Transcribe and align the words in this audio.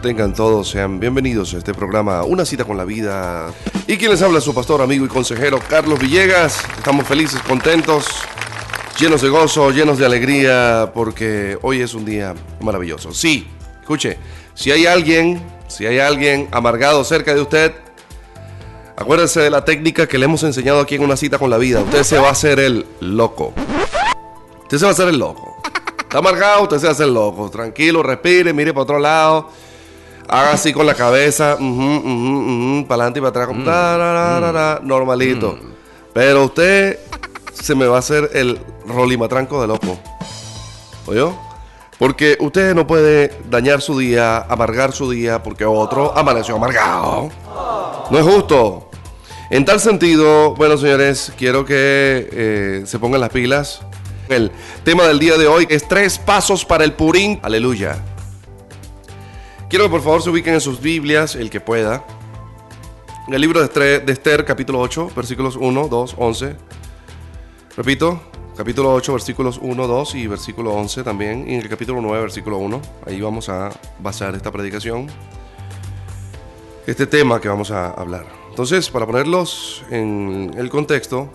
tengan 0.00 0.32
todos, 0.32 0.68
sean 0.68 1.00
bienvenidos 1.00 1.54
a 1.54 1.58
este 1.58 1.74
programa 1.74 2.22
Una 2.22 2.44
cita 2.44 2.64
con 2.64 2.76
la 2.76 2.84
vida. 2.84 3.52
Y 3.86 3.96
quien 3.96 4.10
les 4.10 4.22
habla 4.22 4.40
su 4.40 4.54
pastor, 4.54 4.80
amigo 4.80 5.04
y 5.04 5.08
consejero 5.08 5.58
Carlos 5.68 5.98
Villegas. 5.98 6.64
Estamos 6.76 7.06
felices, 7.06 7.40
contentos, 7.42 8.06
llenos 8.98 9.22
de 9.22 9.28
gozo, 9.28 9.70
llenos 9.70 9.98
de 9.98 10.06
alegría, 10.06 10.92
porque 10.94 11.58
hoy 11.62 11.80
es 11.80 11.94
un 11.94 12.04
día 12.04 12.34
maravilloso. 12.60 13.12
Sí, 13.12 13.48
escuche, 13.80 14.18
si 14.54 14.70
hay 14.70 14.86
alguien, 14.86 15.42
si 15.66 15.86
hay 15.86 15.98
alguien 15.98 16.48
amargado 16.52 17.02
cerca 17.02 17.34
de 17.34 17.40
usted, 17.40 17.74
acuérdese 18.96 19.40
de 19.40 19.50
la 19.50 19.64
técnica 19.64 20.06
que 20.06 20.18
le 20.18 20.26
hemos 20.26 20.42
enseñado 20.44 20.80
aquí 20.80 20.94
en 20.94 21.02
Una 21.02 21.16
cita 21.16 21.38
con 21.38 21.50
la 21.50 21.58
vida. 21.58 21.80
Usted 21.80 22.04
se 22.04 22.18
va 22.18 22.28
a 22.28 22.32
hacer 22.32 22.60
el 22.60 22.86
loco. 23.00 23.52
Usted 24.62 24.78
se 24.78 24.84
va 24.84 24.90
a 24.90 24.92
hacer 24.92 25.08
el 25.08 25.18
loco. 25.18 25.56
Está 26.00 26.18
amargado, 26.18 26.62
usted 26.62 26.78
se 26.78 26.88
hace 26.88 27.04
el 27.04 27.14
loco. 27.14 27.50
Tranquilo, 27.50 28.02
respire, 28.02 28.52
mire 28.52 28.72
para 28.72 28.82
otro 28.82 28.98
lado. 28.98 29.50
Haga 30.28 30.52
así 30.52 30.72
con 30.72 30.86
la 30.86 30.94
cabeza, 30.94 31.56
para 31.56 33.04
adelante 33.04 33.18
y 33.18 33.22
para 33.22 33.44
atrás, 33.44 34.80
normalito. 34.82 35.58
Pero 36.12 36.44
usted 36.44 36.98
se 37.52 37.74
me 37.74 37.86
va 37.86 37.96
a 37.96 37.98
hacer 38.00 38.30
el 38.34 38.58
rolimatranco 38.86 39.60
de 39.60 39.68
loco. 39.68 39.98
¿Oyó? 41.06 41.34
Porque 41.98 42.36
usted 42.40 42.74
no 42.74 42.86
puede 42.86 43.36
dañar 43.48 43.80
su 43.80 43.98
día, 43.98 44.38
amargar 44.38 44.92
su 44.92 45.10
día, 45.10 45.42
porque 45.42 45.64
otro 45.64 46.16
amaneció 46.16 46.56
amargado. 46.56 47.30
No 48.10 48.18
es 48.18 48.24
justo. 48.24 48.90
En 49.50 49.64
tal 49.64 49.80
sentido, 49.80 50.54
bueno, 50.54 50.76
señores, 50.76 51.32
quiero 51.38 51.64
que 51.64 52.28
eh, 52.30 52.82
se 52.84 52.98
pongan 52.98 53.20
las 53.20 53.30
pilas 53.30 53.80
el 54.28 54.50
tema 54.84 55.06
del 55.06 55.18
día 55.18 55.36
de 55.36 55.46
hoy 55.46 55.66
es 55.70 55.88
tres 55.88 56.18
pasos 56.18 56.64
para 56.64 56.84
el 56.84 56.92
Purín. 56.92 57.40
Aleluya. 57.42 57.96
Quiero 59.68 59.84
que 59.84 59.90
por 59.90 60.00
favor 60.00 60.22
se 60.22 60.30
ubiquen 60.30 60.54
en 60.54 60.62
sus 60.62 60.80
Biblias, 60.80 61.34
el 61.34 61.50
que 61.50 61.60
pueda. 61.60 62.02
En 63.26 63.34
el 63.34 63.40
libro 63.42 63.60
de 63.60 64.02
Esther, 64.06 64.46
capítulo 64.46 64.80
8, 64.80 65.10
versículos 65.14 65.56
1, 65.56 65.88
2, 65.88 66.14
11. 66.16 66.56
Repito, 67.76 68.18
capítulo 68.56 68.94
8, 68.94 69.12
versículos 69.12 69.58
1, 69.60 69.86
2 69.86 70.14
y 70.14 70.26
versículo 70.26 70.72
11 70.72 71.02
también. 71.02 71.44
Y 71.46 71.52
en 71.52 71.60
el 71.60 71.68
capítulo 71.68 72.00
9, 72.00 72.22
versículo 72.22 72.56
1. 72.56 72.80
Ahí 73.06 73.20
vamos 73.20 73.50
a 73.50 73.68
basar 73.98 74.34
esta 74.34 74.50
predicación. 74.50 75.08
Este 76.86 77.06
tema 77.06 77.38
que 77.38 77.50
vamos 77.50 77.70
a 77.70 77.90
hablar. 77.90 78.24
Entonces, 78.48 78.88
para 78.88 79.04
ponerlos 79.04 79.84
en 79.90 80.50
el 80.56 80.70
contexto 80.70 81.28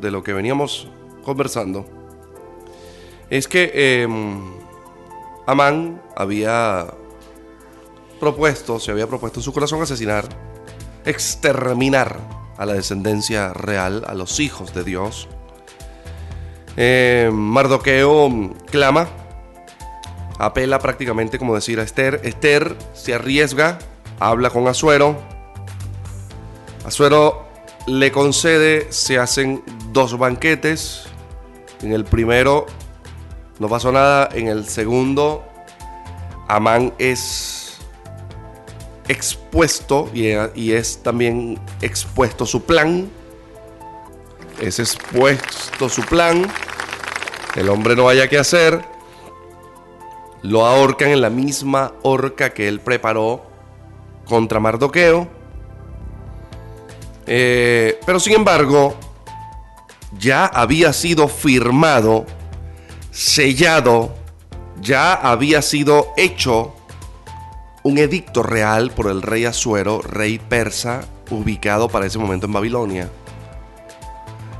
de 0.00 0.10
lo 0.10 0.24
que 0.24 0.32
veníamos 0.32 0.88
conversando, 1.24 1.86
es 3.30 3.46
que 3.46 4.02
em, 4.02 4.40
Amán 5.46 6.02
había 6.16 6.94
propuesto, 8.20 8.78
se 8.78 8.92
había 8.92 9.06
propuesto 9.06 9.40
en 9.40 9.44
su 9.44 9.52
corazón 9.52 9.82
asesinar, 9.82 10.28
exterminar 11.04 12.18
a 12.56 12.66
la 12.66 12.74
descendencia 12.74 13.52
real, 13.54 14.04
a 14.06 14.14
los 14.14 14.38
hijos 14.38 14.74
de 14.74 14.84
Dios. 14.84 15.28
Em, 16.76 17.34
Mardoqueo 17.34 18.54
clama, 18.70 19.08
apela 20.38 20.78
prácticamente 20.78 21.38
como 21.38 21.54
decir 21.54 21.80
a 21.80 21.82
Esther. 21.82 22.20
Esther 22.22 22.76
se 22.94 23.14
arriesga, 23.14 23.78
habla 24.20 24.50
con 24.50 24.68
Azuero. 24.68 25.18
Azuero 26.84 27.48
le 27.86 28.12
concede, 28.12 28.92
se 28.92 29.18
hacen 29.18 29.62
dos 29.92 30.16
banquetes. 30.18 31.04
En 31.82 31.92
el 31.92 32.04
primero 32.04 32.66
no 33.58 33.68
pasó 33.68 33.90
nada. 33.90 34.28
En 34.32 34.48
el 34.48 34.66
segundo, 34.66 35.44
Amán 36.48 36.92
es 36.98 37.59
expuesto 39.10 40.08
y, 40.14 40.72
es 40.72 41.02
también 41.02 41.58
expuesto 41.82 42.46
su 42.46 42.62
plan. 42.64 43.10
Es 44.60 44.78
expuesto 44.78 45.88
su 45.88 46.02
plan. 46.02 46.50
El 47.56 47.68
hombre 47.68 47.96
no 47.96 48.08
haya 48.08 48.28
que 48.28 48.38
hacer. 48.38 48.82
Lo 50.42 50.64
ahorcan 50.66 51.10
en 51.10 51.20
la 51.20 51.30
misma 51.30 51.92
horca 52.02 52.50
que 52.50 52.68
él 52.68 52.80
preparó 52.80 53.44
contra 54.26 54.60
Mardoqueo. 54.60 55.28
Eh, 57.26 58.00
pero 58.06 58.20
sin 58.20 58.34
embargo, 58.34 58.96
ya 60.18 60.46
había 60.46 60.92
sido 60.92 61.28
firmado 61.28 62.26
sellado, 63.10 64.14
ya 64.80 65.14
había 65.14 65.62
sido 65.62 66.12
hecho 66.16 66.74
un 67.82 67.98
edicto 67.98 68.42
real 68.42 68.90
por 68.90 69.08
el 69.08 69.22
rey 69.22 69.44
Asuero, 69.44 70.02
rey 70.02 70.38
persa, 70.38 71.02
ubicado 71.30 71.88
para 71.88 72.06
ese 72.06 72.18
momento 72.18 72.46
en 72.46 72.52
Babilonia. 72.52 73.10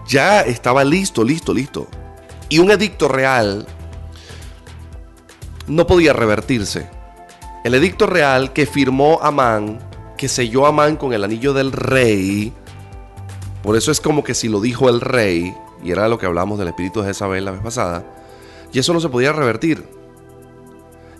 Ya 0.09 0.41
estaba 0.41 0.85
listo, 0.85 1.23
listo, 1.23 1.53
listo. 1.53 1.87
Y 2.49 2.59
un 2.59 2.71
edicto 2.71 3.09
real 3.09 3.67
no 5.67 5.87
podía 5.87 6.13
revertirse. 6.13 6.89
El 7.63 7.75
edicto 7.75 8.07
real 8.07 8.53
que 8.53 8.67
firmó 8.67 9.21
Amán, 9.23 9.79
que 10.17 10.29
selló 10.29 10.67
Amán 10.67 10.97
con 10.97 11.13
el 11.13 11.23
anillo 11.23 11.53
del 11.53 11.73
rey, 11.73 12.53
por 13.63 13.77
eso 13.77 13.93
es 13.93 14.01
como 14.01 14.25
que 14.25 14.35
si 14.35 14.49
lo 14.49 14.61
dijo 14.61 14.89
el 14.89 15.01
rey, 15.01 15.55
y 15.85 15.93
era 15.93 16.09
lo 16.09 16.19
que 16.19 16.27
hablamos 16.27 16.59
del 16.59 16.69
espíritu 16.69 17.03
de 17.03 17.09
Jezabel 17.09 17.45
la 17.45 17.51
vez 17.53 17.61
pasada, 17.61 18.05
y 18.73 18.79
eso 18.79 18.95
no 18.95 19.01
se 19.01 19.11
podía 19.11 19.33
revertir. 19.33 20.00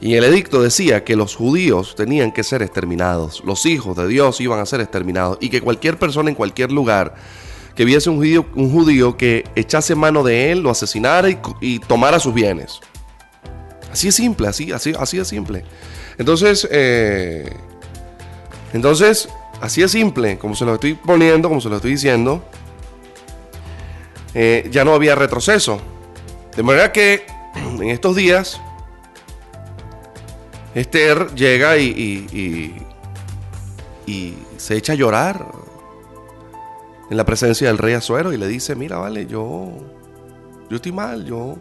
Y 0.01 0.15
el 0.15 0.25
edicto 0.25 0.63
decía 0.63 1.05
que 1.05 1.15
los 1.15 1.37
judíos 1.37 1.95
tenían 1.95 2.33
que 2.33 2.43
ser 2.43 2.63
exterminados, 2.63 3.43
los 3.45 3.67
hijos 3.67 3.97
de 3.97 4.09
Dios 4.09 4.41
iban 4.41 4.59
a 4.59 4.67
ser 4.67 4.81
exterminados 4.81 5.37
y 5.41 5.51
que 5.51 5.61
cualquier 5.61 5.99
persona 5.99 6.31
en 6.31 6.37
cualquier 6.37 6.73
lugar 6.73 7.15
que 7.75 7.85
viese 7.85 8.09
un 8.09 8.17
judío, 8.17 8.47
un 8.55 8.73
judío 8.73 9.17
que 9.17 9.45
echase 9.55 9.95
mano 9.95 10.23
de 10.23 10.53
él, 10.53 10.61
lo 10.61 10.71
asesinara 10.71 11.29
y, 11.61 11.79
tomara 11.81 12.19
sus 12.19 12.33
bienes. 12.33 12.81
Así 13.93 14.09
es 14.09 14.15
simple, 14.15 14.49
así, 14.49 14.73
así, 14.73 14.95
así 14.99 15.19
es 15.19 15.29
simple. 15.29 15.65
Entonces, 16.17 16.67
eh, 16.71 17.51
entonces, 18.73 19.29
así 19.61 19.83
es 19.83 19.91
simple, 19.91 20.39
como 20.39 20.55
se 20.55 20.65
lo 20.65 20.75
estoy 20.75 20.95
poniendo, 20.95 21.49
como 21.49 21.61
se 21.61 21.69
lo 21.69 21.77
estoy 21.77 21.93
diciendo, 21.93 22.43
eh, 24.35 24.69
ya 24.71 24.85
no 24.85 24.95
había 24.95 25.15
retroceso. 25.15 25.81
De 26.57 26.63
manera 26.63 26.93
que 26.93 27.25
en 27.55 27.89
estos 27.89 28.17
días, 28.17 28.61
Esther 30.75 31.35
llega 31.35 31.77
y, 31.79 32.77
y, 34.07 34.35
se 34.57 34.77
echa 34.77 34.93
a 34.93 34.97
llorar 34.97 35.47
en 37.11 37.17
la 37.17 37.25
presencia 37.25 37.69
del 37.69 37.79
rey 37.79 37.95
Azuero 37.95 38.33
y 38.33 38.37
le 38.37 38.47
dice, 38.47 38.75
mira, 38.75 38.99
vale, 38.99 39.27
yo, 39.27 39.71
yo 40.69 40.77
estoy 40.77 40.93
mal, 40.93 41.25
yo... 41.25 41.57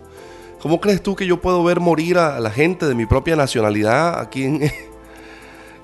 ¿Cómo 0.62 0.82
crees 0.82 1.02
tú 1.02 1.16
que 1.16 1.26
yo 1.26 1.40
puedo 1.40 1.64
ver 1.64 1.80
morir 1.80 2.18
a 2.18 2.40
la 2.42 2.52
gente 2.52 2.86
de 2.86 2.94
mi 2.94 3.06
propia 3.06 3.38
nacionalidad 3.38 4.20
aquí 4.20 4.44
en, 4.44 4.70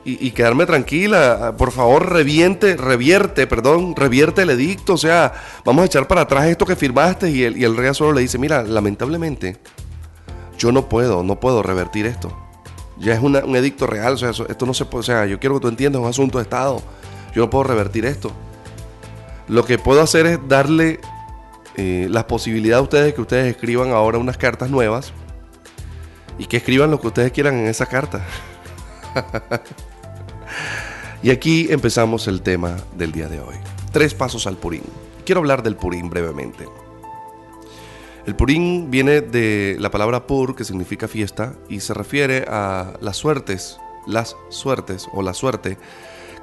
y, 0.06 0.32
quedarme 0.32 0.66
tranquila. 0.66 1.56
Por 1.58 1.72
favor, 1.72 2.12
reviente, 2.12 2.78
revierte, 2.78 3.48
perdón, 3.48 3.96
revierte 3.96 4.44
el 4.44 4.52
edicto. 4.52 4.94
O 4.94 4.98
sea, 4.98 5.34
vamos 5.64 5.84
a 5.84 5.86
echar 5.86 6.08
para 6.08 6.22
atrás 6.22 6.46
esto 6.48 6.66
que 6.66 6.76
firmaste. 6.76 7.32
Y 7.32 7.44
el, 7.44 7.58
y 7.58 7.64
el 7.64 7.76
rey 7.76 7.94
solo 7.94 8.14
le 8.14 8.22
dice, 8.22 8.38
mira, 8.38 8.64
lamentablemente, 8.64 9.58
yo 10.58 10.72
no 10.72 10.88
puedo, 10.88 11.24
no 11.24 11.40
puedo 11.40 11.64
revertir 11.64 12.06
esto. 12.06 12.45
Ya 12.98 13.14
es 13.14 13.20
un 13.20 13.56
edicto 13.56 13.88
real, 13.88 14.14
o 14.14 14.18
sea, 14.18 14.30
esto 14.30 14.66
no 14.66 14.74
se 14.74 14.86
puede, 14.86 15.02
o 15.02 15.04
sea, 15.04 15.26
yo 15.26 15.40
quiero 15.40 15.56
que 15.56 15.62
tú 15.62 15.68
entiendas, 15.68 16.00
es 16.00 16.04
un 16.04 16.10
asunto 16.10 16.38
de 16.38 16.44
Estado. 16.44 16.82
Yo 17.34 17.42
no 17.42 17.50
puedo 17.50 17.66
revertir 17.66 18.06
esto. 18.06 18.32
Lo 19.48 19.66
que 19.66 19.78
puedo 19.78 20.02
hacer 20.02 20.26
es 20.26 20.40
darle 20.48 21.00
eh, 21.76 22.08
la 22.10 22.26
posibilidad 22.26 22.80
a 22.80 22.82
ustedes 22.82 23.14
que 23.14 23.22
ustedes 23.22 23.54
escriban 23.54 23.92
ahora 23.92 24.18
unas 24.18 24.38
cartas 24.38 24.70
nuevas 24.70 25.12
y 26.40 26.46
que 26.46 26.58
escriban 26.58 26.90
lo 26.90 27.02
que 27.02 27.08
ustedes 27.08 27.32
quieran 27.32 27.56
en 27.56 27.68
esa 27.68 27.86
carta. 27.86 28.26
Y 31.26 31.32
aquí 31.32 31.66
empezamos 31.72 32.28
el 32.28 32.44
tema 32.44 32.78
del 32.96 33.12
día 33.12 33.28
de 33.28 33.40
hoy. 33.40 33.56
Tres 33.92 34.14
pasos 34.14 34.46
al 34.46 34.58
Purín. 34.58 34.84
Quiero 35.26 35.40
hablar 35.40 35.64
del 35.64 35.76
Purín 35.76 36.08
brevemente. 36.08 36.68
El 38.26 38.36
Purín 38.36 38.90
viene 38.90 39.22
de 39.22 39.78
la 39.80 39.92
palabra 39.92 40.26
pur, 40.26 40.56
que 40.56 40.64
significa 40.64 41.08
fiesta, 41.08 41.54
y 41.70 41.80
se 41.80 41.94
refiere 41.94 42.46
a 42.48 42.94
las 43.00 43.18
suertes, 43.18 43.78
las 44.08 44.36
suertes 44.50 45.08
o 45.14 45.22
la 45.22 45.34
suerte 45.34 45.78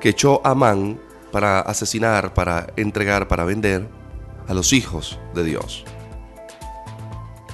que 0.00 0.11
echó 0.11 0.40
Amán 0.44 1.00
para 1.32 1.61
asesinar, 1.61 2.34
para 2.34 2.69
entregar, 2.76 3.26
para 3.26 3.44
vender 3.44 3.88
a 4.46 4.55
los 4.55 4.73
hijos 4.73 5.19
de 5.34 5.43
Dios. 5.43 5.84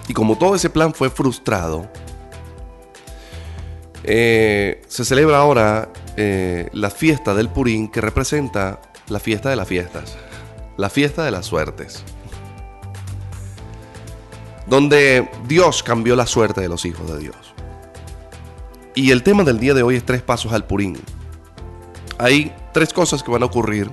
Y 0.08 0.14
como 0.14 0.36
todo 0.36 0.54
ese 0.54 0.68
plan 0.68 0.92
fue 0.92 1.08
frustrado, 1.08 1.88
eh, 4.04 4.82
se 4.88 5.04
celebra 5.04 5.38
ahora 5.38 5.90
eh, 6.16 6.68
la 6.72 6.90
fiesta 6.90 7.34
del 7.34 7.48
Purín 7.48 7.90
que 7.90 8.00
representa 8.00 8.80
la 9.08 9.20
fiesta 9.20 9.48
de 9.48 9.56
las 9.56 9.68
fiestas, 9.68 10.16
la 10.76 10.90
fiesta 10.90 11.24
de 11.24 11.30
las 11.30 11.46
suertes. 11.46 12.04
Donde 14.68 15.30
Dios 15.46 15.82
cambió 15.82 16.14
la 16.16 16.26
suerte 16.26 16.60
de 16.60 16.68
los 16.68 16.84
hijos 16.84 17.10
de 17.10 17.18
Dios. 17.18 17.36
Y 18.94 19.10
el 19.12 19.22
tema 19.22 19.44
del 19.44 19.58
día 19.58 19.74
de 19.74 19.82
hoy 19.82 19.96
es 19.96 20.04
tres 20.04 20.22
pasos 20.22 20.52
al 20.52 20.66
Purín. 20.66 20.98
Hay 22.18 22.54
tres 22.72 22.92
cosas 22.92 23.22
que 23.22 23.30
van 23.30 23.42
a 23.42 23.46
ocurrir 23.46 23.90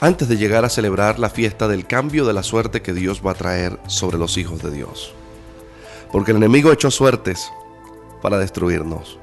antes 0.00 0.28
de 0.28 0.38
llegar 0.38 0.64
a 0.64 0.70
celebrar 0.70 1.18
la 1.18 1.28
fiesta 1.28 1.68
del 1.68 1.86
cambio 1.86 2.24
de 2.24 2.32
la 2.32 2.42
suerte 2.42 2.80
que 2.80 2.94
Dios 2.94 3.20
va 3.24 3.32
a 3.32 3.34
traer 3.34 3.78
sobre 3.86 4.18
los 4.18 4.38
hijos 4.38 4.62
de 4.62 4.70
Dios. 4.70 5.12
Porque 6.10 6.30
el 6.30 6.38
enemigo 6.38 6.72
echó 6.72 6.90
suertes 6.90 7.52
para 8.22 8.38
destruirnos, 8.38 9.18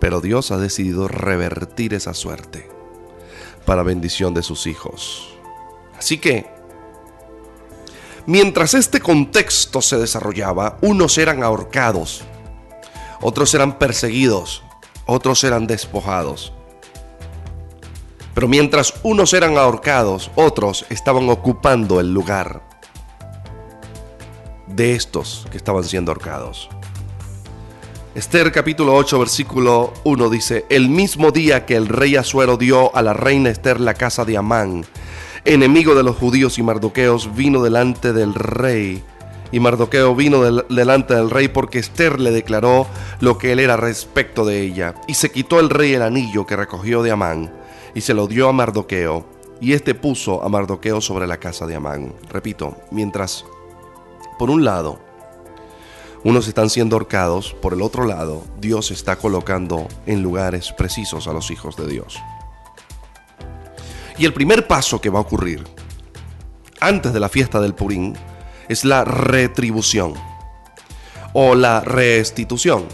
pero 0.00 0.20
Dios 0.20 0.50
ha 0.50 0.58
decidido 0.58 1.06
revertir 1.06 1.94
esa 1.94 2.14
suerte 2.14 2.68
para 3.64 3.84
bendición 3.84 4.34
de 4.34 4.42
sus 4.42 4.66
hijos. 4.66 5.34
Así 5.96 6.18
que, 6.18 6.59
mientras 8.26 8.74
este 8.74 9.00
contexto 9.00 9.80
se 9.82 9.98
desarrollaba, 9.98 10.78
unos 10.80 11.18
eran 11.18 11.42
ahorcados, 11.42 12.22
otros 13.20 13.54
eran 13.54 13.78
perseguidos, 13.78 14.62
otros 15.06 15.44
eran 15.44 15.66
despojados. 15.66 16.52
Pero 18.34 18.48
mientras 18.48 18.94
unos 19.02 19.34
eran 19.34 19.58
ahorcados, 19.58 20.30
otros 20.34 20.86
estaban 20.88 21.28
ocupando 21.28 22.00
el 22.00 22.14
lugar 22.14 22.62
de 24.66 24.94
estos 24.94 25.46
que 25.50 25.56
estaban 25.56 25.84
siendo 25.84 26.12
ahorcados. 26.12 26.68
Esther 28.14 28.50
capítulo 28.50 28.94
8 28.94 29.18
versículo 29.20 29.92
1 30.04 30.30
dice, 30.30 30.64
el 30.68 30.88
mismo 30.88 31.30
día 31.30 31.64
que 31.64 31.76
el 31.76 31.86
rey 31.86 32.16
Asuero 32.16 32.56
dio 32.56 32.94
a 32.96 33.02
la 33.02 33.12
reina 33.12 33.50
Esther 33.50 33.78
la 33.78 33.94
casa 33.94 34.24
de 34.24 34.36
Amán, 34.36 34.84
enemigo 35.44 35.94
de 35.94 36.02
los 36.02 36.16
judíos 36.16 36.58
y 36.58 36.62
Mardoqueos, 36.62 37.34
vino 37.34 37.62
delante 37.62 38.12
del 38.12 38.34
rey. 38.34 39.02
Y 39.52 39.60
Mardoqueo 39.60 40.14
vino 40.14 40.42
delante 40.42 41.14
del 41.14 41.30
rey 41.30 41.48
porque 41.48 41.78
Esther 41.78 42.20
le 42.20 42.30
declaró 42.30 42.86
lo 43.20 43.36
que 43.36 43.52
él 43.52 43.58
era 43.58 43.76
respecto 43.76 44.44
de 44.44 44.60
ella. 44.60 44.94
Y 45.08 45.14
se 45.14 45.32
quitó 45.32 45.58
el 45.58 45.70
rey 45.70 45.94
el 45.94 46.02
anillo 46.02 46.46
que 46.46 46.56
recogió 46.56 47.02
de 47.02 47.10
Amán 47.10 47.52
y 47.94 48.00
se 48.00 48.14
lo 48.14 48.26
dio 48.26 48.48
a 48.48 48.52
Mardoqueo, 48.52 49.24
y 49.60 49.72
éste 49.72 49.94
puso 49.94 50.42
a 50.42 50.48
Mardoqueo 50.48 51.00
sobre 51.00 51.26
la 51.26 51.38
casa 51.38 51.66
de 51.66 51.74
Amán. 51.74 52.14
Repito, 52.28 52.76
mientras, 52.90 53.44
por 54.38 54.50
un 54.50 54.64
lado, 54.64 54.98
unos 56.24 56.48
están 56.48 56.70
siendo 56.70 56.96
ahorcados, 56.96 57.54
por 57.54 57.72
el 57.72 57.82
otro 57.82 58.04
lado, 58.04 58.42
Dios 58.60 58.90
está 58.90 59.16
colocando 59.16 59.88
en 60.06 60.22
lugares 60.22 60.72
precisos 60.72 61.26
a 61.28 61.32
los 61.32 61.50
hijos 61.50 61.76
de 61.76 61.86
Dios. 61.86 62.18
Y 64.18 64.26
el 64.26 64.32
primer 64.32 64.66
paso 64.66 65.00
que 65.00 65.10
va 65.10 65.18
a 65.18 65.22
ocurrir 65.22 65.64
antes 66.80 67.12
de 67.12 67.20
la 67.20 67.28
fiesta 67.28 67.60
del 67.60 67.74
Purín 67.74 68.16
es 68.68 68.84
la 68.84 69.04
retribución 69.04 70.14
o 71.32 71.54
la 71.54 71.80
restitución. 71.80 72.84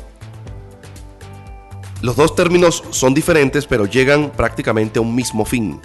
Los 2.03 2.17
dos 2.17 2.35
términos 2.35 2.85
son 2.91 3.15
diferentes, 3.15 3.67
pero 3.67 3.87
llegan 3.87 4.31
prácticamente 4.31 4.99
a 4.99 5.03
un 5.03 5.15
mismo 5.15 5.45
fin. 5.45 5.81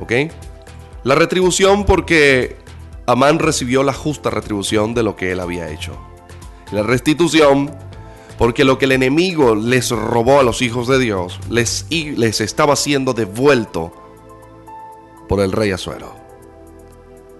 ¿Ok? 0.00 0.12
La 1.04 1.14
retribución 1.14 1.84
porque 1.84 2.56
Amán 3.06 3.38
recibió 3.38 3.82
la 3.82 3.92
justa 3.92 4.30
retribución 4.30 4.94
de 4.94 5.02
lo 5.02 5.16
que 5.16 5.32
él 5.32 5.40
había 5.40 5.68
hecho. 5.68 5.96
La 6.70 6.82
restitución 6.82 7.74
porque 8.38 8.64
lo 8.64 8.78
que 8.78 8.86
el 8.86 8.92
enemigo 8.92 9.54
les 9.54 9.90
robó 9.90 10.40
a 10.40 10.42
los 10.42 10.62
hijos 10.62 10.88
de 10.88 10.98
Dios 10.98 11.38
les, 11.50 11.86
les 11.90 12.40
estaba 12.40 12.76
siendo 12.76 13.12
devuelto 13.12 13.92
por 15.28 15.40
el 15.40 15.52
rey 15.52 15.70
Azuero. 15.70 16.14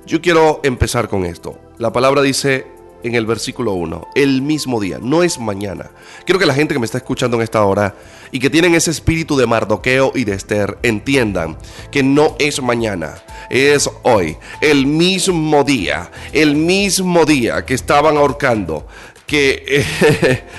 Yo 0.06 0.20
quiero 0.20 0.60
empezar 0.62 1.08
con 1.08 1.24
esto. 1.24 1.58
La 1.78 1.92
palabra 1.92 2.22
dice 2.22 2.66
en 3.02 3.14
el 3.14 3.26
versículo 3.26 3.72
1, 3.72 4.08
el 4.14 4.42
mismo 4.42 4.80
día, 4.80 4.98
no 5.00 5.22
es 5.22 5.38
mañana. 5.38 5.90
Quiero 6.24 6.38
que 6.38 6.46
la 6.46 6.54
gente 6.54 6.74
que 6.74 6.80
me 6.80 6.86
está 6.86 6.98
escuchando 6.98 7.36
en 7.36 7.42
esta 7.42 7.64
hora 7.64 7.94
y 8.30 8.38
que 8.38 8.50
tienen 8.50 8.74
ese 8.74 8.90
espíritu 8.90 9.36
de 9.36 9.46
Mardoqueo 9.46 10.12
y 10.14 10.24
de 10.24 10.34
Esther 10.34 10.78
entiendan 10.82 11.58
que 11.90 12.02
no 12.02 12.36
es 12.38 12.62
mañana, 12.62 13.22
es 13.50 13.90
hoy, 14.02 14.36
el 14.60 14.86
mismo 14.86 15.64
día, 15.64 16.10
el 16.32 16.56
mismo 16.56 17.24
día 17.24 17.64
que 17.64 17.74
estaban 17.74 18.16
ahorcando, 18.16 18.86
que, 19.26 19.84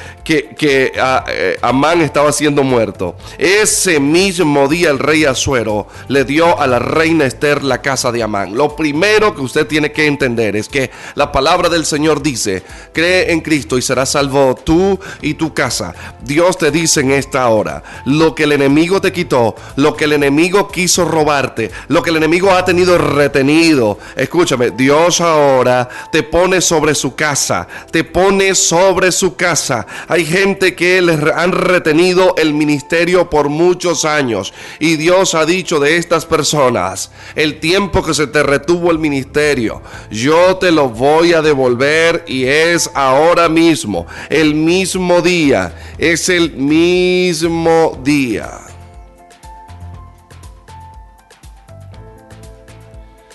que, 0.24 0.94
ah, 1.00 1.26
eh, 1.28 1.58
Amán 1.62 2.02
estaba 2.02 2.32
siendo 2.32 2.64
muerto. 2.64 3.16
Ese 3.38 4.00
mismo 4.00 4.68
día 4.68 4.90
el 4.90 5.00
rey 5.00 5.26
Azuero 5.26 5.88
le 6.08 6.24
dio 6.24 6.60
a 6.60 6.68
la 6.68 6.80
reina 6.80 7.26
Esther 7.26 7.64
la 7.64 7.82
casa 7.82 8.12
de 8.12 8.24
Amán. 8.24 8.56
Lo 8.56 8.76
primero 8.76 9.36
que 9.36 9.42
usted 9.42 9.68
tiene 9.68 9.92
que 9.92 10.06
entender 10.06 10.56
es 10.56 10.70
que 10.70 10.92
la 11.16 11.32
palabra 11.32 11.70
del 11.70 11.86
Señor 11.86 12.22
dice, 12.24 12.64
cree 12.94 13.32
en 13.32 13.42
Cristo 13.42 13.78
y 13.78 13.82
serás 13.82 14.12
salvo 14.12 14.56
tú 14.64 15.00
y 15.22 15.34
tu 15.34 15.54
casa. 15.54 15.94
Dios 16.22 16.58
te 16.58 16.72
dice 16.72 17.02
en 17.02 17.12
esta 17.12 17.48
hora, 17.50 17.84
lo 18.06 18.34
que 18.34 18.44
el 18.44 18.54
enemigo 18.54 19.02
te 19.02 19.12
quitó, 19.12 19.56
lo 19.76 19.96
que 19.96 20.06
el 20.06 20.14
enemigo 20.14 20.70
quiso 20.70 21.06
robarte, 21.06 21.72
lo 21.90 22.02
que 22.02 22.12
el 22.12 22.18
enemigo 22.18 22.52
ha 22.52 22.64
tenido 22.64 22.98
retenido. 22.98 24.00
Escúchame, 24.16 24.72
Dios 24.72 25.20
ahora 25.20 25.90
te 26.12 26.24
pone 26.24 26.62
sobre 26.62 26.96
su 26.96 27.16
casa, 27.16 27.68
te 27.92 28.04
pone 28.04 28.56
sobre 28.56 29.12
su 29.12 29.36
casa 29.36 29.86
hay 30.14 30.26
gente 30.26 30.76
que 30.76 31.02
les 31.02 31.20
han 31.34 31.52
retenido 31.52 32.36
el 32.38 32.54
ministerio 32.54 33.32
por 33.32 33.50
muchos 33.50 34.06
años 34.06 34.54
y 34.78 34.96
Dios 34.96 35.34
ha 35.34 35.44
dicho 35.44 35.80
de 35.80 35.98
estas 35.98 36.28
personas, 36.28 37.10
el 37.34 37.60
tiempo 37.60 38.04
que 38.04 38.14
se 38.14 38.28
te 38.28 38.44
retuvo 38.44 38.92
el 38.92 39.00
ministerio, 39.00 39.82
yo 40.12 40.58
te 40.58 40.72
lo 40.72 40.90
voy 40.90 41.34
a 41.34 41.42
devolver 41.42 42.26
y 42.28 42.44
es 42.44 42.92
ahora 42.94 43.50
mismo, 43.50 44.06
el 44.30 44.54
mismo 44.54 45.24
día, 45.24 45.74
es 45.98 46.30
el 46.30 46.52
mismo 46.58 48.00
día. 48.04 48.52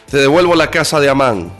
Te 0.08 0.18
devuelvo 0.18 0.54
la 0.54 0.70
casa 0.70 1.00
de 1.00 1.08
Amán 1.08 1.58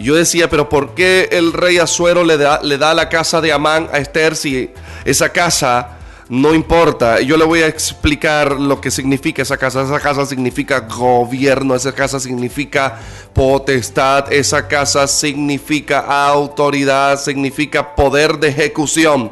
yo 0.00 0.14
decía, 0.14 0.48
pero 0.48 0.68
¿por 0.68 0.94
qué 0.94 1.28
el 1.32 1.52
rey 1.52 1.78
Azuero 1.78 2.24
le 2.24 2.38
da, 2.38 2.60
le 2.62 2.78
da 2.78 2.94
la 2.94 3.08
casa 3.08 3.40
de 3.40 3.52
Amán 3.52 3.88
a 3.92 3.98
Esther 3.98 4.34
si 4.34 4.70
esa 5.04 5.30
casa 5.30 5.98
no 6.28 6.54
importa? 6.54 7.20
Yo 7.20 7.36
le 7.36 7.44
voy 7.44 7.60
a 7.62 7.66
explicar 7.66 8.52
lo 8.52 8.80
que 8.80 8.90
significa 8.90 9.42
esa 9.42 9.58
casa. 9.58 9.82
Esa 9.82 10.00
casa 10.00 10.24
significa 10.24 10.80
gobierno, 10.80 11.74
esa 11.74 11.92
casa 11.92 12.18
significa 12.18 12.98
potestad, 13.34 14.32
esa 14.32 14.66
casa 14.66 15.06
significa 15.06 16.00
autoridad, 16.00 17.18
significa 17.18 17.94
poder 17.94 18.38
de 18.38 18.48
ejecución. 18.48 19.30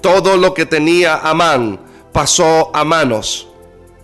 Todo 0.00 0.36
lo 0.36 0.52
que 0.52 0.66
tenía 0.66 1.16
Amán 1.16 1.80
pasó 2.12 2.70
a 2.74 2.84
manos 2.84 3.48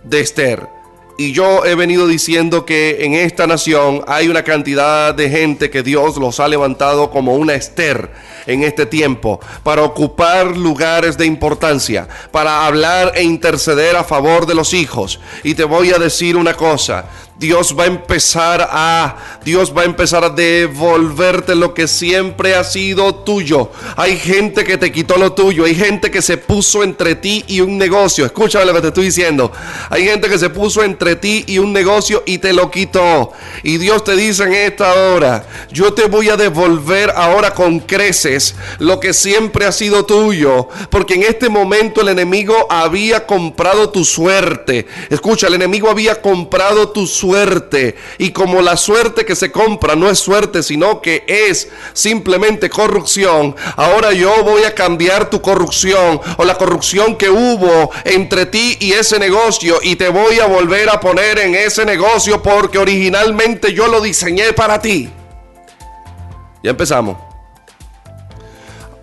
de 0.03 0.21
Esther. 0.21 0.78
Y 1.19 1.33
yo 1.33 1.65
he 1.65 1.75
venido 1.75 2.07
diciendo 2.07 2.65
que 2.65 2.99
en 3.01 3.13
esta 3.13 3.45
nación 3.45 4.05
hay 4.07 4.29
una 4.29 4.43
cantidad 4.43 5.13
de 5.13 5.29
gente 5.29 5.69
que 5.69 5.83
Dios 5.83 6.15
los 6.15 6.39
ha 6.39 6.47
levantado 6.47 7.11
como 7.11 7.35
una 7.35 7.55
Esther 7.55 8.09
en 8.45 8.63
este 8.63 8.85
tiempo 8.85 9.41
para 9.61 9.83
ocupar 9.83 10.55
lugares 10.55 11.17
de 11.17 11.25
importancia, 11.25 12.07
para 12.31 12.65
hablar 12.65 13.11
e 13.15 13.23
interceder 13.23 13.97
a 13.97 14.05
favor 14.05 14.45
de 14.45 14.55
los 14.55 14.73
hijos. 14.73 15.19
Y 15.43 15.55
te 15.55 15.65
voy 15.65 15.91
a 15.91 15.99
decir 15.99 16.37
una 16.37 16.53
cosa, 16.53 17.03
Dios 17.39 17.73
va 17.77 17.85
a 17.85 17.87
empezar 17.87 18.67
a 18.69 19.15
Dios 19.45 19.73
va 19.75 19.83
a 19.83 19.85
empezar 19.85 20.25
a 20.25 20.29
devolverte 20.29 21.55
lo 21.55 21.73
que 21.73 21.87
siempre 21.87 22.53
ha 22.53 22.65
sido 22.65 23.15
tuyo. 23.15 23.71
Hay 23.95 24.17
gente 24.17 24.65
que 24.65 24.77
te 24.77 24.91
quitó 24.91 25.15
lo 25.17 25.31
tuyo, 25.31 25.63
hay 25.63 25.73
gente 25.73 26.11
que 26.11 26.21
se 26.21 26.37
puso 26.37 26.83
entre 26.83 27.15
ti 27.15 27.45
y 27.47 27.61
un 27.61 27.77
negocio. 27.77 28.25
Escúchame 28.25 28.65
lo 28.65 28.73
que 28.73 28.81
te 28.81 28.87
estoy 28.89 29.05
diciendo. 29.05 29.53
Hay 29.89 30.03
gente 30.03 30.27
que 30.27 30.37
se 30.37 30.49
puso 30.49 30.83
entre 30.83 31.15
ti 31.15 31.45
y 31.47 31.57
un 31.57 31.71
negocio 31.71 32.23
y 32.25 32.39
te 32.39 32.51
lo 32.51 32.69
quitó. 32.69 33.31
Y 33.63 33.77
Dios 33.77 34.03
te 34.03 34.17
dice 34.17 34.43
en 34.43 34.53
esta 34.53 34.93
hora, 34.93 35.47
yo 35.71 35.93
te 35.93 36.07
voy 36.07 36.27
a 36.27 36.35
devolver 36.35 37.13
ahora 37.15 37.53
con 37.53 37.79
creces 37.79 38.55
lo 38.79 38.99
que 38.99 39.13
siempre 39.13 39.65
ha 39.65 39.71
sido 39.71 40.05
tuyo, 40.05 40.67
porque 40.89 41.13
en 41.13 41.23
este 41.23 41.47
momento 41.47 42.01
el 42.01 42.09
enemigo 42.09 42.67
había 42.69 43.25
comprado 43.25 43.89
tu 43.89 44.03
suerte. 44.03 44.85
Escucha, 45.09 45.47
el 45.47 45.53
enemigo 45.53 45.89
había 45.89 46.21
comprado 46.21 46.89
tu 46.89 47.07
suerte 47.07 47.28
suerte. 47.29 47.95
Y 48.17 48.31
como 48.31 48.61
la 48.61 48.75
suerte 48.75 49.23
que 49.23 49.35
se 49.35 49.51
compra 49.51 49.95
no 49.95 50.09
es 50.09 50.17
suerte, 50.17 50.63
sino 50.63 50.99
que 50.99 51.23
es 51.27 51.69
simplemente 51.93 52.71
corrupción, 52.71 53.55
ahora 53.75 54.13
yo 54.13 54.43
voy 54.43 54.63
a 54.63 54.73
cambiar 54.73 55.29
tu 55.29 55.39
corrupción 55.39 56.19
o 56.37 56.43
la 56.43 56.55
corrupción 56.55 57.15
que 57.15 57.29
hubo 57.29 57.91
entre 58.03 58.47
ti 58.47 58.77
y 58.79 58.93
ese 58.93 59.19
negocio 59.19 59.77
y 59.83 59.95
te 59.95 60.09
voy 60.09 60.39
a 60.39 60.47
volver 60.47 60.89
a 60.89 60.99
poner 60.99 61.37
en 61.37 61.53
ese 61.53 61.85
negocio 61.85 62.41
porque 62.41 62.79
originalmente 62.79 63.73
yo 63.73 63.87
lo 63.87 64.01
diseñé 64.01 64.53
para 64.53 64.81
ti. 64.81 65.11
Ya 66.63 66.71
empezamos. 66.71 67.15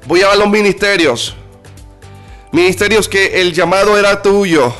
Voy 0.07 0.23
a 0.23 0.29
ver 0.31 0.39
los 0.39 0.49
ministerios. 0.49 1.37
Ministerios 2.51 3.09
que 3.09 3.41
el 3.41 3.53
llamado 3.53 3.97
era 3.97 4.21
tuyo. 4.21 4.75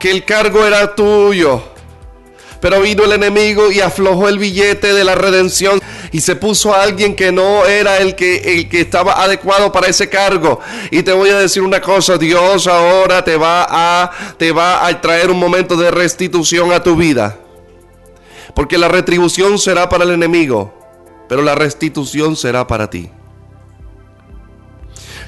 Que 0.00 0.10
el 0.10 0.24
cargo 0.24 0.64
era 0.66 0.94
tuyo 0.94 1.69
Pero 2.60 2.80
vino 2.80 3.04
el 3.04 3.12
enemigo 3.12 3.70
y 3.72 3.80
aflojó 3.80 4.28
el 4.28 4.38
billete 4.38 4.92
de 4.92 5.04
la 5.04 5.14
redención 5.14 5.80
y 6.12 6.20
se 6.20 6.36
puso 6.36 6.74
a 6.74 6.82
alguien 6.82 7.14
que 7.14 7.32
no 7.32 7.64
era 7.64 7.98
el 7.98 8.14
que, 8.14 8.36
el 8.58 8.68
que 8.68 8.82
estaba 8.82 9.22
adecuado 9.22 9.72
para 9.72 9.88
ese 9.88 10.08
cargo. 10.08 10.60
Y 10.90 11.02
te 11.02 11.12
voy 11.12 11.30
a 11.30 11.38
decir 11.38 11.62
una 11.62 11.80
cosa, 11.80 12.18
Dios 12.18 12.66
ahora 12.66 13.24
te 13.24 13.36
va 13.36 13.66
a, 13.68 14.10
te 14.36 14.52
va 14.52 14.86
a 14.86 15.00
traer 15.00 15.30
un 15.30 15.38
momento 15.38 15.76
de 15.76 15.90
restitución 15.90 16.72
a 16.72 16.82
tu 16.82 16.96
vida. 16.96 17.38
Porque 18.54 18.76
la 18.76 18.88
retribución 18.88 19.58
será 19.58 19.88
para 19.88 20.04
el 20.04 20.10
enemigo, 20.10 20.74
pero 21.28 21.42
la 21.42 21.54
restitución 21.54 22.36
será 22.36 22.66
para 22.66 22.90
ti. 22.90 23.10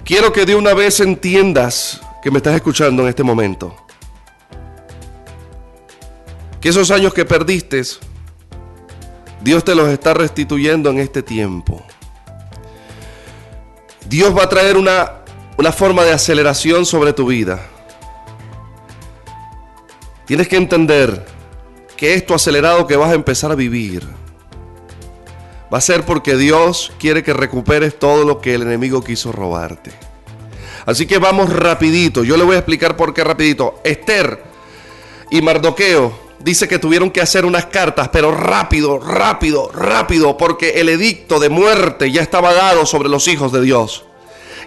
Quiero 0.04 0.32
que 0.32 0.44
de 0.44 0.56
una 0.56 0.74
vez 0.74 1.00
entiendas 1.00 2.00
que 2.22 2.30
me 2.30 2.38
estás 2.38 2.56
escuchando 2.56 3.02
en 3.02 3.08
este 3.08 3.22
momento. 3.22 3.74
Que 6.62 6.68
esos 6.68 6.92
años 6.92 7.12
que 7.12 7.24
perdiste, 7.24 7.82
Dios 9.42 9.64
te 9.64 9.74
los 9.74 9.88
está 9.88 10.14
restituyendo 10.14 10.90
en 10.90 11.00
este 11.00 11.22
tiempo. 11.22 11.84
Dios 14.06 14.36
va 14.36 14.44
a 14.44 14.48
traer 14.48 14.76
una, 14.76 15.24
una 15.58 15.72
forma 15.72 16.04
de 16.04 16.12
aceleración 16.12 16.86
sobre 16.86 17.12
tu 17.12 17.26
vida. 17.26 17.60
Tienes 20.24 20.46
que 20.46 20.56
entender 20.56 21.26
que 21.96 22.14
esto 22.14 22.32
acelerado 22.32 22.86
que 22.86 22.96
vas 22.96 23.10
a 23.10 23.14
empezar 23.14 23.50
a 23.50 23.56
vivir 23.56 24.06
va 25.72 25.78
a 25.78 25.80
ser 25.80 26.04
porque 26.04 26.36
Dios 26.36 26.92
quiere 27.00 27.24
que 27.24 27.32
recuperes 27.32 27.98
todo 27.98 28.24
lo 28.24 28.40
que 28.40 28.54
el 28.54 28.62
enemigo 28.62 29.02
quiso 29.02 29.32
robarte. 29.32 29.90
Así 30.86 31.06
que 31.06 31.18
vamos 31.18 31.52
rapidito. 31.52 32.22
Yo 32.22 32.36
le 32.36 32.44
voy 32.44 32.54
a 32.54 32.58
explicar 32.58 32.96
por 32.96 33.14
qué 33.14 33.24
rapidito. 33.24 33.80
Esther 33.82 34.42
y 35.30 35.42
Mardoqueo 35.42 36.12
dice 36.44 36.68
que 36.68 36.78
tuvieron 36.78 37.10
que 37.10 37.20
hacer 37.20 37.44
unas 37.44 37.66
cartas, 37.66 38.08
pero 38.12 38.32
rápido, 38.32 38.98
rápido, 38.98 39.70
rápido, 39.72 40.36
porque 40.36 40.80
el 40.80 40.88
edicto 40.88 41.38
de 41.40 41.48
muerte 41.48 42.10
ya 42.10 42.22
estaba 42.22 42.52
dado 42.52 42.86
sobre 42.86 43.08
los 43.08 43.28
hijos 43.28 43.52
de 43.52 43.62
Dios. 43.62 44.04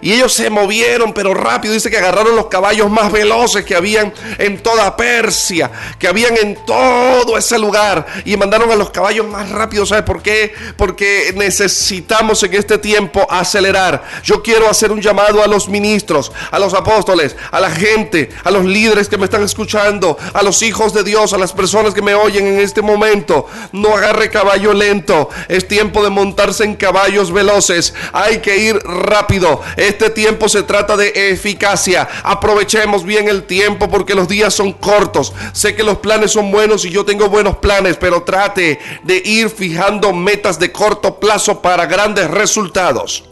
Y 0.00 0.12
ellos 0.12 0.32
se 0.32 0.50
movieron, 0.50 1.12
pero 1.12 1.34
rápido. 1.34 1.74
Dice 1.74 1.90
que 1.90 1.98
agarraron 1.98 2.36
los 2.36 2.46
caballos 2.46 2.90
más 2.90 3.10
veloces 3.12 3.64
que 3.64 3.74
habían 3.74 4.12
en 4.38 4.62
toda 4.62 4.96
Persia, 4.96 5.70
que 5.98 6.08
habían 6.08 6.36
en 6.36 6.56
todo 6.66 7.36
ese 7.36 7.58
lugar. 7.58 8.06
Y 8.24 8.36
mandaron 8.36 8.70
a 8.70 8.76
los 8.76 8.90
caballos 8.90 9.26
más 9.26 9.50
rápidos. 9.50 9.88
¿Sabes 9.88 10.04
por 10.04 10.22
qué? 10.22 10.54
Porque 10.76 11.32
necesitamos 11.36 12.42
en 12.42 12.54
este 12.54 12.78
tiempo 12.78 13.26
acelerar. 13.30 14.04
Yo 14.22 14.42
quiero 14.42 14.68
hacer 14.68 14.92
un 14.92 15.00
llamado 15.00 15.42
a 15.42 15.46
los 15.46 15.68
ministros, 15.68 16.32
a 16.50 16.58
los 16.58 16.74
apóstoles, 16.74 17.36
a 17.50 17.60
la 17.60 17.70
gente, 17.70 18.30
a 18.44 18.50
los 18.50 18.64
líderes 18.64 19.08
que 19.08 19.18
me 19.18 19.24
están 19.24 19.42
escuchando, 19.42 20.16
a 20.32 20.42
los 20.42 20.62
hijos 20.62 20.92
de 20.92 21.04
Dios, 21.04 21.32
a 21.32 21.38
las 21.38 21.52
personas 21.52 21.94
que 21.94 22.02
me 22.02 22.14
oyen 22.14 22.46
en 22.46 22.60
este 22.60 22.82
momento. 22.82 23.46
No 23.72 23.96
agarre 23.96 24.30
caballo 24.30 24.72
lento. 24.72 25.28
Es 25.48 25.68
tiempo 25.68 26.02
de 26.02 26.10
montarse 26.10 26.64
en 26.64 26.74
caballos 26.74 27.32
veloces. 27.32 27.94
Hay 28.12 28.38
que 28.38 28.56
ir 28.56 28.76
rápido. 28.84 29.62
Este 29.86 30.10
tiempo 30.10 30.48
se 30.48 30.64
trata 30.64 30.96
de 30.96 31.30
eficacia. 31.30 32.08
Aprovechemos 32.24 33.04
bien 33.04 33.28
el 33.28 33.44
tiempo 33.44 33.88
porque 33.88 34.16
los 34.16 34.26
días 34.26 34.52
son 34.52 34.72
cortos. 34.72 35.32
Sé 35.52 35.76
que 35.76 35.84
los 35.84 35.98
planes 35.98 36.32
son 36.32 36.50
buenos 36.50 36.84
y 36.84 36.90
yo 36.90 37.04
tengo 37.04 37.28
buenos 37.28 37.58
planes, 37.58 37.96
pero 37.96 38.24
trate 38.24 38.80
de 39.04 39.22
ir 39.24 39.48
fijando 39.48 40.12
metas 40.12 40.58
de 40.58 40.72
corto 40.72 41.20
plazo 41.20 41.62
para 41.62 41.86
grandes 41.86 42.28
resultados. 42.28 43.28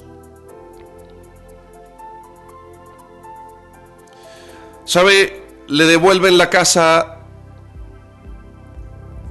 ¿Sabe? 4.84 5.42
Le 5.66 5.86
devuelven 5.86 6.38
la 6.38 6.50
casa 6.50 7.18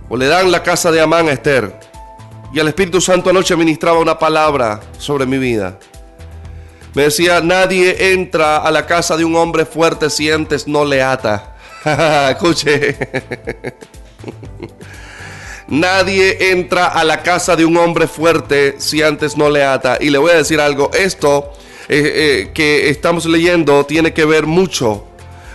o 0.09 0.17
le 0.17 0.27
dan 0.27 0.51
la 0.51 0.61
casa 0.61 0.91
de 0.91 0.99
Amán 0.99 1.29
a 1.29 1.31
Esther. 1.31 1.79
Y 2.51 2.59
el 2.59 2.67
Espíritu 2.67 2.99
Santo 2.99 3.29
anoche 3.29 3.55
ministraba 3.55 3.99
una 3.99 4.19
palabra 4.19 4.81
sobre 4.97 5.25
mi 5.25 5.37
vida. 5.37 5.79
Me 6.93 7.03
decía, 7.03 7.41
nadie 7.41 8.13
entra 8.13 8.57
a 8.57 8.69
la 8.69 8.85
casa 8.85 9.17
de 9.17 9.25
un 9.25 9.35
hombre 9.35 9.65
fuerte 9.65 10.09
si 10.09 10.29
antes 10.29 10.67
no 10.67 10.85
le 10.85 11.01
ata. 11.01 11.55
Escuche. 12.31 12.97
Nadie 15.67 16.51
entra 16.51 16.87
a 16.87 17.03
la 17.03 17.23
casa 17.23 17.55
de 17.55 17.65
un 17.65 17.77
hombre 17.77 18.07
fuerte 18.07 18.75
si 18.77 19.01
antes 19.01 19.37
no 19.37 19.49
le 19.49 19.63
ata. 19.63 19.97
Y 19.99 20.09
le 20.09 20.17
voy 20.17 20.31
a 20.31 20.35
decir 20.35 20.59
algo, 20.59 20.91
esto 20.93 21.53
eh, 21.89 22.11
eh, 22.15 22.51
que 22.53 22.89
estamos 22.89 23.25
leyendo 23.25 23.85
tiene 23.85 24.13
que 24.13 24.25
ver 24.25 24.45
mucho 24.45 25.07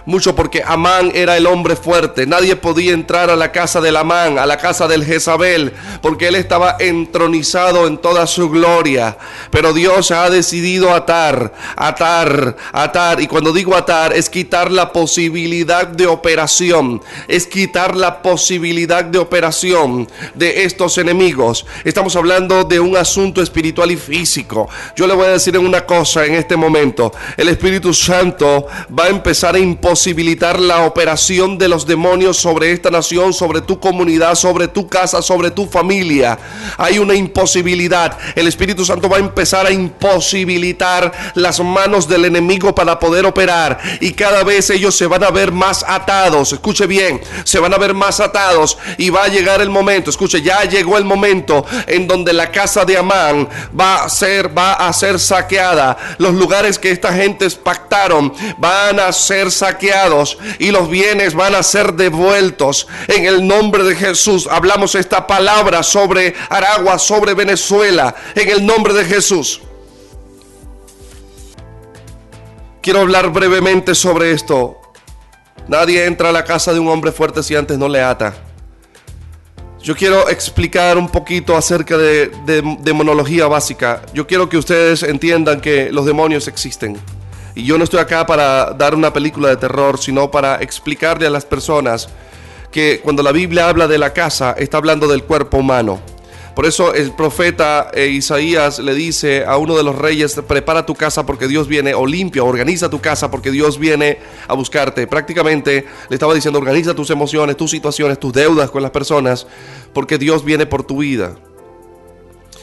mucho 0.08 0.34
porque 0.34 0.62
Amán 0.64 1.12
era 1.14 1.36
el 1.36 1.46
hombre 1.46 1.76
fuerte. 1.76 2.26
Nadie 2.26 2.56
podía 2.56 2.94
entrar 2.94 3.28
a 3.28 3.36
la 3.36 3.52
casa 3.52 3.82
del 3.82 3.94
Amán, 3.94 4.38
a 4.38 4.46
la 4.46 4.56
casa 4.56 4.88
del 4.88 5.04
Jezabel, 5.04 5.74
porque 6.00 6.28
él 6.28 6.34
estaba 6.36 6.76
entronizado 6.78 7.86
en 7.86 7.98
toda 7.98 8.26
su 8.26 8.48
gloria. 8.48 9.18
Pero 9.50 9.74
Dios 9.74 10.10
ha 10.10 10.30
decidido 10.30 10.94
atar, 10.94 11.52
atar, 11.76 12.56
atar. 12.72 13.20
Y 13.20 13.26
cuando 13.26 13.52
digo 13.52 13.76
atar, 13.76 14.14
es 14.14 14.30
quitar 14.30 14.72
la 14.72 14.94
posibilidad 14.94 15.86
de 15.86 16.06
operación. 16.06 17.02
Es 17.28 17.46
quitar 17.46 17.94
la 17.94 18.22
posibilidad 18.22 19.04
de 19.04 19.18
operación 19.18 20.08
de 20.34 20.64
estos 20.64 20.96
enemigos. 20.96 21.66
Estamos 21.84 22.16
hablando 22.16 22.64
de 22.64 22.80
un 22.80 22.96
asunto 22.96 23.42
espiritual 23.42 23.90
y 23.90 23.96
físico. 23.98 24.70
Yo 24.96 25.06
le 25.06 25.12
voy 25.12 25.26
a 25.26 25.32
decir 25.32 25.58
una 25.58 25.84
cosa 25.84 26.24
en 26.24 26.34
este 26.34 26.56
momento. 26.56 27.12
El 27.36 27.50
Espíritu 27.50 27.92
Santo 27.92 28.68
va 28.98 29.04
a 29.04 29.08
empezar 29.08 29.54
a 29.54 29.58
imponer 29.58 29.97
posibilitar 29.98 30.60
la 30.60 30.84
operación 30.84 31.58
de 31.58 31.66
los 31.66 31.84
demonios 31.84 32.36
sobre 32.36 32.70
esta 32.70 32.88
nación, 32.88 33.32
sobre 33.32 33.62
tu 33.62 33.80
comunidad, 33.80 34.36
sobre 34.36 34.68
tu 34.68 34.86
casa, 34.86 35.22
sobre 35.22 35.50
tu 35.50 35.66
familia. 35.66 36.38
Hay 36.76 37.00
una 37.00 37.16
imposibilidad. 37.16 38.16
El 38.36 38.46
Espíritu 38.46 38.84
Santo 38.84 39.08
va 39.08 39.16
a 39.16 39.18
empezar 39.18 39.66
a 39.66 39.72
imposibilitar 39.72 41.32
las 41.34 41.58
manos 41.58 42.06
del 42.06 42.26
enemigo 42.26 42.72
para 42.76 43.00
poder 43.00 43.26
operar. 43.26 43.80
Y 44.00 44.12
cada 44.12 44.44
vez 44.44 44.70
ellos 44.70 44.96
se 44.96 45.08
van 45.08 45.24
a 45.24 45.32
ver 45.32 45.50
más 45.50 45.84
atados. 45.88 46.52
Escuche 46.52 46.86
bien, 46.86 47.20
se 47.42 47.58
van 47.58 47.74
a 47.74 47.78
ver 47.78 47.92
más 47.92 48.20
atados. 48.20 48.78
Y 48.98 49.10
va 49.10 49.24
a 49.24 49.28
llegar 49.28 49.60
el 49.60 49.68
momento, 49.68 50.10
escuche, 50.10 50.42
ya 50.42 50.62
llegó 50.62 50.96
el 50.96 51.04
momento 51.04 51.66
en 51.88 52.06
donde 52.06 52.32
la 52.32 52.52
casa 52.52 52.84
de 52.84 52.98
Amán 52.98 53.48
va 53.76 54.04
a 54.04 54.08
ser, 54.08 54.56
va 54.56 54.74
a 54.74 54.92
ser 54.92 55.18
saqueada. 55.18 55.96
Los 56.18 56.34
lugares 56.34 56.78
que 56.78 56.92
esta 56.92 57.12
gente 57.12 57.50
pactaron 57.50 58.32
van 58.58 59.00
a 59.00 59.12
ser 59.12 59.50
saqueados 59.50 59.87
y 60.58 60.70
los 60.70 60.88
bienes 60.88 61.34
van 61.34 61.54
a 61.54 61.62
ser 61.62 61.94
devueltos. 61.94 62.86
En 63.06 63.24
el 63.24 63.46
nombre 63.46 63.84
de 63.84 63.94
Jesús 63.94 64.48
hablamos 64.50 64.94
esta 64.94 65.26
palabra 65.26 65.82
sobre 65.82 66.34
Aragua, 66.48 66.98
sobre 66.98 67.34
Venezuela, 67.34 68.14
en 68.34 68.48
el 68.48 68.66
nombre 68.66 68.92
de 68.94 69.04
Jesús. 69.04 69.60
Quiero 72.80 73.00
hablar 73.00 73.30
brevemente 73.30 73.94
sobre 73.94 74.32
esto. 74.32 74.78
Nadie 75.66 76.06
entra 76.06 76.30
a 76.30 76.32
la 76.32 76.44
casa 76.44 76.72
de 76.72 76.78
un 76.78 76.88
hombre 76.88 77.12
fuerte 77.12 77.42
si 77.42 77.54
antes 77.54 77.76
no 77.76 77.88
le 77.88 78.02
ata. 78.02 78.34
Yo 79.82 79.94
quiero 79.94 80.28
explicar 80.28 80.98
un 80.98 81.08
poquito 81.08 81.56
acerca 81.56 81.96
de, 81.96 82.32
de 82.46 82.62
demonología 82.80 83.46
básica. 83.46 84.02
Yo 84.12 84.26
quiero 84.26 84.48
que 84.48 84.56
ustedes 84.56 85.02
entiendan 85.02 85.60
que 85.60 85.92
los 85.92 86.04
demonios 86.06 86.48
existen. 86.48 86.98
Y 87.58 87.64
yo 87.64 87.76
no 87.76 87.82
estoy 87.82 87.98
acá 87.98 88.24
para 88.24 88.70
dar 88.70 88.94
una 88.94 89.12
película 89.12 89.48
de 89.48 89.56
terror, 89.56 89.98
sino 89.98 90.30
para 90.30 90.62
explicarle 90.62 91.26
a 91.26 91.30
las 91.30 91.44
personas 91.44 92.08
que 92.70 93.00
cuando 93.02 93.20
la 93.20 93.32
Biblia 93.32 93.68
habla 93.68 93.88
de 93.88 93.98
la 93.98 94.12
casa, 94.12 94.54
está 94.56 94.76
hablando 94.76 95.08
del 95.08 95.24
cuerpo 95.24 95.56
humano. 95.56 95.98
Por 96.54 96.66
eso 96.66 96.94
el 96.94 97.10
profeta 97.16 97.90
eh, 97.92 98.06
Isaías 98.06 98.78
le 98.78 98.94
dice 98.94 99.44
a 99.44 99.56
uno 99.56 99.76
de 99.76 99.82
los 99.82 99.96
reyes, 99.96 100.40
prepara 100.46 100.86
tu 100.86 100.94
casa 100.94 101.26
porque 101.26 101.48
Dios 101.48 101.66
viene, 101.66 101.94
o 101.94 102.06
limpia, 102.06 102.44
organiza 102.44 102.88
tu 102.88 103.00
casa 103.00 103.28
porque 103.28 103.50
Dios 103.50 103.76
viene 103.76 104.20
a 104.46 104.54
buscarte. 104.54 105.08
Prácticamente 105.08 105.84
le 106.08 106.14
estaba 106.14 106.34
diciendo, 106.34 106.60
organiza 106.60 106.94
tus 106.94 107.10
emociones, 107.10 107.56
tus 107.56 107.72
situaciones, 107.72 108.20
tus 108.20 108.32
deudas 108.32 108.70
con 108.70 108.82
las 108.82 108.92
personas, 108.92 109.48
porque 109.92 110.16
Dios 110.16 110.44
viene 110.44 110.64
por 110.64 110.84
tu 110.84 110.98
vida. 110.98 111.34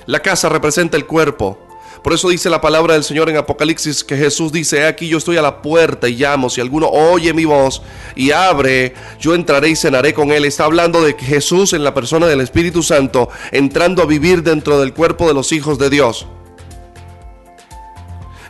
La 0.06 0.22
casa 0.22 0.48
representa 0.48 0.96
el 0.96 1.06
cuerpo. 1.06 1.65
Por 2.04 2.14
eso 2.14 2.30
dice 2.30 2.50
la 2.50 2.62
palabra 2.62 2.94
del 2.94 3.04
Señor 3.04 3.30
en 3.30 3.38
Apocalipsis 3.38 4.04
que 4.04 4.16
Jesús 4.16 4.52
dice, 4.52 4.86
aquí 4.86 5.08
yo 5.08 5.18
estoy 5.18 5.38
a 5.38 5.42
la 5.42 5.62
puerta 5.62 6.08
y 6.08 6.16
llamo, 6.16 6.50
si 6.50 6.62
alguno 6.62 6.88
oye 6.88 7.34
mi 7.34 7.46
voz 7.46 7.82
y 8.16 8.32
abre, 8.32 8.94
yo 9.20 9.34
entraré 9.34 9.70
y 9.70 9.76
cenaré 9.76 10.14
con 10.14 10.32
él. 10.32 10.46
Está 10.46 10.66
hablando 10.66 11.02
de 11.02 11.14
Jesús 11.14 11.74
en 11.74 11.84
la 11.84 11.94
persona 11.94 12.28
del 12.28 12.42
Espíritu 12.42 12.84
Santo 12.84 13.30
entrando 13.52 14.04
a 14.04 14.06
vivir 14.06 14.44
dentro 14.44 14.80
del 14.80 14.94
cuerpo 14.94 15.28
de 15.28 15.34
los 15.34 15.52
hijos 15.52 15.80
de 15.80 15.90
Dios. 15.90 16.28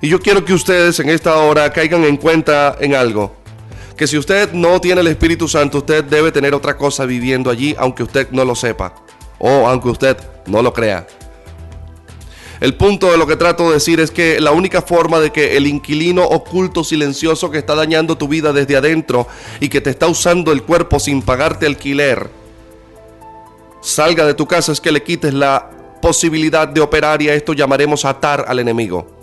Y 0.02 0.10
yo 0.10 0.20
quiero 0.20 0.44
que 0.44 0.54
ustedes 0.54 1.00
en 1.00 1.10
esta 1.10 1.36
hora 1.38 1.72
caigan 1.72 2.04
en 2.04 2.18
cuenta 2.18 2.75
en 2.80 2.94
algo. 2.94 3.36
Que 3.96 4.08
si 4.08 4.18
usted 4.18 4.52
no 4.52 4.82
tiene 4.82 5.02
el 5.02 5.08
Espíritu 5.08 5.48
Santo, 5.48 5.78
usted 5.78 6.04
debe 6.04 6.32
tener 6.32 6.54
otra 6.54 6.75
cosa 6.75 7.06
viviendo 7.06 7.50
allí, 7.50 7.75
aunque 7.78 8.04
usted 8.04 8.28
no 8.32 8.44
lo 8.44 8.54
sepa. 8.54 8.94
O 9.40 9.68
aunque 9.68 9.88
usted 9.88 10.18
no 10.48 10.62
lo 10.62 10.74
crea. 10.74 11.08
El 12.60 12.76
punto 12.76 13.12
de 13.12 13.18
lo 13.18 13.28
que 13.28 13.36
trato 13.36 13.68
de 13.68 13.76
decir 13.76 14.00
es 14.00 14.12
que 14.12 14.40
la 14.40 14.52
única 14.52 14.82
forma 14.82 15.20
de 15.20 15.32
que 15.32 15.58
el 15.58 15.68
inquilino 15.68 16.24
oculto 16.24 16.84
silencioso 16.84 17.52
que 17.52 17.58
está 17.58 17.76
dañando 17.76 18.18
tu 18.18 18.28
vida 18.28 18.54
desde 18.54 18.78
adentro 18.78 19.28
y 19.60 19.70
que 19.70 19.82
te 19.82 19.90
está 19.90 20.08
usando 20.08 20.52
el 20.52 20.64
cuerpo 20.64 21.00
sin 21.00 21.22
pagarte 21.22 21.66
alquiler, 21.66 22.30
salga 23.82 24.26
de 24.26 24.34
tu 24.34 24.48
casa 24.48 24.72
es 24.72 24.82
que 24.82 24.92
le 24.92 25.04
quites 25.04 25.34
la 25.34 25.70
posibilidad 26.02 26.68
de 26.68 26.82
operar 26.82 27.22
y 27.22 27.30
a 27.30 27.34
esto 27.34 27.54
llamaremos 27.54 28.06
atar 28.06 28.46
al 28.48 28.60
enemigo. 28.60 29.14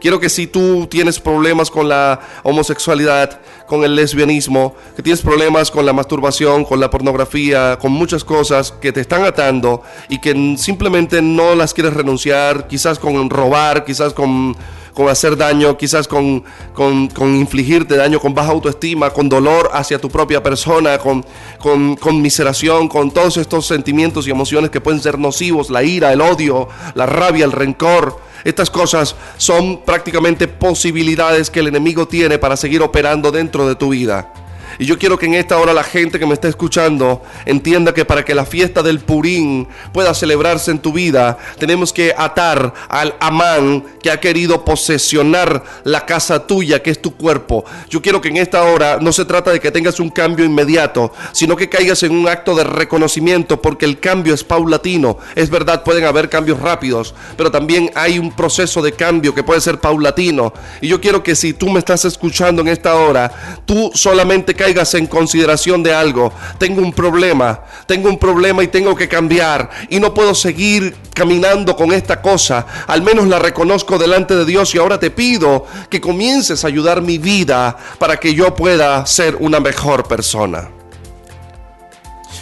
Quiero 0.00 0.20
que 0.20 0.28
si 0.28 0.46
tú 0.46 0.86
tienes 0.86 1.18
problemas 1.18 1.70
con 1.70 1.88
la 1.88 2.20
homosexualidad, 2.44 3.40
con 3.66 3.84
el 3.84 3.96
lesbianismo, 3.96 4.74
que 4.96 5.02
tienes 5.02 5.22
problemas 5.22 5.70
con 5.70 5.84
la 5.84 5.92
masturbación, 5.92 6.64
con 6.64 6.80
la 6.80 6.88
pornografía, 6.88 7.78
con 7.80 7.92
muchas 7.92 8.24
cosas 8.24 8.72
que 8.72 8.92
te 8.92 9.00
están 9.00 9.24
atando 9.24 9.82
y 10.08 10.20
que 10.20 10.56
simplemente 10.56 11.20
no 11.20 11.54
las 11.54 11.74
quieres 11.74 11.94
renunciar, 11.94 12.68
quizás 12.68 12.98
con 12.98 13.28
robar, 13.28 13.84
quizás 13.84 14.12
con 14.14 14.56
con 14.98 15.08
hacer 15.08 15.36
daño, 15.36 15.76
quizás 15.76 16.08
con, 16.08 16.42
con, 16.74 17.08
infligirte 17.36 17.94
daño, 17.94 18.18
con 18.18 18.34
baja 18.34 18.50
autoestima, 18.50 19.10
con 19.10 19.28
dolor 19.28 19.70
hacia 19.72 20.00
tu 20.00 20.10
propia 20.10 20.42
persona, 20.42 20.98
con, 20.98 21.24
con, 21.60 21.94
con 21.94 22.20
miseración, 22.20 22.88
con 22.88 23.12
todos 23.12 23.36
estos 23.36 23.64
sentimientos 23.64 24.26
y 24.26 24.32
emociones 24.32 24.70
que 24.70 24.80
pueden 24.80 25.00
ser 25.00 25.16
nocivos, 25.16 25.70
la 25.70 25.84
ira, 25.84 26.12
el 26.12 26.20
odio, 26.20 26.68
la 26.96 27.06
rabia, 27.06 27.44
el 27.44 27.52
rencor. 27.52 28.18
Estas 28.44 28.70
cosas 28.70 29.16
son 29.36 29.82
prácticamente 29.84 30.48
posibilidades 30.48 31.50
que 31.50 31.60
el 31.60 31.68
enemigo 31.68 32.06
tiene 32.06 32.38
para 32.38 32.56
seguir 32.56 32.82
operando 32.82 33.30
dentro 33.30 33.68
de 33.68 33.74
tu 33.74 33.90
vida. 33.90 34.32
Y 34.78 34.86
yo 34.86 34.96
quiero 34.96 35.18
que 35.18 35.26
en 35.26 35.34
esta 35.34 35.58
hora 35.58 35.72
la 35.72 35.82
gente 35.82 36.20
que 36.20 36.26
me 36.26 36.34
está 36.34 36.46
escuchando 36.46 37.22
entienda 37.46 37.92
que 37.92 38.04
para 38.04 38.24
que 38.24 38.34
la 38.34 38.46
fiesta 38.46 38.80
del 38.80 39.00
Purín 39.00 39.66
pueda 39.92 40.14
celebrarse 40.14 40.70
en 40.70 40.78
tu 40.78 40.92
vida, 40.92 41.36
tenemos 41.58 41.92
que 41.92 42.14
atar 42.16 42.72
al 42.88 43.16
Amán 43.18 43.84
que 44.00 44.10
ha 44.12 44.20
querido 44.20 44.64
posesionar 44.64 45.64
la 45.82 46.06
casa 46.06 46.46
tuya, 46.46 46.80
que 46.80 46.90
es 46.90 47.02
tu 47.02 47.16
cuerpo. 47.16 47.64
Yo 47.90 48.00
quiero 48.00 48.20
que 48.20 48.28
en 48.28 48.36
esta 48.36 48.62
hora 48.62 48.98
no 49.00 49.12
se 49.12 49.24
trata 49.24 49.50
de 49.50 49.58
que 49.58 49.72
tengas 49.72 49.98
un 49.98 50.10
cambio 50.10 50.44
inmediato, 50.44 51.12
sino 51.32 51.56
que 51.56 51.68
caigas 51.68 52.04
en 52.04 52.12
un 52.12 52.28
acto 52.28 52.54
de 52.54 52.62
reconocimiento, 52.62 53.60
porque 53.60 53.84
el 53.84 53.98
cambio 53.98 54.32
es 54.32 54.44
paulatino. 54.44 55.18
Es 55.34 55.50
verdad, 55.50 55.82
pueden 55.82 56.04
haber 56.04 56.28
cambios 56.28 56.60
rápidos, 56.60 57.16
pero 57.36 57.50
también 57.50 57.90
hay 57.96 58.20
un 58.20 58.30
proceso 58.30 58.80
de 58.80 58.92
cambio 58.92 59.34
que 59.34 59.42
puede 59.42 59.60
ser 59.60 59.80
paulatino. 59.80 60.52
Y 60.80 60.86
yo 60.86 61.00
quiero 61.00 61.24
que 61.24 61.34
si 61.34 61.52
tú 61.52 61.68
me 61.68 61.80
estás 61.80 62.04
escuchando 62.04 62.62
en 62.62 62.68
esta 62.68 62.94
hora, 62.94 63.60
tú 63.66 63.90
solamente 63.92 64.54
caigas 64.54 64.67
en 64.68 65.06
consideración 65.06 65.82
de 65.82 65.94
algo. 65.94 66.32
Tengo 66.58 66.82
un 66.82 66.92
problema, 66.92 67.60
tengo 67.86 68.08
un 68.08 68.18
problema 68.18 68.62
y 68.62 68.68
tengo 68.68 68.94
que 68.94 69.08
cambiar 69.08 69.70
y 69.88 69.98
no 69.98 70.12
puedo 70.12 70.34
seguir 70.34 70.94
caminando 71.14 71.74
con 71.74 71.92
esta 71.92 72.20
cosa. 72.20 72.66
Al 72.86 73.02
menos 73.02 73.26
la 73.28 73.38
reconozco 73.38 73.98
delante 73.98 74.36
de 74.36 74.44
Dios 74.44 74.74
y 74.74 74.78
ahora 74.78 75.00
te 75.00 75.10
pido 75.10 75.66
que 75.88 76.00
comiences 76.00 76.64
a 76.64 76.68
ayudar 76.68 77.00
mi 77.00 77.16
vida 77.18 77.76
para 77.98 78.18
que 78.18 78.34
yo 78.34 78.54
pueda 78.54 79.06
ser 79.06 79.36
una 79.36 79.58
mejor 79.58 80.06
persona. 80.06 80.68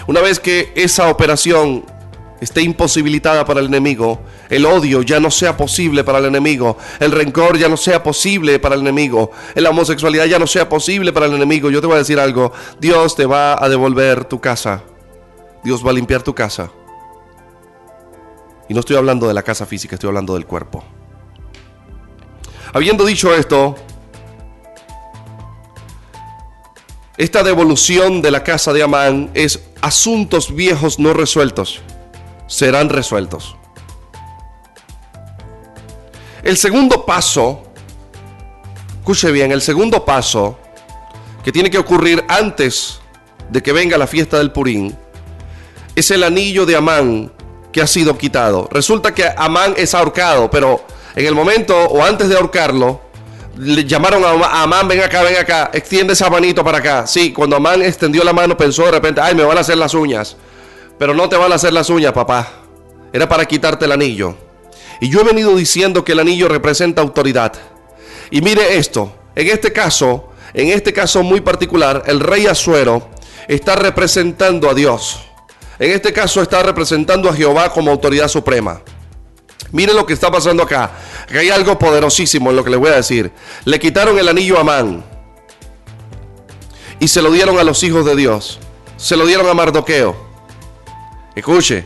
Una 0.09 0.21
vez 0.21 0.40
que 0.40 0.73
esa 0.75 1.09
operación 1.09 1.85
esté 2.40 2.62
imposibilitada 2.62 3.44
para 3.44 3.60
el 3.60 3.66
enemigo, 3.66 4.20
el 4.50 4.66
odio 4.66 5.02
ya 5.02 5.20
no 5.20 5.30
sea 5.30 5.56
posible 5.56 6.04
para 6.04 6.18
el 6.18 6.26
enemigo, 6.26 6.76
el 7.00 7.12
rencor 7.12 7.58
ya 7.58 7.68
no 7.68 7.76
sea 7.76 8.02
posible 8.02 8.58
para 8.58 8.74
el 8.74 8.82
enemigo, 8.82 9.30
la 9.54 9.70
homosexualidad 9.70 10.26
ya 10.26 10.38
no 10.38 10.46
sea 10.46 10.68
posible 10.68 11.12
para 11.12 11.26
el 11.26 11.34
enemigo, 11.34 11.70
yo 11.70 11.80
te 11.80 11.86
voy 11.86 11.96
a 11.96 12.00
decir 12.00 12.20
algo, 12.20 12.52
Dios 12.78 13.16
te 13.16 13.26
va 13.26 13.62
a 13.62 13.68
devolver 13.68 14.25
tu 14.26 14.40
casa, 14.40 14.82
Dios 15.64 15.84
va 15.84 15.90
a 15.90 15.94
limpiar 15.94 16.22
tu 16.22 16.34
casa. 16.34 16.70
Y 18.68 18.75
no 18.75 18.80
estoy 18.80 18.96
hablando 18.96 19.28
de 19.28 19.34
la 19.34 19.42
casa 19.42 19.64
física, 19.64 19.94
estoy 19.94 20.08
hablando 20.08 20.34
del 20.34 20.44
cuerpo. 20.44 20.82
Habiendo 22.72 23.06
dicho 23.06 23.32
esto, 23.32 23.76
esta 27.16 27.44
devolución 27.44 28.20
de 28.20 28.30
la 28.32 28.42
casa 28.42 28.72
de 28.72 28.82
Amán 28.82 29.30
es 29.34 29.62
asuntos 29.80 30.54
viejos 30.54 30.99
no 30.99 31.14
resueltos 31.14 31.80
serán 32.47 32.89
resueltos. 32.89 33.56
El 36.43 36.56
segundo 36.56 37.04
paso, 37.04 37.63
escuche 38.99 39.30
bien, 39.32 39.50
el 39.50 39.63
segundo 39.63 40.04
paso 40.04 40.59
que 41.43 41.50
tiene 41.52 41.71
que 41.71 41.78
ocurrir 41.78 42.25
antes 42.28 43.00
de 43.50 43.63
que 43.63 43.73
venga 43.73 43.99
la 43.99 44.06
fiesta 44.06 44.39
del 44.39 44.52
Purín 44.52 44.97
es 45.95 46.11
el 46.11 46.23
anillo 46.23 46.67
de 46.67 46.76
Amán 46.76 47.32
que 47.73 47.82
ha 47.82 47.87
sido 47.87 48.17
quitado. 48.17 48.69
Resulta 48.71 49.15
que 49.15 49.25
Amán 49.37 49.75
es 49.76 49.95
ahorcado, 49.95 50.50
pero 50.50 50.85
en 51.15 51.26
el 51.26 51.35
momento 51.35 51.76
o 51.76 52.04
antes 52.04 52.28
de 52.28 52.37
ahorcarlo, 52.37 53.00
le 53.59 53.85
llamaron 53.85 54.23
a 54.25 54.63
Amán, 54.63 54.87
ven 54.87 55.00
acá, 55.00 55.23
ven 55.23 55.37
acá, 55.37 55.71
extiende 55.73 56.13
esa 56.13 56.28
manito 56.28 56.63
para 56.63 56.78
acá. 56.78 57.06
Sí, 57.06 57.32
cuando 57.32 57.56
Amán 57.56 57.82
extendió 57.82 58.23
la 58.23 58.32
mano 58.32 58.56
pensó 58.56 58.85
de 58.85 58.93
repente, 58.93 59.21
ay, 59.21 59.35
me 59.35 59.43
van 59.43 59.56
a 59.56 59.63
hacer 59.63 59.78
las 59.78 59.95
uñas. 59.95 60.37
Pero 60.99 61.15
no 61.15 61.28
te 61.28 61.37
van 61.37 61.52
a 61.52 61.56
hacer 61.56 61.73
las 61.73 61.91
uñas, 61.91 62.13
papá. 62.13 62.49
Era 63.13 63.28
para 63.28 63.47
quitarte 63.47 63.85
el 63.85 63.93
anillo. 63.93 64.37
Y 65.00 65.09
yo 65.09 65.21
he 65.21 65.25
venido 65.25 65.54
diciendo 65.54 66.04
que 66.04 66.13
el 66.13 66.21
anillo 66.21 66.49
representa 66.49 67.02
autoridad. 67.02 67.52
Y 68.30 68.41
mire 68.41 68.76
esto, 68.76 69.15
en 69.35 69.49
este 69.49 69.73
caso, 69.73 70.30
en 70.54 70.69
este 70.69 70.93
caso 70.93 71.23
muy 71.23 71.41
particular, 71.41 72.02
el 72.06 72.21
rey 72.21 72.47
Asuero 72.47 73.09
está 73.47 73.76
representando 73.76 74.71
a 74.71 74.75
Dios. 74.75 75.21
En 75.78 75.91
este 75.91 76.13
caso 76.13 76.41
está 76.41 76.63
representando 76.63 77.28
a 77.28 77.35
Jehová 77.35 77.71
como 77.71 77.91
autoridad 77.91 78.28
suprema. 78.28 78.80
Mire 79.73 79.93
lo 79.93 80.06
que 80.06 80.15
está 80.15 80.30
pasando 80.30 80.63
acá. 80.63 80.93
Que 81.28 81.39
hay 81.39 81.50
algo 81.50 81.78
poderosísimo 81.78 82.50
en 82.50 82.56
lo 82.56 82.65
que 82.65 82.71
le 82.71 82.76
voy 82.76 82.91
a 82.91 82.97
decir. 82.97 83.30
Le 83.65 83.78
quitaron 83.78 84.19
el 84.19 84.28
anillo 84.28 84.56
a 84.56 84.61
Amán 84.61 85.04
y 86.99 87.09
se 87.09 87.21
lo 87.21 87.30
dieron 87.30 87.59
a 87.59 87.65
los 87.65 87.82
hijos 87.82 88.04
de 88.06 88.17
Dios. 88.17 88.59
Se 88.97 89.17
lo 89.17 89.26
dieron 89.26 89.49
a 89.49 89.54
Mardoqueo. 89.54 90.25
Escuche, 91.36 91.84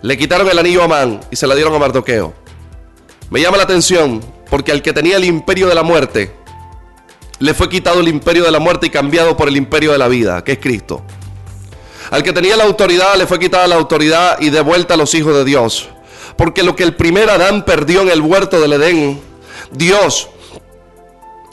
le 0.00 0.16
quitaron 0.16 0.48
el 0.48 0.58
anillo 0.58 0.80
a 0.80 0.86
Amán 0.86 1.20
y 1.30 1.36
se 1.36 1.46
la 1.46 1.54
dieron 1.54 1.74
a 1.74 1.78
Mardoqueo. 1.78 2.32
Me 3.28 3.42
llama 3.42 3.58
la 3.58 3.64
atención 3.64 4.24
porque 4.48 4.72
al 4.72 4.80
que 4.80 4.94
tenía 4.94 5.18
el 5.18 5.24
imperio 5.24 5.66
de 5.68 5.74
la 5.74 5.82
muerte, 5.82 6.34
le 7.38 7.52
fue 7.52 7.68
quitado 7.68 8.00
el 8.00 8.08
imperio 8.08 8.44
de 8.44 8.50
la 8.50 8.58
muerte 8.58 8.86
y 8.86 8.90
cambiado 8.90 9.36
por 9.36 9.48
el 9.48 9.56
imperio 9.58 9.92
de 9.92 9.98
la 9.98 10.08
vida, 10.08 10.42
que 10.42 10.52
es 10.52 10.58
Cristo. 10.58 11.02
Al 12.10 12.22
que 12.22 12.32
tenía 12.32 12.56
la 12.56 12.64
autoridad, 12.64 13.16
le 13.16 13.26
fue 13.26 13.38
quitada 13.38 13.66
la 13.66 13.74
autoridad 13.74 14.40
y 14.40 14.48
devuelta 14.48 14.94
a 14.94 14.96
los 14.96 15.14
hijos 15.14 15.34
de 15.34 15.44
Dios. 15.44 15.90
Porque 16.38 16.62
lo 16.62 16.74
que 16.74 16.84
el 16.84 16.96
primer 16.96 17.28
Adán 17.28 17.66
perdió 17.66 18.00
en 18.00 18.08
el 18.08 18.22
huerto 18.22 18.58
del 18.62 18.72
Edén, 18.72 19.20
Dios, 19.72 20.30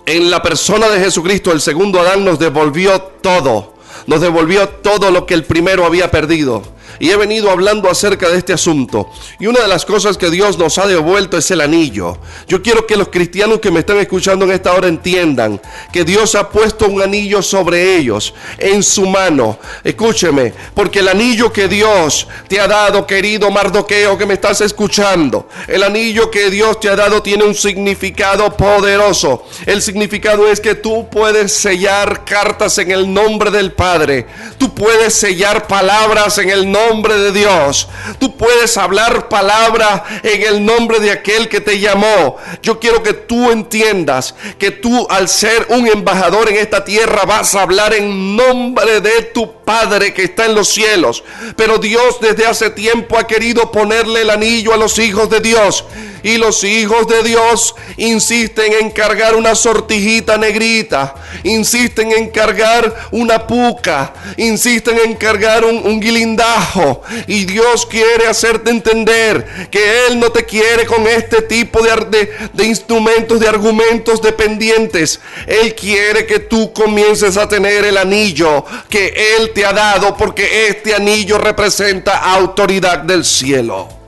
en 0.06 0.32
la 0.32 0.42
persona 0.42 0.88
de 0.88 1.02
Jesucristo, 1.02 1.52
el 1.52 1.60
segundo 1.60 2.00
Adán, 2.00 2.24
nos 2.24 2.40
devolvió 2.40 3.02
todo. 3.02 3.74
Nos 4.08 4.22
devolvió 4.22 4.70
todo 4.70 5.12
lo 5.12 5.26
que 5.26 5.34
el 5.34 5.44
primero 5.44 5.86
había 5.86 6.10
perdido 6.10 6.73
y 7.00 7.10
he 7.10 7.18
venido 7.18 7.50
hablando 7.50 7.90
acerca 7.90 8.30
de 8.30 8.38
este 8.38 8.54
asunto. 8.54 9.12
Y 9.40 9.48
una 9.48 9.62
de 9.62 9.68
las 9.68 9.86
cosas 9.86 10.18
que 10.18 10.30
Dios 10.30 10.58
nos 10.58 10.78
ha 10.78 10.88
devuelto 10.88 11.38
es 11.38 11.50
el 11.52 11.62
anillo. 11.62 12.18
Yo 12.48 12.62
quiero 12.62 12.86
que 12.86 12.98
los 12.98 13.10
cristianos 13.10 13.60
que 13.60 13.72
me 13.72 13.80
están 13.80 13.98
escuchando 13.98 14.46
en 14.46 14.52
esta 14.52 14.74
hora 14.74 14.88
entiendan 14.88 15.62
que 15.92 16.04
Dios 16.04 16.36
ha 16.36 16.50
puesto 16.50 16.88
un 16.88 17.02
anillo 17.02 17.42
sobre 17.42 17.98
ellos, 17.98 18.34
en 18.58 18.84
su 18.84 19.06
mano. 19.06 19.60
Escúcheme, 19.84 20.54
porque 20.74 21.00
el 21.00 21.08
anillo 21.08 21.52
que 21.52 21.68
Dios 21.68 22.28
te 22.48 22.60
ha 22.60 22.68
dado, 22.68 23.06
querido 23.08 23.50
Mardoqueo, 23.52 24.18
que 24.18 24.26
me 24.26 24.36
estás 24.36 24.62
escuchando, 24.62 25.48
el 25.68 25.84
anillo 25.84 26.30
que 26.30 26.50
Dios 26.50 26.80
te 26.80 26.90
ha 26.90 26.96
dado 26.96 27.22
tiene 27.22 27.44
un 27.44 27.56
significado 27.56 28.56
poderoso. 28.56 29.46
El 29.66 29.82
significado 29.82 30.48
es 30.48 30.60
que 30.60 30.76
tú 30.76 31.08
puedes 31.10 31.54
sellar 31.54 32.26
cartas 32.26 32.78
en 32.78 32.92
el 32.92 33.12
nombre 33.14 33.52
del 33.52 33.74
Padre. 33.74 34.28
Tú 34.58 34.74
puedes 34.74 35.14
sellar 35.14 35.68
palabras 35.68 36.38
en 36.38 36.50
el 36.50 36.72
nombre 36.72 36.83
nombre 36.88 37.18
de 37.18 37.32
Dios. 37.32 37.88
Tú 38.20 38.36
puedes 38.38 38.78
hablar 38.78 39.30
palabra 39.30 40.04
en 40.24 40.42
el 40.44 40.66
nombre 40.66 41.00
de 41.00 41.12
aquel 41.12 41.48
que 41.50 41.62
te 41.62 41.80
llamó. 41.80 42.38
Yo 42.62 42.80
quiero 42.80 43.02
que 43.04 43.14
tú 43.14 43.52
entiendas 43.52 44.36
que 44.58 44.72
tú 44.72 45.08
al 45.10 45.28
ser 45.28 45.68
un 45.70 45.88
embajador 45.88 46.50
en 46.50 46.58
esta 46.58 46.84
tierra 46.84 47.24
vas 47.26 47.56
a 47.56 47.62
hablar 47.62 47.94
en 47.94 48.36
nombre 48.36 49.02
de 49.02 49.24
tu 49.34 49.64
Padre 49.64 50.14
que 50.14 50.24
está 50.24 50.46
en 50.46 50.56
los 50.56 50.70
cielos. 50.70 51.24
Pero 51.56 51.78
Dios 51.78 52.20
desde 52.20 52.46
hace 52.46 52.70
tiempo 52.70 53.18
ha 53.18 53.28
querido 53.28 53.72
ponerle 53.72 54.22
el 54.22 54.30
anillo 54.30 54.74
a 54.74 54.78
los 54.78 55.00
hijos 55.00 55.30
de 55.30 55.40
Dios. 55.40 55.86
Y 56.24 56.38
los 56.38 56.64
hijos 56.64 57.08
de 57.08 57.22
Dios 57.24 57.76
insisten 57.98 58.74
en 58.74 58.92
cargar 58.92 59.36
una 59.36 59.56
sortijita 59.56 60.38
negrita, 60.38 61.16
insisten 61.44 62.12
en 62.12 62.30
cargar 62.30 62.96
una 63.12 63.46
puca, 63.46 64.14
insisten 64.38 64.98
en 65.04 65.16
cargar 65.16 65.66
un, 65.66 65.78
un 65.86 66.00
guilindajo. 66.00 67.02
Y 67.28 67.46
Dios 67.46 67.86
quiere 67.86 68.28
hacerte 68.28 68.70
entender 68.70 69.70
que 69.70 70.08
Él 70.08 70.20
no 70.20 70.32
te 70.32 70.46
quiere 70.46 70.86
con 70.86 71.06
este 71.08 71.42
tipo 71.42 71.82
de, 71.82 71.94
de, 72.06 72.50
de 72.54 72.66
instrumentos, 72.66 73.40
de 73.40 73.48
argumentos 73.48 74.22
dependientes. 74.22 75.20
Él 75.46 75.76
quiere 75.76 76.26
que 76.26 76.40
tú 76.40 76.72
comiences 76.72 77.38
a 77.38 77.48
tener 77.48 77.86
el 77.86 77.98
anillo 77.98 78.66
que 78.90 79.36
Él 79.38 79.52
te 79.54 79.66
ha 79.66 79.74
dado 79.74 80.16
porque 80.16 80.68
este 80.68 80.96
anillo 80.96 81.38
representa 81.38 82.18
autoridad 82.34 83.00
del 83.00 83.26
cielo. 83.26 84.03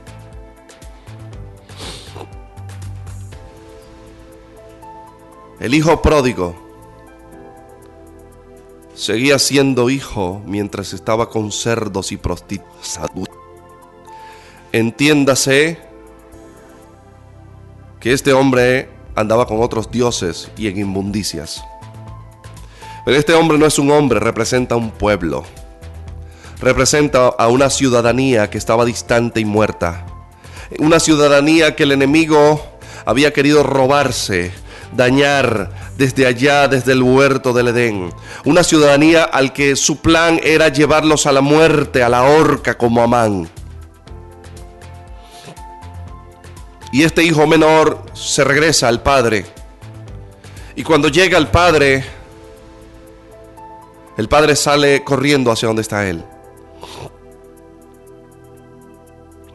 El 5.66 5.74
hijo 5.74 6.00
pródigo 6.00 6.56
seguía 8.94 9.40
siendo 9.40 9.90
hijo 9.90 10.40
mientras 10.46 10.94
estaba 10.94 11.32
con 11.32 11.52
cerdos 11.52 12.12
y 12.12 12.18
prostitutas. 12.18 13.00
entiéndase 14.72 15.80
que 18.00 18.14
este 18.14 18.32
hombre 18.32 18.90
andaba 19.16 19.48
con 19.48 19.60
otros 19.60 19.90
dioses 19.90 20.52
y 20.56 20.68
en 20.68 20.78
inmundicias. 20.78 21.64
Pero 23.04 23.18
este 23.18 23.34
hombre 23.34 23.58
no 23.58 23.66
es 23.66 23.80
un 23.80 23.90
hombre, 23.90 24.20
representa 24.20 24.76
un 24.76 24.92
pueblo. 24.92 25.46
Representa 26.62 27.30
a 27.30 27.48
una 27.48 27.72
ciudadanía 27.72 28.52
que 28.52 28.60
estaba 28.60 28.86
distante 28.86 29.40
y 29.40 29.46
muerta. 29.46 30.06
Una 30.78 31.00
ciudadanía 31.00 31.76
que 31.76 31.82
el 31.82 31.92
enemigo 31.92 32.64
había 33.04 33.34
querido 33.34 33.64
robarse, 33.64 34.52
dañar 34.96 35.72
desde 35.98 36.26
allá, 36.26 36.68
desde 36.68 36.94
el 36.94 37.04
huerto 37.04 37.54
del 37.54 37.70
Edén. 37.70 38.14
Una 38.44 38.64
ciudadanía 38.64 39.24
al 39.24 39.54
que 39.54 39.76
su 39.76 39.98
plan 39.98 40.40
era 40.44 40.70
llevarlos 40.70 41.26
a 41.26 41.32
la 41.32 41.42
muerte, 41.42 42.04
a 42.04 42.10
la 42.10 42.24
horca 42.24 42.78
como 42.78 43.02
Amán. 43.02 43.50
Y 46.92 47.04
este 47.04 47.24
hijo 47.24 47.46
menor 47.46 48.04
se 48.14 48.44
regresa 48.44 48.88
al 48.88 49.02
padre. 49.02 49.46
Y 50.76 50.84
cuando 50.84 51.10
llega 51.10 51.38
al 51.38 51.50
padre, 51.50 52.06
el 54.18 54.30
padre 54.30 54.56
sale 54.56 55.04
corriendo 55.04 55.52
hacia 55.52 55.68
donde 55.68 55.82
está 55.82 56.08
él. 56.08 56.24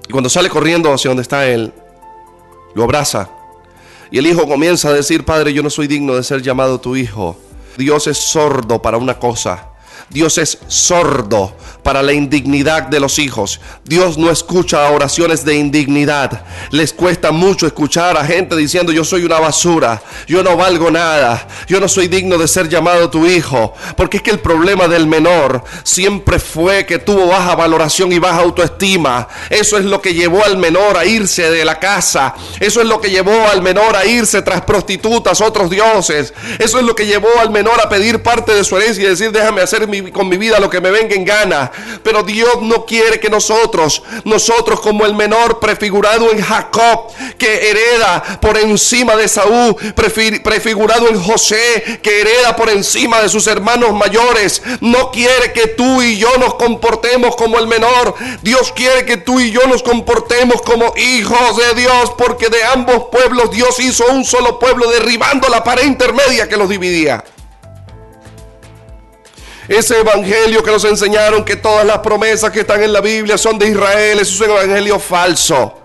Y 0.07 0.13
cuando 0.13 0.29
sale 0.29 0.51
corriendo 0.51 0.93
hacia 0.93 1.09
donde 1.09 1.23
está 1.23 1.47
él, 1.47 1.73
lo 2.75 2.85
abraza. 2.85 3.31
Y 4.11 4.19
el 4.19 4.27
hijo 4.27 4.47
comienza 4.47 4.89
a 4.89 4.93
decir, 4.93 5.25
Padre, 5.25 5.53
yo 5.53 5.63
no 5.63 5.71
soy 5.71 5.87
digno 5.87 6.15
de 6.15 6.25
ser 6.25 6.43
llamado 6.43 6.81
tu 6.81 6.97
hijo. 6.97 7.37
Dios 7.77 8.07
es 8.07 8.19
sordo 8.19 8.83
para 8.83 8.99
una 8.99 9.19
cosa 9.19 9.70
Dios 10.11 10.39
es 10.39 10.59
sordo 10.67 11.55
para 11.85 12.03
la 12.03 12.13
indignidad 12.13 12.83
de 12.83 12.99
los 13.01 13.19
hijos. 13.19 13.61
Dios 13.85 14.19
no 14.19 14.31
escucha 14.31 14.91
oraciones 14.91 15.45
de 15.45 15.55
indignidad. 15.55 16.45
Les 16.71 16.93
cuesta 16.93 17.31
mucho 17.31 17.67
escuchar 17.67 18.17
a 18.17 18.25
gente 18.25 18.57
diciendo 18.57 18.93
yo 18.93 19.05
soy 19.05 19.25
una 19.25 19.39
basura, 19.39 20.03
yo 20.27 20.43
no 20.43 20.57
valgo 20.57 20.91
nada, 20.91 21.47
yo 21.69 21.81
no 21.81 21.89
soy 21.89 22.09
digno 22.09 22.39
de 22.39 22.49
ser 22.49 22.69
llamado 22.69 23.09
tu 23.09 23.25
hijo. 23.25 23.73
Porque 23.97 24.19
es 24.19 24.23
que 24.23 24.33
el 24.33 24.41
problema 24.41 24.89
del 24.89 25.07
menor 25.07 25.63
siempre 25.85 26.39
fue 26.39 26.87
que 26.87 26.99
tuvo 26.99 27.29
baja 27.29 27.55
valoración 27.55 28.13
y 28.13 28.19
baja 28.19 28.41
autoestima. 28.41 29.29
Eso 29.49 29.79
es 29.79 29.85
lo 29.85 30.03
que 30.03 30.13
llevó 30.13 30.45
al 30.45 30.57
menor 30.57 30.97
a 30.97 31.05
irse 31.05 31.51
de 31.51 31.65
la 31.65 31.79
casa. 31.79 32.35
Eso 32.59 32.81
es 32.81 32.87
lo 32.87 33.01
que 33.01 33.11
llevó 33.11 33.49
al 33.49 33.63
menor 33.63 33.95
a 33.95 34.05
irse 34.07 34.43
tras 34.43 34.63
prostitutas, 34.63 35.41
otros 35.41 35.71
dioses. 35.71 36.35
Eso 36.59 36.79
es 36.79 36.85
lo 36.85 36.97
que 36.97 37.07
llevó 37.07 37.29
al 37.41 37.51
menor 37.51 37.81
a 37.81 37.89
pedir 37.89 38.23
parte 38.23 38.55
de 38.55 38.65
su 38.65 38.77
herencia 38.77 39.05
y 39.05 39.07
decir 39.07 39.31
déjame 39.31 39.61
hacer 39.63 39.87
mi 39.87 40.00
con 40.13 40.29
mi 40.29 40.37
vida 40.37 40.59
lo 40.59 40.71
que 40.71 40.81
me 40.81 40.91
venga 40.91 41.15
en 41.15 41.25
gana. 41.25 41.71
Pero 42.03 42.23
Dios 42.23 42.63
no 42.63 42.85
quiere 42.87 43.21
que 43.21 43.29
nosotros, 43.29 44.03
nosotros 44.25 44.81
como 44.81 45.05
el 45.05 45.15
menor 45.15 45.61
prefigurado 45.61 46.31
en 46.31 46.41
Jacob, 46.41 47.09
que 47.39 47.71
hereda 47.71 48.41
por 48.41 48.57
encima 48.59 49.17
de 49.17 49.29
Saúl, 49.29 49.77
prefigurado 49.95 51.09
en 51.09 51.21
José, 51.21 52.01
que 52.03 52.21
hereda 52.21 52.57
por 52.57 52.71
encima 52.71 53.21
de 53.21 53.29
sus 53.29 53.47
hermanos 53.47 53.93
mayores, 53.93 54.63
no 54.81 55.11
quiere 55.11 55.53
que 55.53 55.69
tú 55.69 56.03
y 56.03 56.19
yo 56.19 56.37
nos 56.39 56.55
comportemos 56.55 57.37
como 57.37 57.59
el 57.59 57.67
menor. 57.67 58.15
Dios 58.43 58.73
quiere 58.75 59.05
que 59.05 59.17
tú 59.17 59.41
y 59.41 59.51
yo 59.51 59.67
nos 59.67 59.83
comportemos 59.83 60.63
como 60.63 60.95
hijos 60.97 61.57
de 61.57 61.81
Dios, 61.81 62.13
porque 62.17 62.49
de 62.49 62.63
ambos 62.65 63.05
pueblos 63.11 63.51
Dios 63.51 63.79
hizo 63.81 64.05
un 64.07 64.25
solo 64.25 64.59
pueblo, 64.59 64.91
derribando 64.91 65.49
la 65.49 65.65
pared 65.65 65.85
intermedia 65.85 66.49
que 66.49 66.57
los 66.57 66.69
dividía. 66.69 67.25
Ese 69.71 70.01
evangelio 70.01 70.65
que 70.65 70.71
nos 70.73 70.85
enseñaron 70.85 71.45
que 71.45 71.55
todas 71.55 71.87
las 71.87 72.01
promesas 72.01 72.51
que 72.51 72.61
están 72.61 72.83
en 72.83 72.93
la 72.93 73.01
Biblia 73.01 73.39
son 73.39 73.57
de 73.57 73.69
Israel, 73.69 74.19
eso 74.19 74.35
es 74.35 74.51
un 74.51 74.57
evangelio 74.57 74.99
falso. 74.99 75.79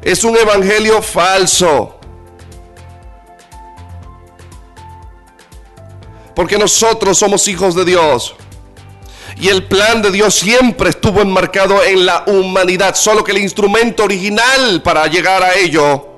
Es 0.00 0.24
un 0.24 0.34
evangelio 0.34 1.02
falso. 1.02 2.00
Porque 6.34 6.56
nosotros 6.56 7.18
somos 7.18 7.46
hijos 7.48 7.74
de 7.74 7.84
Dios. 7.84 8.34
Y 9.38 9.48
el 9.48 9.66
plan 9.66 10.00
de 10.00 10.10
Dios 10.10 10.34
siempre 10.34 10.88
estuvo 10.88 11.20
enmarcado 11.20 11.84
en 11.84 12.06
la 12.06 12.24
humanidad. 12.26 12.94
Solo 12.94 13.22
que 13.22 13.32
el 13.32 13.38
instrumento 13.38 14.04
original 14.04 14.80
para 14.80 15.06
llegar 15.06 15.42
a 15.42 15.54
ello 15.54 16.08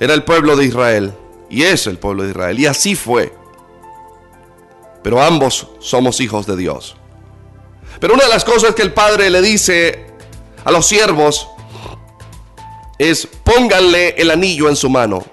era 0.00 0.14
el 0.14 0.24
pueblo 0.24 0.56
de 0.56 0.64
Israel. 0.64 1.14
Y 1.48 1.62
es 1.62 1.86
el 1.86 1.96
pueblo 1.96 2.24
de 2.24 2.30
Israel. 2.30 2.58
Y 2.58 2.66
así 2.66 2.96
fue 2.96 3.38
pero 5.02 5.22
ambos 5.22 5.66
somos 5.80 6.20
hijos 6.20 6.46
de 6.46 6.56
Dios. 6.56 6.96
Pero 7.98 8.14
una 8.14 8.24
de 8.24 8.30
las 8.30 8.44
cosas 8.44 8.74
que 8.74 8.82
el 8.82 8.92
Padre 8.92 9.30
le 9.30 9.42
dice 9.42 10.06
a 10.64 10.70
los 10.70 10.86
siervos 10.86 11.48
es 12.98 13.26
pónganle 13.44 14.10
el 14.18 14.30
anillo 14.30 14.68
en 14.68 14.76
su 14.76 14.90
mano. 14.90 15.24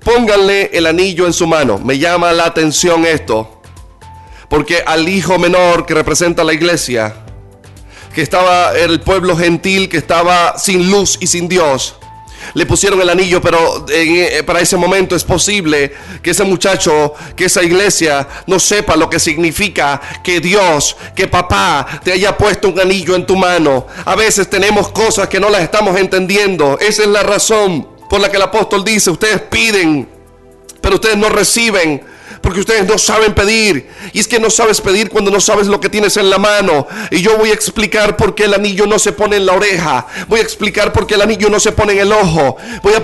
Pónganle 0.00 0.70
el 0.74 0.86
anillo 0.86 1.26
en 1.26 1.32
su 1.32 1.46
mano. 1.46 1.78
Me 1.78 1.98
llama 1.98 2.32
la 2.32 2.44
atención 2.44 3.06
esto, 3.06 3.62
porque 4.50 4.82
al 4.86 5.08
hijo 5.08 5.38
menor 5.38 5.86
que 5.86 5.94
representa 5.94 6.44
la 6.44 6.52
iglesia, 6.52 7.16
que 8.14 8.20
estaba 8.20 8.76
el 8.76 9.00
pueblo 9.00 9.36
gentil, 9.36 9.88
que 9.88 9.96
estaba 9.96 10.58
sin 10.58 10.90
luz 10.90 11.16
y 11.20 11.26
sin 11.26 11.48
Dios, 11.48 11.96
le 12.52 12.66
pusieron 12.66 13.00
el 13.00 13.08
anillo, 13.08 13.40
pero 13.40 13.86
eh, 13.88 14.42
para 14.44 14.60
ese 14.60 14.76
momento 14.76 15.16
es 15.16 15.24
posible 15.24 15.92
que 16.22 16.30
ese 16.30 16.44
muchacho, 16.44 17.14
que 17.36 17.46
esa 17.46 17.62
iglesia 17.62 18.28
no 18.46 18.58
sepa 18.58 18.96
lo 18.96 19.08
que 19.08 19.18
significa 19.18 20.00
que 20.22 20.40
Dios, 20.40 20.96
que 21.14 21.26
papá 21.26 22.00
te 22.04 22.12
haya 22.12 22.36
puesto 22.36 22.68
un 22.68 22.78
anillo 22.78 23.14
en 23.16 23.26
tu 23.26 23.36
mano. 23.36 23.86
A 24.04 24.14
veces 24.14 24.48
tenemos 24.48 24.88
cosas 24.90 25.28
que 25.28 25.40
no 25.40 25.48
las 25.48 25.62
estamos 25.62 25.98
entendiendo. 25.98 26.78
Esa 26.80 27.02
es 27.02 27.08
la 27.08 27.22
razón 27.22 27.88
por 28.08 28.20
la 28.20 28.30
que 28.30 28.36
el 28.36 28.42
apóstol 28.42 28.84
dice, 28.84 29.10
ustedes 29.10 29.40
piden, 29.42 30.08
pero 30.80 30.96
ustedes 30.96 31.16
no 31.16 31.28
reciben 31.28 32.13
porque 32.44 32.60
ustedes 32.60 32.86
no 32.86 32.98
saben 32.98 33.32
pedir. 33.32 33.88
Y 34.12 34.20
es 34.20 34.28
que 34.28 34.38
no 34.38 34.50
sabes 34.50 34.78
pedir 34.82 35.08
cuando 35.08 35.30
no 35.30 35.40
sabes 35.40 35.66
lo 35.66 35.80
que 35.80 35.88
tienes 35.88 36.18
en 36.18 36.28
la 36.28 36.36
mano. 36.36 36.86
Y 37.10 37.22
yo 37.22 37.38
voy 37.38 37.48
a 37.48 37.54
explicar 37.54 38.18
por 38.18 38.34
qué 38.34 38.44
el 38.44 38.52
anillo 38.52 38.86
no 38.86 38.98
se 38.98 39.12
pone 39.12 39.36
en 39.36 39.46
la 39.46 39.54
oreja. 39.54 40.06
Voy 40.28 40.40
a 40.40 40.42
explicar 40.42 40.92
por 40.92 41.06
qué 41.06 41.14
el 41.14 41.22
anillo 41.22 41.48
no 41.48 41.58
se 41.58 41.72
pone 41.72 41.94
en 41.94 42.00
el 42.00 42.12
ojo. 42.12 42.58
Voy 42.82 42.92
a, 42.92 42.98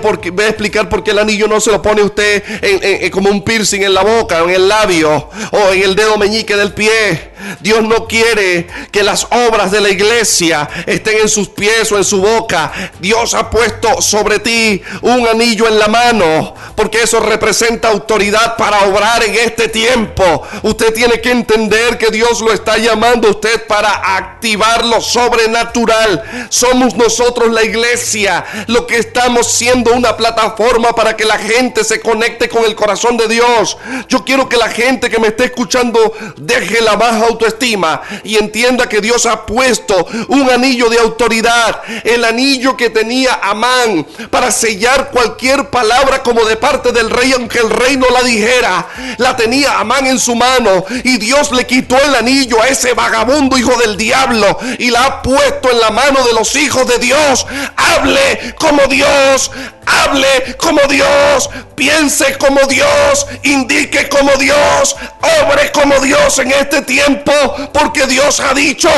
explicar 0.47 0.89
por 0.89 1.03
qué 1.03 1.09
el 1.09 1.17
anillo 1.17 1.47
no 1.47 1.59
se 1.59 1.71
lo 1.71 1.81
pone 1.81 2.03
usted 2.03 2.43
en, 2.61 3.09
como 3.09 3.31
un 3.31 3.43
piercing 3.43 3.81
en 3.81 3.95
la 3.95 4.03
boca, 4.03 4.41
en 4.41 4.51
el 4.51 4.67
labio 4.67 5.27
o 5.49 5.71
en 5.71 5.81
el 5.81 5.95
dedo 5.95 6.19
meñique 6.19 6.55
del 6.55 6.73
pie. 6.75 7.30
Dios 7.59 7.83
no 7.83 8.07
quiere 8.07 8.67
que 8.91 9.03
las 9.03 9.25
obras 9.25 9.71
de 9.71 9.81
la 9.81 9.89
iglesia 9.89 10.69
estén 10.85 11.19
en 11.19 11.29
sus 11.29 11.49
pies 11.49 11.91
o 11.91 11.97
en 11.97 12.03
su 12.03 12.21
boca. 12.21 12.71
Dios 12.99 13.33
ha 13.33 13.49
puesto 13.49 14.01
sobre 14.01 14.39
ti 14.39 14.81
un 15.01 15.27
anillo 15.27 15.67
en 15.67 15.79
la 15.79 15.87
mano 15.87 16.55
porque 16.75 17.03
eso 17.03 17.19
representa 17.19 17.89
autoridad 17.89 18.57
para 18.57 18.85
obrar 18.85 19.23
en 19.23 19.35
este 19.35 19.67
tiempo. 19.67 20.41
Usted 20.63 20.93
tiene 20.93 21.21
que 21.21 21.31
entender 21.31 21.97
que 21.97 22.09
Dios 22.09 22.41
lo 22.41 22.51
está 22.51 22.77
llamando 22.77 23.27
a 23.27 23.31
usted 23.31 23.67
para 23.67 24.17
activar 24.17 24.85
lo 24.85 25.01
sobrenatural. 25.01 26.47
Somos 26.49 26.95
nosotros 26.95 27.51
la 27.51 27.63
iglesia 27.63 28.43
lo 28.67 28.87
que 28.87 28.97
estamos 28.97 29.51
siendo 29.51 29.93
una 29.93 30.17
plataforma 30.17 30.93
para 30.93 31.15
que 31.15 31.25
la 31.25 31.37
gente 31.37 31.83
se 31.83 31.99
conecte 31.99 32.49
con 32.49 32.63
el 32.65 32.75
corazón 32.75 33.17
de 33.17 33.27
Dios. 33.27 33.77
Yo 34.07 34.23
quiero 34.23 34.49
que 34.49 34.57
la 34.57 34.69
gente 34.69 35.09
que 35.09 35.19
me 35.19 35.27
esté 35.27 35.45
escuchando 35.45 36.13
deje 36.37 36.81
la 36.81 36.95
baja 36.95 37.27
autoestima 37.41 38.01
y 38.23 38.37
entienda 38.37 38.87
que 38.87 39.01
Dios 39.01 39.25
ha 39.25 39.45
puesto 39.45 40.07
un 40.27 40.49
anillo 40.49 40.89
de 40.89 40.99
autoridad, 40.99 41.81
el 42.03 42.23
anillo 42.23 42.77
que 42.77 42.89
tenía 42.89 43.39
Amán 43.41 44.05
para 44.29 44.51
sellar 44.51 45.09
cualquier 45.11 45.69
palabra 45.69 46.21
como 46.21 46.45
de 46.45 46.55
parte 46.55 46.91
del 46.91 47.09
rey, 47.09 47.33
aunque 47.33 47.59
el 47.59 47.69
rey 47.69 47.97
no 47.97 48.07
la 48.09 48.21
dijera 48.23 48.87
la 49.17 49.35
tenía 49.35 49.79
Amán 49.79 50.07
en 50.07 50.19
su 50.19 50.35
mano 50.35 50.85
y 51.03 51.17
Dios 51.17 51.51
le 51.51 51.65
quitó 51.65 51.97
el 51.97 52.15
anillo 52.15 52.61
a 52.61 52.67
ese 52.67 52.93
vagabundo 52.93 53.57
hijo 53.57 53.75
del 53.77 53.97
diablo 53.97 54.57
y 54.77 54.89
la 54.91 55.05
ha 55.05 55.21
puesto 55.21 55.71
en 55.71 55.79
la 55.79 55.91
mano 55.91 56.23
de 56.25 56.33
los 56.33 56.55
hijos 56.55 56.87
de 56.87 56.97
Dios. 56.97 57.45
Hable 57.75 58.55
como 58.57 58.85
Dios, 58.87 59.51
hable 59.85 60.55
como 60.57 60.81
Dios, 60.87 61.49
piense 61.75 62.37
como 62.37 62.61
Dios, 62.67 63.27
indique 63.43 64.07
como 64.09 64.31
Dios, 64.37 64.95
obre 65.43 65.71
como 65.71 65.99
Dios 65.99 66.39
en 66.39 66.51
este 66.51 66.81
tiempo, 66.81 67.31
porque 67.73 68.07
Dios 68.07 68.39
ha 68.39 68.53
dicho, 68.53 68.89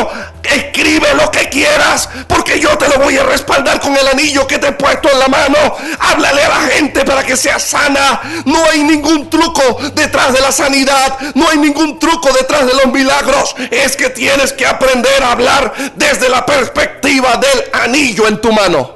escribe 0.43 1.13
lo 1.15 1.31
que 1.31 1.49
quieras, 1.49 2.09
porque 2.27 2.59
yo 2.59 2.77
te 2.77 2.87
lo 2.89 2.99
voy 2.99 3.17
a 3.17 3.23
respaldar 3.23 3.79
con 3.79 3.95
el 3.95 4.07
anillo 4.07 4.45
que 4.47 4.59
te 4.59 4.67
he 4.67 4.71
puesto 4.73 5.09
en 5.09 5.19
la 5.19 5.27
mano. 5.27 5.57
Háblale 5.99 6.43
a 6.43 6.49
la 6.49 6.61
gente 6.67 7.05
para 7.05 7.23
que 7.23 7.37
sea 7.37 7.59
sana. 7.59 8.21
No 8.45 8.63
hay 8.69 8.83
ningún 8.83 9.29
truco 9.29 9.77
detrás 9.93 10.33
de 10.33 10.41
la 10.41 10.51
sanidad, 10.51 11.17
no 11.35 11.49
hay 11.49 11.57
ningún 11.57 11.99
truco 11.99 12.31
detrás 12.33 12.65
de 12.65 12.73
los 12.73 12.87
milagros. 12.87 13.55
Es 13.71 13.95
que 13.95 14.09
tienes 14.09 14.53
que 14.53 14.65
aprender 14.65 15.23
a 15.23 15.31
hablar 15.31 15.73
desde 15.95 16.29
la 16.29 16.45
perspectiva 16.45 17.37
del 17.37 17.63
anillo 17.73 18.27
en 18.27 18.41
tu 18.41 18.51
mano. 18.51 18.92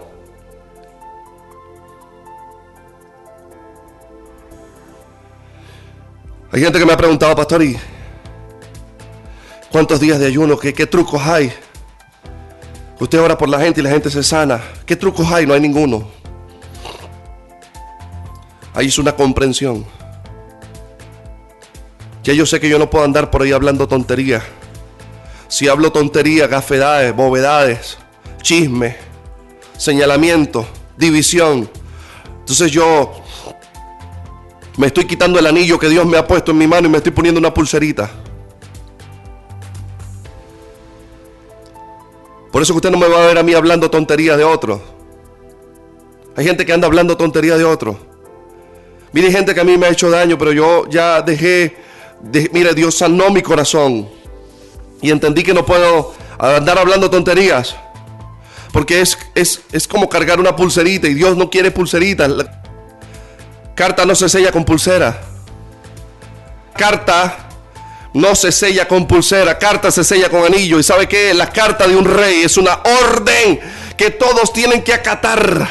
Hay 6.52 6.62
gente 6.62 6.80
que 6.80 6.86
me 6.86 6.94
ha 6.94 6.98
preguntado, 6.98 7.36
pastor, 7.36 7.62
¿y 7.62 7.78
cuántos 9.70 10.00
días 10.00 10.18
de 10.18 10.28
ayuno? 10.28 10.58
¿Qué, 10.58 10.88
trucos 10.88 11.22
hay? 11.22 11.52
Usted 13.00 13.20
ora 13.20 13.38
por 13.38 13.50
la 13.50 13.60
gente 13.60 13.82
y 13.82 13.84
la 13.84 13.90
gente 13.90 14.10
se 14.10 14.24
sana. 14.24 14.62
¿Qué 14.86 14.96
trucos 14.96 15.30
hay? 15.30 15.46
No 15.46 15.54
hay 15.54 15.60
ninguno. 15.60 16.08
Ahí 18.74 18.88
es 18.88 18.98
una 18.98 19.12
comprensión. 19.12 19.86
Ya 22.24 22.34
yo 22.34 22.46
sé 22.46 22.60
que 22.60 22.70
yo 22.70 22.80
no 22.80 22.90
puedo 22.90 23.04
andar 23.04 23.30
por 23.30 23.42
ahí 23.42 23.52
hablando 23.52 23.88
tonterías. 23.88 24.44
Si 25.50 25.68
hablo 25.68 25.92
tonterías, 25.92 26.50
gafedades, 26.50 27.14
bovedades, 27.14 27.98
chisme, 28.42 28.96
señalamiento, 29.78 30.66
división. 30.98 31.70
Entonces 32.40 32.72
yo 32.72 33.27
me 34.78 34.88
estoy 34.88 35.06
quitando 35.06 35.40
el 35.40 35.48
anillo 35.48 35.80
que 35.80 35.90
Dios 35.90 36.06
me 36.06 36.18
ha 36.18 36.26
puesto 36.26 36.52
en 36.52 36.60
mi 36.60 36.68
mano 36.68 36.88
y 36.88 36.92
me 36.92 36.98
estoy 36.98 37.12
poniendo 37.12 37.40
una 37.40 37.52
pulserita. 37.54 38.10
Por 42.52 42.62
eso 42.62 42.74
que 42.74 42.78
usted 42.78 42.92
no 42.92 42.98
me 42.98 43.08
va 43.08 43.24
a 43.24 43.28
ver 43.28 43.38
a 43.40 43.44
mí 43.44 43.54
hablando 43.54 43.90
tonterías 43.90 44.38
de 44.38 44.44
otro. 44.44 44.82
Hay 46.36 46.46
gente 46.46 46.66
que 46.66 46.74
anda 46.74 46.86
hablando 46.86 47.18
tonterías 47.18 47.58
de 47.58 47.66
otro. 47.66 47.98
Mire, 49.12 49.32
gente 49.32 49.56
que 49.56 49.60
a 49.60 49.64
mí 49.64 49.78
me 49.78 49.88
ha 49.88 49.90
hecho 49.90 50.12
daño, 50.12 50.38
pero 50.38 50.52
yo 50.52 50.88
ya 50.90 51.22
dejé, 51.24 51.76
mire, 52.52 52.76
Dios 52.76 52.96
sanó 52.96 53.32
mi 53.32 53.42
corazón. 53.42 54.08
Y 55.02 55.10
entendí 55.10 55.44
que 55.44 55.54
no 55.54 55.66
puedo 55.66 56.14
andar 56.38 56.78
hablando 56.78 57.10
tonterías. 57.10 57.76
Porque 58.72 59.02
es, 59.02 59.18
es, 59.34 59.62
es 59.72 59.88
como 59.88 60.08
cargar 60.08 60.40
una 60.40 60.56
pulserita 60.56 61.08
y 61.08 61.16
Dios 61.16 61.36
no 61.36 61.50
quiere 61.50 61.72
pulseritas. 61.72 62.32
Carta 63.78 64.08
no 64.08 64.16
se 64.16 64.28
sella 64.28 64.52
con 64.52 64.66
pulsera. 64.66 65.22
Carta 66.76 67.48
no 68.12 68.34
se 68.34 68.52
sella 68.52 68.88
con 68.88 69.06
pulsera. 69.06 69.60
Carta 69.60 69.92
se 69.92 70.04
sella 70.04 70.32
con 70.32 70.44
anillo. 70.44 70.80
¿Y 70.80 70.84
sabe 70.84 71.08
qué? 71.08 71.32
La 71.36 71.52
carta 71.52 71.88
de 71.88 71.96
un 71.96 72.04
rey 72.04 72.42
es 72.42 72.58
una 72.58 72.82
orden 73.04 73.60
que 73.96 74.10
todos 74.10 74.52
tienen 74.52 74.84
que 74.84 74.96
acatar. 74.96 75.70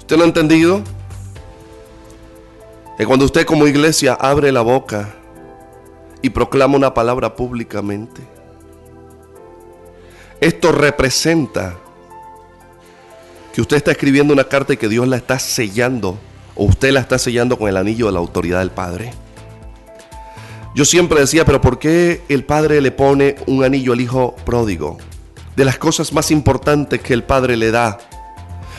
¿Usted 0.00 0.16
lo 0.18 0.24
ha 0.24 0.26
entendido? 0.26 0.82
Que 2.98 3.06
cuando 3.06 3.24
usted 3.24 3.46
como 3.46 3.66
iglesia 3.66 4.12
abre 4.20 4.52
la 4.52 4.60
boca 4.60 5.08
y 6.20 6.28
proclama 6.28 6.76
una 6.76 6.92
palabra 6.92 7.34
públicamente, 7.34 8.20
esto 10.38 10.70
representa 10.70 11.78
que 13.52 13.60
usted 13.60 13.76
está 13.76 13.92
escribiendo 13.92 14.32
una 14.32 14.44
carta 14.44 14.72
y 14.72 14.76
que 14.76 14.88
Dios 14.88 15.06
la 15.06 15.16
está 15.16 15.38
sellando, 15.38 16.18
o 16.54 16.64
usted 16.64 16.92
la 16.92 17.00
está 17.00 17.18
sellando 17.18 17.58
con 17.58 17.68
el 17.68 17.76
anillo 17.76 18.06
de 18.06 18.12
la 18.12 18.18
autoridad 18.18 18.60
del 18.60 18.70
Padre. 18.70 19.12
Yo 20.74 20.86
siempre 20.86 21.20
decía, 21.20 21.44
pero 21.44 21.60
¿por 21.60 21.78
qué 21.78 22.22
el 22.30 22.44
Padre 22.44 22.80
le 22.80 22.92
pone 22.92 23.36
un 23.46 23.62
anillo 23.62 23.92
al 23.92 24.00
Hijo 24.00 24.34
pródigo? 24.44 24.96
De 25.54 25.66
las 25.66 25.76
cosas 25.76 26.14
más 26.14 26.30
importantes 26.30 27.02
que 27.02 27.12
el 27.12 27.24
Padre 27.24 27.58
le 27.58 27.70
da. 27.70 27.98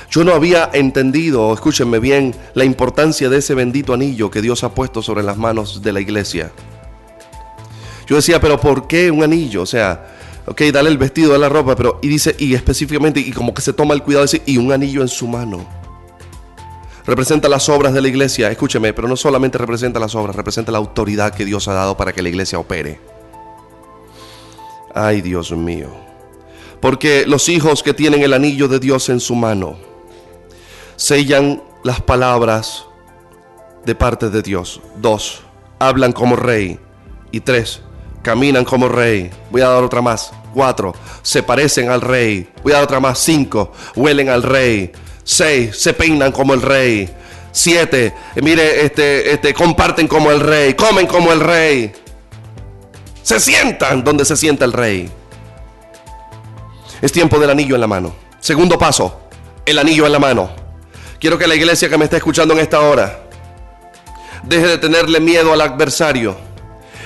Yo 0.09 0.23
no 0.23 0.33
había 0.33 0.69
entendido, 0.73 1.53
escúchenme 1.53 1.99
bien, 1.99 2.35
la 2.55 2.65
importancia 2.65 3.29
de 3.29 3.37
ese 3.37 3.53
bendito 3.53 3.93
anillo 3.93 4.31
que 4.31 4.41
Dios 4.41 4.63
ha 4.63 4.73
puesto 4.73 5.03
sobre 5.03 5.21
las 5.21 5.37
manos 5.37 5.83
de 5.83 5.93
la 5.93 6.01
iglesia. 6.01 6.51
Yo 8.07 8.15
decía, 8.15 8.41
pero 8.41 8.59
¿por 8.59 8.87
qué 8.87 9.11
un 9.11 9.23
anillo? 9.23 9.61
O 9.61 9.67
sea, 9.67 10.12
ok, 10.45 10.61
dale 10.73 10.89
el 10.89 10.97
vestido, 10.97 11.31
dale 11.31 11.41
la 11.41 11.49
ropa, 11.49 11.75
pero 11.75 11.99
y 12.01 12.07
dice, 12.07 12.35
y 12.37 12.53
específicamente, 12.53 13.19
y 13.19 13.31
como 13.31 13.53
que 13.53 13.61
se 13.61 13.73
toma 13.73 13.93
el 13.93 14.03
cuidado 14.03 14.23
decir, 14.23 14.41
y 14.45 14.57
un 14.57 14.71
anillo 14.71 15.01
en 15.01 15.07
su 15.07 15.27
mano. 15.27 15.65
Representa 17.05 17.49
las 17.49 17.67
obras 17.67 17.93
de 17.93 18.01
la 18.01 18.07
iglesia, 18.07 18.49
escúcheme, 18.49 18.93
pero 18.93 19.07
no 19.07 19.17
solamente 19.17 19.57
representa 19.57 19.99
las 19.99 20.15
obras, 20.15 20.35
representa 20.35 20.71
la 20.71 20.77
autoridad 20.77 21.33
que 21.33 21.43
Dios 21.43 21.67
ha 21.67 21.73
dado 21.73 21.97
para 21.97 22.13
que 22.13 22.21
la 22.21 22.29
iglesia 22.29 22.59
opere. 22.59 22.99
Ay, 24.93 25.21
Dios 25.21 25.51
mío. 25.51 25.89
Porque 26.79 27.25
los 27.25 27.49
hijos 27.49 27.83
que 27.83 27.93
tienen 27.93 28.21
el 28.21 28.33
anillo 28.33 28.67
de 28.67 28.79
Dios 28.79 29.09
en 29.09 29.19
su 29.19 29.35
mano 29.35 29.77
sellan 30.95 31.61
las 31.83 32.01
palabras 32.01 32.85
de 33.85 33.95
parte 33.95 34.29
de 34.29 34.41
Dios. 34.41 34.81
Dos, 35.01 35.41
hablan 35.79 36.13
como 36.13 36.35
rey. 36.35 36.79
Y 37.31 37.39
tres, 37.39 37.81
caminan 38.23 38.65
como 38.65 38.89
rey. 38.89 39.29
Voy 39.51 39.61
a 39.61 39.67
dar 39.67 39.83
otra 39.83 40.01
más. 40.01 40.31
Cuatro, 40.53 40.95
se 41.21 41.43
parecen 41.43 41.89
al 41.89 42.01
rey. 42.01 42.49
Voy 42.63 42.71
a 42.71 42.75
dar 42.75 42.85
otra 42.85 42.99
más. 42.99 43.19
Cinco, 43.19 43.71
huelen 43.95 44.29
al 44.29 44.41
rey. 44.41 44.91
Seis, 45.23 45.77
se 45.77 45.93
peinan 45.93 46.31
como 46.31 46.55
el 46.55 46.61
rey. 46.61 47.09
Siete, 47.51 48.15
mire, 48.35 48.83
este, 48.83 49.31
este, 49.31 49.53
comparten 49.53 50.07
como 50.07 50.31
el 50.31 50.39
rey. 50.39 50.73
Comen 50.73 51.05
como 51.05 51.31
el 51.31 51.39
rey. 51.39 51.91
Se 53.21 53.39
sientan 53.39 54.03
donde 54.03 54.25
se 54.25 54.35
sienta 54.35 54.65
el 54.65 54.73
rey. 54.73 55.09
Es 57.01 57.11
tiempo 57.11 57.37
del 57.37 57.49
anillo 57.49 57.75
en 57.75 57.81
la 57.81 57.87
mano. 57.87 58.15
Segundo 58.39 58.77
paso, 58.77 59.21
el 59.65 59.77
anillo 59.77 60.05
en 60.05 60.11
la 60.11 60.19
mano. 60.19 60.49
Quiero 61.19 61.37
que 61.37 61.47
la 61.47 61.55
iglesia 61.55 61.89
que 61.89 61.97
me 61.97 62.05
está 62.05 62.17
escuchando 62.17 62.53
en 62.53 62.59
esta 62.59 62.81
hora 62.81 63.23
deje 64.43 64.67
de 64.67 64.77
tenerle 64.77 65.19
miedo 65.19 65.53
al 65.53 65.61
adversario 65.61 66.52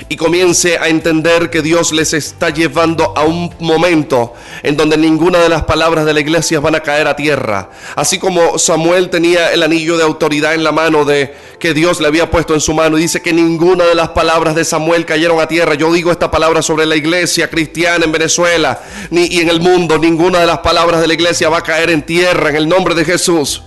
y 0.10 0.16
comience 0.16 0.78
a 0.78 0.88
entender 0.88 1.50
que 1.50 1.62
Dios 1.62 1.92
les 1.92 2.14
está 2.14 2.50
llevando 2.50 3.14
a 3.16 3.24
un 3.24 3.54
momento 3.60 4.34
en 4.64 4.78
donde 4.78 4.98
ninguna 4.98 5.40
de 5.40 5.50
las 5.50 5.64
palabras 5.64 6.06
de 6.06 6.14
la 6.14 6.20
iglesia 6.20 6.60
van 6.60 6.76
a 6.76 6.82
caer 6.82 7.08
a 7.08 7.16
tierra. 7.16 7.70
Así 7.96 8.20
como 8.20 8.58
Samuel 8.58 9.10
tenía 9.10 9.52
el 9.52 9.64
anillo 9.64 9.98
de 9.98 10.04
autoridad 10.04 10.54
en 10.54 10.64
la 10.64 10.72
mano 10.72 11.06
de 11.06 11.34
que 11.60 11.74
Dios 11.74 12.00
le 12.00 12.08
había 12.08 12.30
puesto 12.30 12.54
en 12.54 12.62
su 12.62 12.74
mano 12.74 12.98
y 12.98 13.02
dice 13.02 13.22
que 13.22 13.34
ninguna 13.34 13.86
de 13.86 13.96
las 13.96 14.10
palabras 14.10 14.56
de 14.56 14.66
Samuel 14.66 15.06
cayeron 15.06 15.40
a 15.40 15.48
tierra. 15.48 15.76
Yo 15.76 15.92
digo 15.92 16.12
esta 16.12 16.32
palabra 16.32 16.62
sobre 16.62 16.86
la 16.86 16.96
iglesia 16.96 17.50
cristiana 17.50 18.06
en 18.06 18.12
Venezuela 18.12 18.82
ni, 19.10 19.26
y 19.26 19.40
en 19.40 19.50
el 19.50 19.60
mundo. 19.60 19.98
Ninguna 19.98 20.40
de 20.40 20.48
las 20.48 20.60
palabras 20.60 21.02
de 21.02 21.08
la 21.08 21.14
iglesia 21.14 21.50
va 21.50 21.60
a 21.60 21.64
caer 21.64 21.90
en 21.90 22.04
tierra 22.04 22.50
en 22.50 22.56
el 22.56 22.68
nombre 22.68 22.96
de 22.96 23.06
Jesús. 23.06 23.64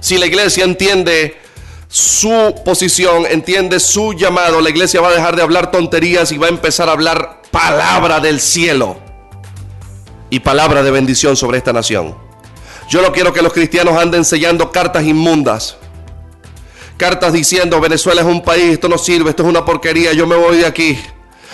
Si 0.00 0.16
la 0.16 0.26
iglesia 0.26 0.64
entiende 0.64 1.36
su 1.88 2.54
posición, 2.64 3.24
entiende 3.26 3.80
su 3.80 4.12
llamado, 4.12 4.60
la 4.60 4.68
iglesia 4.68 5.00
va 5.00 5.08
a 5.08 5.14
dejar 5.14 5.36
de 5.36 5.42
hablar 5.42 5.70
tonterías 5.70 6.30
y 6.32 6.38
va 6.38 6.46
a 6.46 6.50
empezar 6.50 6.88
a 6.88 6.92
hablar 6.92 7.40
palabra 7.50 8.20
del 8.20 8.40
cielo 8.40 8.98
y 10.28 10.40
palabra 10.40 10.82
de 10.82 10.90
bendición 10.90 11.36
sobre 11.36 11.58
esta 11.58 11.72
nación. 11.72 12.14
Yo 12.90 13.00
no 13.00 13.12
quiero 13.12 13.32
que 13.32 13.42
los 13.42 13.52
cristianos 13.52 13.96
anden 13.96 14.24
sellando 14.24 14.70
cartas 14.70 15.04
inmundas. 15.04 15.76
Cartas 16.98 17.32
diciendo 17.32 17.80
Venezuela 17.80 18.20
es 18.20 18.26
un 18.26 18.42
país, 18.42 18.72
esto 18.72 18.88
no 18.88 18.98
sirve, 18.98 19.30
esto 19.30 19.42
es 19.44 19.48
una 19.48 19.64
porquería, 19.64 20.12
yo 20.12 20.26
me 20.26 20.36
voy 20.36 20.58
de 20.58 20.66
aquí. 20.66 20.98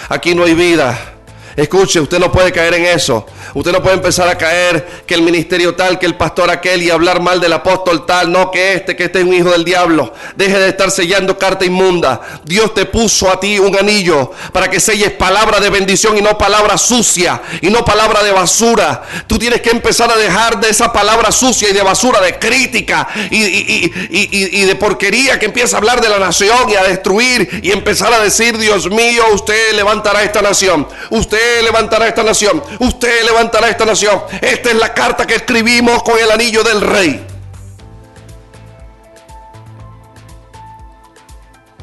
Aquí 0.08 0.34
no 0.34 0.44
hay 0.44 0.54
vida. 0.54 1.13
Escuche, 1.56 2.00
usted 2.00 2.18
no 2.18 2.32
puede 2.32 2.50
caer 2.50 2.74
en 2.74 2.86
eso. 2.86 3.26
Usted 3.54 3.70
no 3.70 3.82
puede 3.82 3.96
empezar 3.96 4.28
a 4.28 4.36
caer 4.36 5.04
que 5.06 5.14
el 5.14 5.22
ministerio 5.22 5.74
tal, 5.74 5.98
que 5.98 6.06
el 6.06 6.16
pastor 6.16 6.50
aquel 6.50 6.82
y 6.82 6.90
hablar 6.90 7.20
mal 7.20 7.40
del 7.40 7.52
apóstol 7.52 8.06
tal, 8.06 8.32
no 8.32 8.50
que 8.50 8.74
este, 8.74 8.96
que 8.96 9.04
este 9.04 9.20
es 9.20 9.24
un 9.24 9.34
hijo 9.34 9.50
del 9.50 9.64
diablo. 9.64 10.12
Deje 10.36 10.58
de 10.58 10.68
estar 10.68 10.90
sellando 10.90 11.38
carta 11.38 11.64
inmunda. 11.64 12.20
Dios 12.44 12.74
te 12.74 12.86
puso 12.86 13.30
a 13.30 13.38
ti 13.38 13.58
un 13.58 13.76
anillo 13.76 14.32
para 14.52 14.68
que 14.68 14.80
selles 14.80 15.12
palabra 15.12 15.60
de 15.60 15.70
bendición 15.70 16.18
y 16.18 16.22
no 16.22 16.36
palabra 16.36 16.76
sucia 16.76 17.40
y 17.60 17.70
no 17.70 17.84
palabra 17.84 18.22
de 18.24 18.32
basura. 18.32 19.02
Tú 19.26 19.38
tienes 19.38 19.60
que 19.60 19.70
empezar 19.70 20.10
a 20.10 20.16
dejar 20.16 20.58
de 20.60 20.70
esa 20.70 20.92
palabra 20.92 21.30
sucia 21.30 21.70
y 21.70 21.72
de 21.72 21.82
basura, 21.82 22.20
de 22.20 22.38
crítica 22.38 23.06
y, 23.30 23.92
y 24.10 24.64
de 24.64 24.74
porquería 24.74 25.38
que 25.38 25.46
empieza 25.46 25.76
a 25.76 25.78
hablar 25.78 26.00
de 26.00 26.08
la 26.08 26.18
nación 26.18 26.68
y 26.68 26.74
a 26.74 26.82
destruir 26.82 27.60
y 27.62 27.70
empezar 27.70 28.12
a 28.12 28.18
decir, 28.18 28.58
Dios 28.58 28.90
mío, 28.90 29.22
usted 29.32 29.74
levantará 29.74 30.22
esta 30.22 30.42
nación. 30.42 30.86
Usted 31.10 31.43
levantará 31.62 32.08
esta 32.08 32.22
nación. 32.22 32.62
Usted 32.80 33.24
levantará 33.24 33.68
esta 33.68 33.84
nación. 33.84 34.22
Esta 34.40 34.70
es 34.70 34.76
la 34.76 34.92
carta 34.92 35.26
que 35.26 35.36
escribimos 35.36 36.02
con 36.02 36.18
el 36.18 36.30
anillo 36.30 36.62
del 36.62 36.80
rey. 36.80 37.26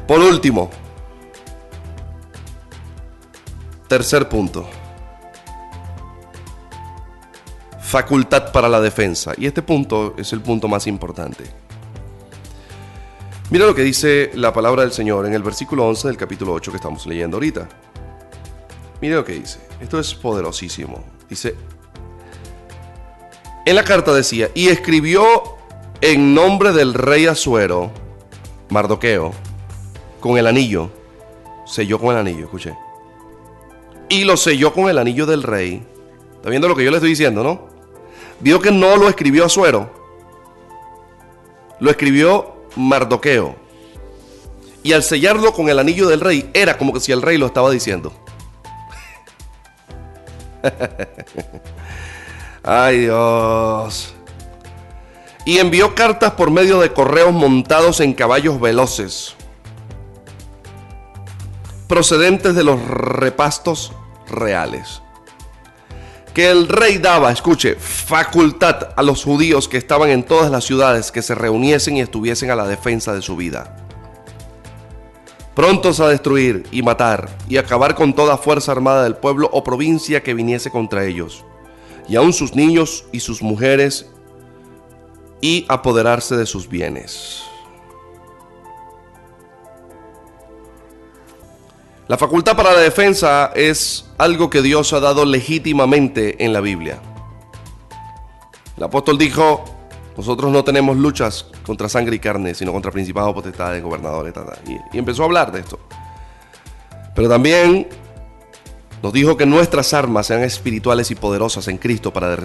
Por 0.06 0.20
último, 0.20 0.70
tercer 3.88 4.28
punto. 4.28 4.68
Facultad 7.80 8.52
para 8.52 8.68
la 8.68 8.80
defensa. 8.80 9.32
Y 9.36 9.46
este 9.46 9.62
punto 9.62 10.14
es 10.16 10.32
el 10.32 10.40
punto 10.40 10.66
más 10.68 10.86
importante. 10.86 11.44
Mira 13.50 13.66
lo 13.66 13.74
que 13.74 13.82
dice 13.82 14.30
la 14.34 14.50
palabra 14.50 14.82
del 14.82 14.92
Señor 14.92 15.26
en 15.26 15.34
el 15.34 15.42
versículo 15.42 15.86
11 15.86 16.08
del 16.08 16.16
capítulo 16.16 16.54
8 16.54 16.70
que 16.70 16.76
estamos 16.78 17.06
leyendo 17.06 17.36
ahorita. 17.36 17.68
Mire 19.02 19.16
lo 19.16 19.24
que 19.24 19.32
dice. 19.32 19.58
Esto 19.80 19.98
es 19.98 20.14
poderosísimo. 20.14 21.04
Dice, 21.28 21.56
en 23.66 23.74
la 23.74 23.82
carta 23.82 24.14
decía, 24.14 24.48
y 24.54 24.68
escribió 24.68 25.22
en 26.00 26.34
nombre 26.34 26.72
del 26.72 26.94
rey 26.94 27.26
Azuero, 27.26 27.90
Mardoqueo, 28.70 29.32
con 30.20 30.38
el 30.38 30.46
anillo, 30.46 30.90
selló 31.66 31.98
con 31.98 32.10
el 32.10 32.16
anillo, 32.16 32.44
escuché. 32.44 32.76
Y 34.08 34.22
lo 34.22 34.36
selló 34.36 34.72
con 34.72 34.88
el 34.88 34.98
anillo 34.98 35.26
del 35.26 35.42
rey. 35.42 35.84
¿Está 36.36 36.50
viendo 36.50 36.68
lo 36.68 36.76
que 36.76 36.84
yo 36.84 36.90
le 36.90 36.98
estoy 36.98 37.10
diciendo, 37.10 37.42
no? 37.42 37.68
Vio 38.38 38.60
que 38.60 38.70
no 38.70 38.96
lo 38.96 39.08
escribió 39.08 39.44
Azuero, 39.46 39.90
lo 41.80 41.90
escribió 41.90 42.54
Mardoqueo. 42.76 43.56
Y 44.84 44.92
al 44.92 45.02
sellarlo 45.02 45.52
con 45.52 45.68
el 45.68 45.80
anillo 45.80 46.08
del 46.08 46.20
rey, 46.20 46.50
era 46.54 46.78
como 46.78 46.92
que 46.92 47.00
si 47.00 47.10
el 47.10 47.22
rey 47.22 47.36
lo 47.36 47.46
estaba 47.46 47.70
diciendo. 47.70 48.12
Ay 52.62 53.00
Dios. 53.00 54.14
Y 55.44 55.58
envió 55.58 55.94
cartas 55.94 56.32
por 56.32 56.50
medio 56.50 56.80
de 56.80 56.92
correos 56.92 57.32
montados 57.32 58.00
en 58.00 58.12
caballos 58.12 58.60
veloces, 58.60 59.34
procedentes 61.88 62.54
de 62.54 62.62
los 62.62 62.80
repastos 62.86 63.92
reales. 64.28 65.02
Que 66.32 66.50
el 66.50 66.68
rey 66.68 66.98
daba, 66.98 67.32
escuche, 67.32 67.74
facultad 67.74 68.90
a 68.96 69.02
los 69.02 69.24
judíos 69.24 69.68
que 69.68 69.76
estaban 69.76 70.10
en 70.10 70.22
todas 70.22 70.50
las 70.50 70.64
ciudades 70.64 71.10
que 71.10 71.20
se 71.20 71.34
reuniesen 71.34 71.96
y 71.96 72.00
estuviesen 72.00 72.50
a 72.50 72.56
la 72.56 72.66
defensa 72.66 73.12
de 73.12 73.20
su 73.20 73.36
vida 73.36 73.76
prontos 75.54 76.00
a 76.00 76.08
destruir 76.08 76.66
y 76.70 76.82
matar 76.82 77.36
y 77.48 77.56
acabar 77.56 77.94
con 77.94 78.14
toda 78.14 78.38
fuerza 78.38 78.72
armada 78.72 79.04
del 79.04 79.16
pueblo 79.16 79.48
o 79.52 79.62
provincia 79.62 80.22
que 80.22 80.34
viniese 80.34 80.70
contra 80.70 81.04
ellos, 81.04 81.44
y 82.08 82.16
aun 82.16 82.32
sus 82.32 82.54
niños 82.54 83.04
y 83.12 83.20
sus 83.20 83.42
mujeres, 83.42 84.06
y 85.40 85.66
apoderarse 85.68 86.36
de 86.36 86.46
sus 86.46 86.68
bienes. 86.68 87.42
La 92.08 92.18
facultad 92.18 92.56
para 92.56 92.72
la 92.72 92.80
defensa 92.80 93.52
es 93.54 94.04
algo 94.18 94.50
que 94.50 94.62
Dios 94.62 94.92
ha 94.92 95.00
dado 95.00 95.24
legítimamente 95.24 96.44
en 96.44 96.52
la 96.52 96.60
Biblia. 96.60 97.00
El 98.76 98.84
apóstol 98.84 99.18
dijo, 99.18 99.64
nosotros 100.16 100.52
no 100.52 100.62
tenemos 100.62 100.96
luchas 100.96 101.46
contra 101.64 101.88
sangre 101.88 102.16
y 102.16 102.18
carne, 102.18 102.54
sino 102.54 102.72
contra 102.72 102.90
principados, 102.90 103.34
potestades, 103.34 103.82
gobernadores. 103.82 104.34
Y, 104.66 104.96
y 104.96 104.98
empezó 104.98 105.22
a 105.22 105.26
hablar 105.26 105.52
de 105.52 105.60
esto. 105.60 105.78
Pero 107.14 107.28
también 107.28 107.88
nos 109.02 109.12
dijo 109.12 109.36
que 109.36 109.46
nuestras 109.46 109.92
armas 109.94 110.26
sean 110.26 110.42
espirituales 110.44 111.10
y 111.10 111.16
poderosas 111.16 111.66
en 111.68 111.78
Cristo 111.78 112.12
para 112.12 112.36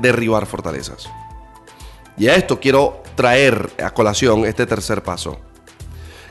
derribar 0.00 0.46
fortalezas. 0.46 1.08
Y 2.16 2.28
a 2.28 2.34
esto 2.34 2.58
quiero 2.58 3.02
traer 3.14 3.70
a 3.82 3.90
colación 3.90 4.46
este 4.46 4.66
tercer 4.66 5.02
paso. 5.02 5.38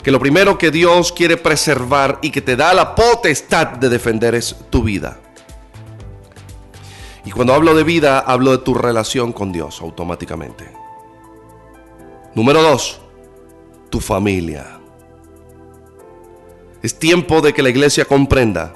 Que 0.03 0.11
lo 0.11 0.19
primero 0.19 0.57
que 0.57 0.71
Dios 0.71 1.11
quiere 1.11 1.37
preservar 1.37 2.19
y 2.21 2.31
que 2.31 2.41
te 2.41 2.55
da 2.55 2.73
la 2.73 2.95
potestad 2.95 3.67
de 3.67 3.89
defender 3.89 4.33
es 4.35 4.55
tu 4.69 4.83
vida. 4.83 5.19
Y 7.23 7.31
cuando 7.31 7.53
hablo 7.53 7.75
de 7.75 7.83
vida, 7.83 8.19
hablo 8.19 8.51
de 8.51 8.59
tu 8.59 8.73
relación 8.73 9.33
con 9.33 9.51
Dios 9.51 9.81
automáticamente. 9.81 10.84
Número 12.35 12.61
dos, 12.61 12.99
tu 13.89 14.01
familia. 14.01 14.77
Es 16.83 16.99
tiempo 16.99 17.39
de 17.39 17.53
que 17.53 17.63
la 17.63 17.69
iglesia 17.69 18.03
comprenda 18.03 18.73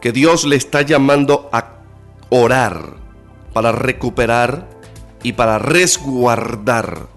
que 0.00 0.10
Dios 0.10 0.46
le 0.46 0.56
está 0.56 0.80
llamando 0.80 1.50
a 1.52 1.82
orar 2.30 2.96
para 3.52 3.72
recuperar 3.72 4.70
y 5.22 5.34
para 5.34 5.58
resguardar 5.58 7.08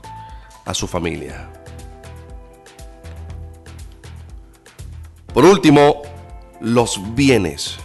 a 0.65 0.73
su 0.73 0.87
familia. 0.87 1.49
Por 5.33 5.45
último, 5.45 6.01
los 6.59 6.99
bienes. 7.15 7.77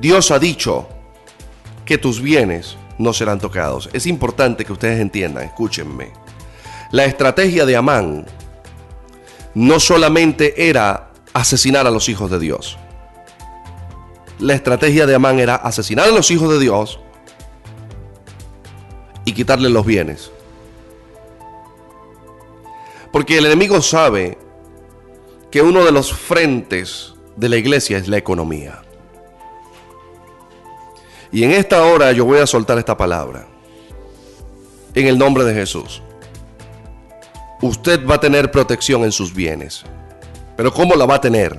Dios 0.00 0.30
ha 0.30 0.38
dicho 0.38 0.88
que 1.84 1.98
tus 1.98 2.22
bienes 2.22 2.78
no 2.98 3.12
serán 3.12 3.38
tocados. 3.38 3.88
Es 3.92 4.06
importante 4.06 4.64
que 4.64 4.72
ustedes 4.72 5.00
entiendan, 5.00 5.44
escúchenme. 5.44 6.12
La 6.90 7.04
estrategia 7.04 7.64
de 7.64 7.76
Amán 7.76 8.26
no 9.54 9.80
solamente 9.80 10.68
era 10.68 11.10
asesinar 11.32 11.86
a 11.86 11.90
los 11.90 12.08
hijos 12.08 12.30
de 12.30 12.38
Dios. 12.38 12.78
La 14.38 14.54
estrategia 14.54 15.06
de 15.06 15.14
Amán 15.14 15.38
era 15.38 15.54
asesinar 15.54 16.08
a 16.08 16.12
los 16.12 16.30
hijos 16.30 16.50
de 16.50 16.58
Dios 16.58 17.00
y 19.24 19.32
quitarle 19.32 19.70
los 19.70 19.86
bienes. 19.86 20.30
Porque 23.12 23.38
el 23.38 23.46
enemigo 23.46 23.80
sabe 23.82 24.38
que 25.50 25.62
uno 25.62 25.84
de 25.84 25.92
los 25.92 26.12
frentes 26.12 27.14
de 27.36 27.48
la 27.48 27.56
iglesia 27.56 27.98
es 27.98 28.08
la 28.08 28.16
economía. 28.16 28.82
Y 31.32 31.44
en 31.44 31.52
esta 31.52 31.82
hora 31.84 32.12
yo 32.12 32.26
voy 32.26 32.38
a 32.38 32.46
soltar 32.46 32.78
esta 32.78 32.96
palabra. 32.96 33.46
En 34.94 35.06
el 35.06 35.18
nombre 35.18 35.44
de 35.44 35.54
Jesús. 35.54 36.02
Usted 37.62 38.06
va 38.06 38.16
a 38.16 38.20
tener 38.20 38.50
protección 38.50 39.02
en 39.04 39.12
sus 39.12 39.32
bienes. 39.32 39.84
Pero 40.56 40.72
¿cómo 40.72 40.94
la 40.94 41.06
va 41.06 41.14
a 41.14 41.20
tener? 41.20 41.58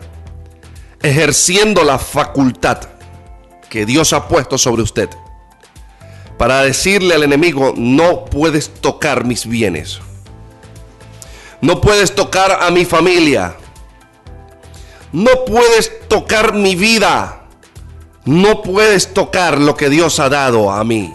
Ejerciendo 1.02 1.84
la 1.84 1.98
facultad 1.98 2.80
que 3.70 3.86
Dios 3.86 4.14
ha 4.14 4.28
puesto 4.28 4.58
sobre 4.58 4.84
usted. 4.84 5.10
Para 6.38 6.62
decirle 6.62 7.16
al 7.16 7.24
enemigo, 7.24 7.74
no 7.76 8.26
puedes 8.26 8.70
tocar 8.70 9.26
mis 9.26 9.48
bienes. 9.48 10.00
No 11.62 11.82
puedes 11.82 12.14
tocar 12.14 12.60
a 12.62 12.70
mi 12.70 12.86
familia. 12.86 13.56
No 15.12 15.46
puedes 15.46 16.08
tocar 16.08 16.54
mi 16.54 16.76
vida. 16.76 17.42
No 18.26 18.62
puedes 18.62 19.14
tocar 19.14 19.60
lo 19.60 19.76
que 19.76 19.90
Dios 19.90 20.20
ha 20.20 20.30
dado 20.30 20.72
a 20.72 20.84
mí. 20.84 21.14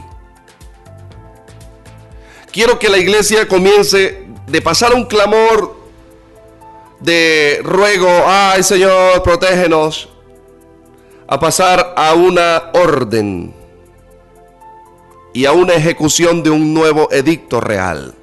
Quiero 2.52 2.78
que 2.78 2.88
la 2.88 2.98
iglesia 2.98 3.46
comience 3.46 4.26
de 4.46 4.62
pasar 4.62 4.94
un 4.94 5.04
clamor 5.04 5.76
de 7.00 7.60
ruego, 7.62 8.08
ay 8.26 8.62
Señor, 8.62 9.22
protégenos, 9.22 10.08
a 11.26 11.38
pasar 11.38 11.94
a 11.96 12.14
una 12.14 12.70
orden 12.72 13.54
y 15.32 15.44
a 15.44 15.52
una 15.52 15.74
ejecución 15.74 16.42
de 16.42 16.50
un 16.50 16.74
nuevo 16.74 17.08
edicto 17.12 17.60
real. 17.60 18.14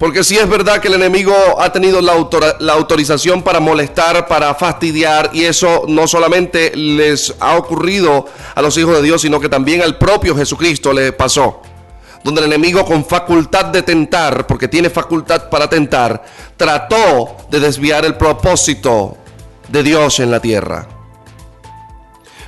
Porque 0.00 0.24
si 0.24 0.38
es 0.38 0.48
verdad 0.48 0.80
que 0.80 0.88
el 0.88 0.94
enemigo 0.94 1.34
ha 1.58 1.70
tenido 1.74 2.00
la, 2.00 2.14
la, 2.58 2.72
autorización 2.72 3.42
para 3.42 3.60
molestar, 3.60 4.26
para 4.26 4.54
fastidiar, 4.54 5.28
y 5.34 5.44
eso 5.44 5.84
no 5.88 6.08
solamente 6.08 6.74
les 6.74 7.34
ha 7.38 7.58
ocurrido 7.58 8.24
a 8.54 8.62
los 8.62 8.78
hijos 8.78 8.96
de 8.96 9.02
Dios, 9.02 9.20
sino 9.20 9.38
que 9.38 9.50
también 9.50 9.82
al 9.82 9.98
propio 9.98 10.34
Jesucristo 10.34 10.94
le 10.94 11.12
pasó. 11.12 11.60
Donde 12.24 12.40
el 12.40 12.46
enemigo 12.46 12.82
con 12.86 13.04
facultad 13.04 13.66
de 13.66 13.82
tentar, 13.82 14.46
porque 14.46 14.68
tiene 14.68 14.88
facultad 14.88 15.50
para 15.50 15.68
tentar, 15.68 16.24
trató 16.56 17.36
de 17.50 17.60
desviar 17.60 18.06
el 18.06 18.14
propósito 18.14 19.18
de 19.68 19.82
Dios 19.82 20.18
en 20.18 20.30
la 20.30 20.40
tierra. 20.40 20.88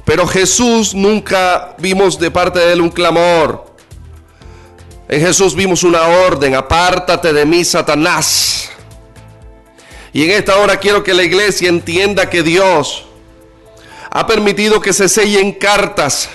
Pero 0.07 0.27
Jesús 0.27 0.95
nunca 0.95 1.77
vimos 1.79 2.19
de 2.19 2.31
parte 2.31 2.61
de 2.61 2.73
él 2.73 2.81
un 2.81 2.89
clamor, 2.89 3.72
en 5.13 5.21
Jesús 5.21 5.55
vimos 5.55 5.83
una 5.83 6.07
orden, 6.07 6.55
apártate 6.55 7.35
de 7.35 7.45
mí, 7.45 7.67
Satanás. 7.67 8.71
Y 10.11 10.25
en 10.25 10.31
esta 10.31 10.57
hora 10.57 10.79
quiero 10.79 11.05
que 11.05 11.13
la 11.13 11.23
iglesia 11.23 11.69
entienda 11.69 12.31
que 12.31 12.43
Dios 12.43 13.05
ha 14.11 14.27
permitido 14.27 14.81
que 14.81 14.95
se 14.95 15.11
sellen 15.11 15.53
cartas 15.53 16.31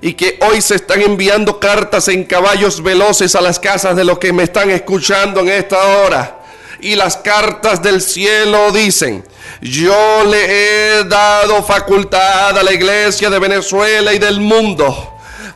y 0.00 0.14
que 0.14 0.38
hoy 0.40 0.62
se 0.62 0.76
están 0.76 1.02
enviando 1.02 1.60
cartas 1.60 2.08
en 2.08 2.24
caballos 2.24 2.82
veloces 2.82 3.34
a 3.34 3.42
las 3.42 3.60
casas 3.60 3.94
de 3.94 4.04
los 4.04 4.18
que 4.18 4.32
me 4.32 4.44
están 4.44 4.70
escuchando 4.70 5.40
en 5.40 5.50
esta 5.50 5.82
hora. 5.98 6.40
Y 6.80 6.94
las 6.94 7.18
cartas 7.18 7.82
del 7.82 8.00
cielo 8.00 8.72
dicen, 8.72 9.22
yo 9.60 10.24
le 10.24 11.00
he 11.00 11.04
dado 11.04 11.62
facultad 11.62 12.56
a 12.58 12.62
la 12.62 12.72
iglesia 12.72 13.28
de 13.28 13.38
Venezuela 13.38 14.14
y 14.14 14.18
del 14.18 14.40
mundo 14.40 15.13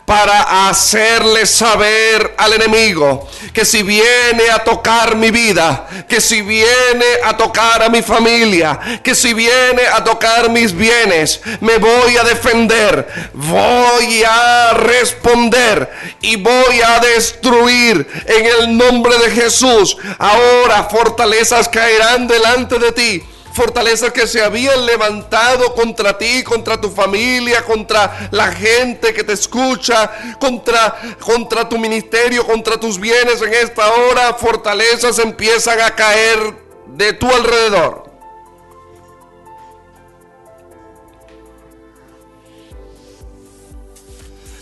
para 0.08 0.70
hacerle 0.70 1.44
saber 1.44 2.34
al 2.38 2.54
enemigo 2.54 3.28
que 3.52 3.66
si 3.66 3.82
viene 3.82 4.48
a 4.50 4.64
tocar 4.64 5.14
mi 5.16 5.30
vida, 5.30 5.86
que 6.08 6.18
si 6.18 6.40
viene 6.40 7.04
a 7.22 7.36
tocar 7.36 7.82
a 7.82 7.90
mi 7.90 8.00
familia, 8.00 9.00
que 9.04 9.14
si 9.14 9.34
viene 9.34 9.82
a 9.92 10.02
tocar 10.02 10.48
mis 10.48 10.74
bienes, 10.74 11.42
me 11.60 11.76
voy 11.76 12.16
a 12.16 12.24
defender, 12.24 13.06
voy 13.34 14.24
a 14.24 14.72
responder 14.72 15.90
y 16.22 16.36
voy 16.36 16.80
a 16.86 17.00
destruir 17.00 18.08
en 18.24 18.46
el 18.46 18.78
nombre 18.78 19.14
de 19.18 19.30
Jesús. 19.30 19.94
Ahora 20.18 20.84
fortalezas 20.84 21.68
caerán 21.68 22.26
delante 22.26 22.78
de 22.78 22.92
ti 22.92 23.22
fortalezas 23.58 24.12
que 24.12 24.28
se 24.28 24.40
habían 24.40 24.86
levantado 24.86 25.74
contra 25.74 26.16
ti, 26.16 26.44
contra 26.44 26.80
tu 26.80 26.90
familia, 26.90 27.64
contra 27.64 28.28
la 28.30 28.52
gente 28.52 29.12
que 29.12 29.24
te 29.24 29.32
escucha, 29.32 30.36
contra, 30.38 30.96
contra 31.18 31.68
tu 31.68 31.76
ministerio, 31.76 32.46
contra 32.46 32.78
tus 32.78 33.00
bienes 33.00 33.42
en 33.42 33.52
esta 33.52 33.92
hora, 33.92 34.34
fortalezas 34.34 35.18
empiezan 35.18 35.80
a 35.80 35.90
caer 35.90 36.38
de 36.86 37.12
tu 37.14 37.26
alrededor. 37.28 38.08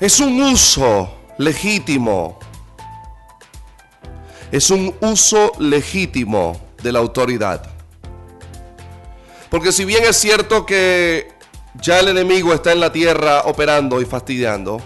Es 0.00 0.20
un 0.20 0.40
uso 0.40 1.14
legítimo. 1.36 2.38
Es 4.50 4.70
un 4.70 4.96
uso 5.00 5.52
legítimo 5.58 6.58
de 6.82 6.92
la 6.92 7.00
autoridad. 7.00 7.75
Porque 9.50 9.72
si 9.72 9.84
bien 9.84 10.04
es 10.04 10.16
cierto 10.16 10.66
que 10.66 11.32
ya 11.80 12.00
el 12.00 12.08
enemigo 12.08 12.52
está 12.52 12.72
en 12.72 12.80
la 12.80 12.92
tierra 12.92 13.42
operando 13.44 14.00
y 14.00 14.04
fastidiando, 14.04 14.80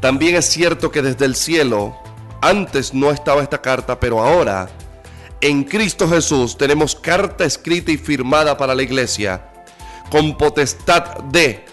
también 0.00 0.34
es 0.34 0.46
cierto 0.46 0.90
que 0.90 1.00
desde 1.00 1.24
el 1.24 1.36
cielo, 1.36 1.96
antes 2.40 2.92
no 2.92 3.10
estaba 3.10 3.42
esta 3.42 3.62
carta, 3.62 4.00
pero 4.00 4.20
ahora 4.20 4.68
en 5.40 5.64
Cristo 5.64 6.08
Jesús 6.08 6.56
tenemos 6.58 6.94
carta 6.94 7.44
escrita 7.44 7.92
y 7.92 7.96
firmada 7.96 8.56
para 8.56 8.74
la 8.74 8.82
iglesia 8.82 9.48
con 10.10 10.36
potestad 10.36 11.20
de 11.24 11.64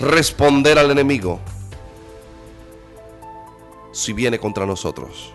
responder 0.00 0.78
al 0.78 0.90
enemigo 0.90 1.40
si 3.92 4.12
viene 4.12 4.38
contra 4.38 4.66
nosotros. 4.66 5.33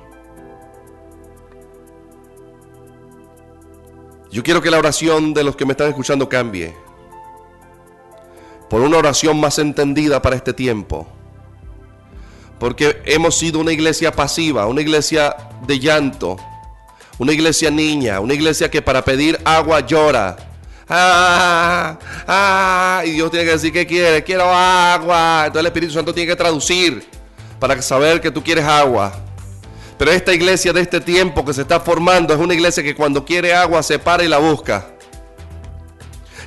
Yo 4.32 4.44
quiero 4.44 4.62
que 4.62 4.70
la 4.70 4.78
oración 4.78 5.34
de 5.34 5.44
los 5.44 5.56
que 5.56 5.66
me 5.66 5.72
están 5.72 5.90
escuchando 5.90 6.30
cambie 6.30 6.76
por 8.70 8.82
una 8.82 8.98
oración 8.98 9.40
más 9.40 9.58
entendida 9.58 10.22
para 10.22 10.36
este 10.36 10.54
tiempo. 10.54 11.08
Porque 12.60 13.02
hemos 13.06 13.38
sido 13.38 13.60
una 13.60 13.72
iglesia 13.72 14.12
pasiva, 14.12 14.68
una 14.68 14.82
iglesia 14.82 15.36
de 15.66 15.80
llanto, 15.80 16.38
una 17.18 17.34
iglesia 17.34 17.72
niña, 17.72 18.20
una 18.20 18.34
iglesia 18.34 18.70
que 18.70 18.82
para 18.82 19.04
pedir 19.04 19.40
agua 19.44 19.80
llora. 19.80 20.38
Ah, 20.88 21.98
ah, 22.28 23.04
y 23.06 23.12
Dios 23.12 23.32
tiene 23.32 23.46
que 23.46 23.52
decir 23.52 23.74
que 23.74 23.88
quiere, 23.88 24.24
quiero 24.24 24.46
agua. 24.46 25.44
Entonces 25.46 25.62
el 25.62 25.66
Espíritu 25.68 25.94
Santo 25.94 26.14
tiene 26.14 26.30
que 26.30 26.36
traducir 26.36 27.08
para 27.60 27.82
saber 27.82 28.22
que 28.22 28.30
tú 28.30 28.44
quieres 28.44 28.66
agua. 28.66 29.14
Pero 30.00 30.12
esta 30.12 30.34
iglesia 30.34 30.72
de 30.72 30.80
este 30.80 31.02
tiempo 31.02 31.43
que 31.43 31.54
se 31.54 31.64
está 31.64 31.82
formando 31.82 32.34
es 32.34 32.39
una 32.39 32.54
iglesia 32.54 32.82
que 32.82 32.95
cuando 32.95 33.26
quiere 33.26 33.54
agua 33.54 33.84
se 33.84 34.00
para 34.00 34.24
y 34.24 34.30
la 34.30 34.38
busca. 34.38 34.88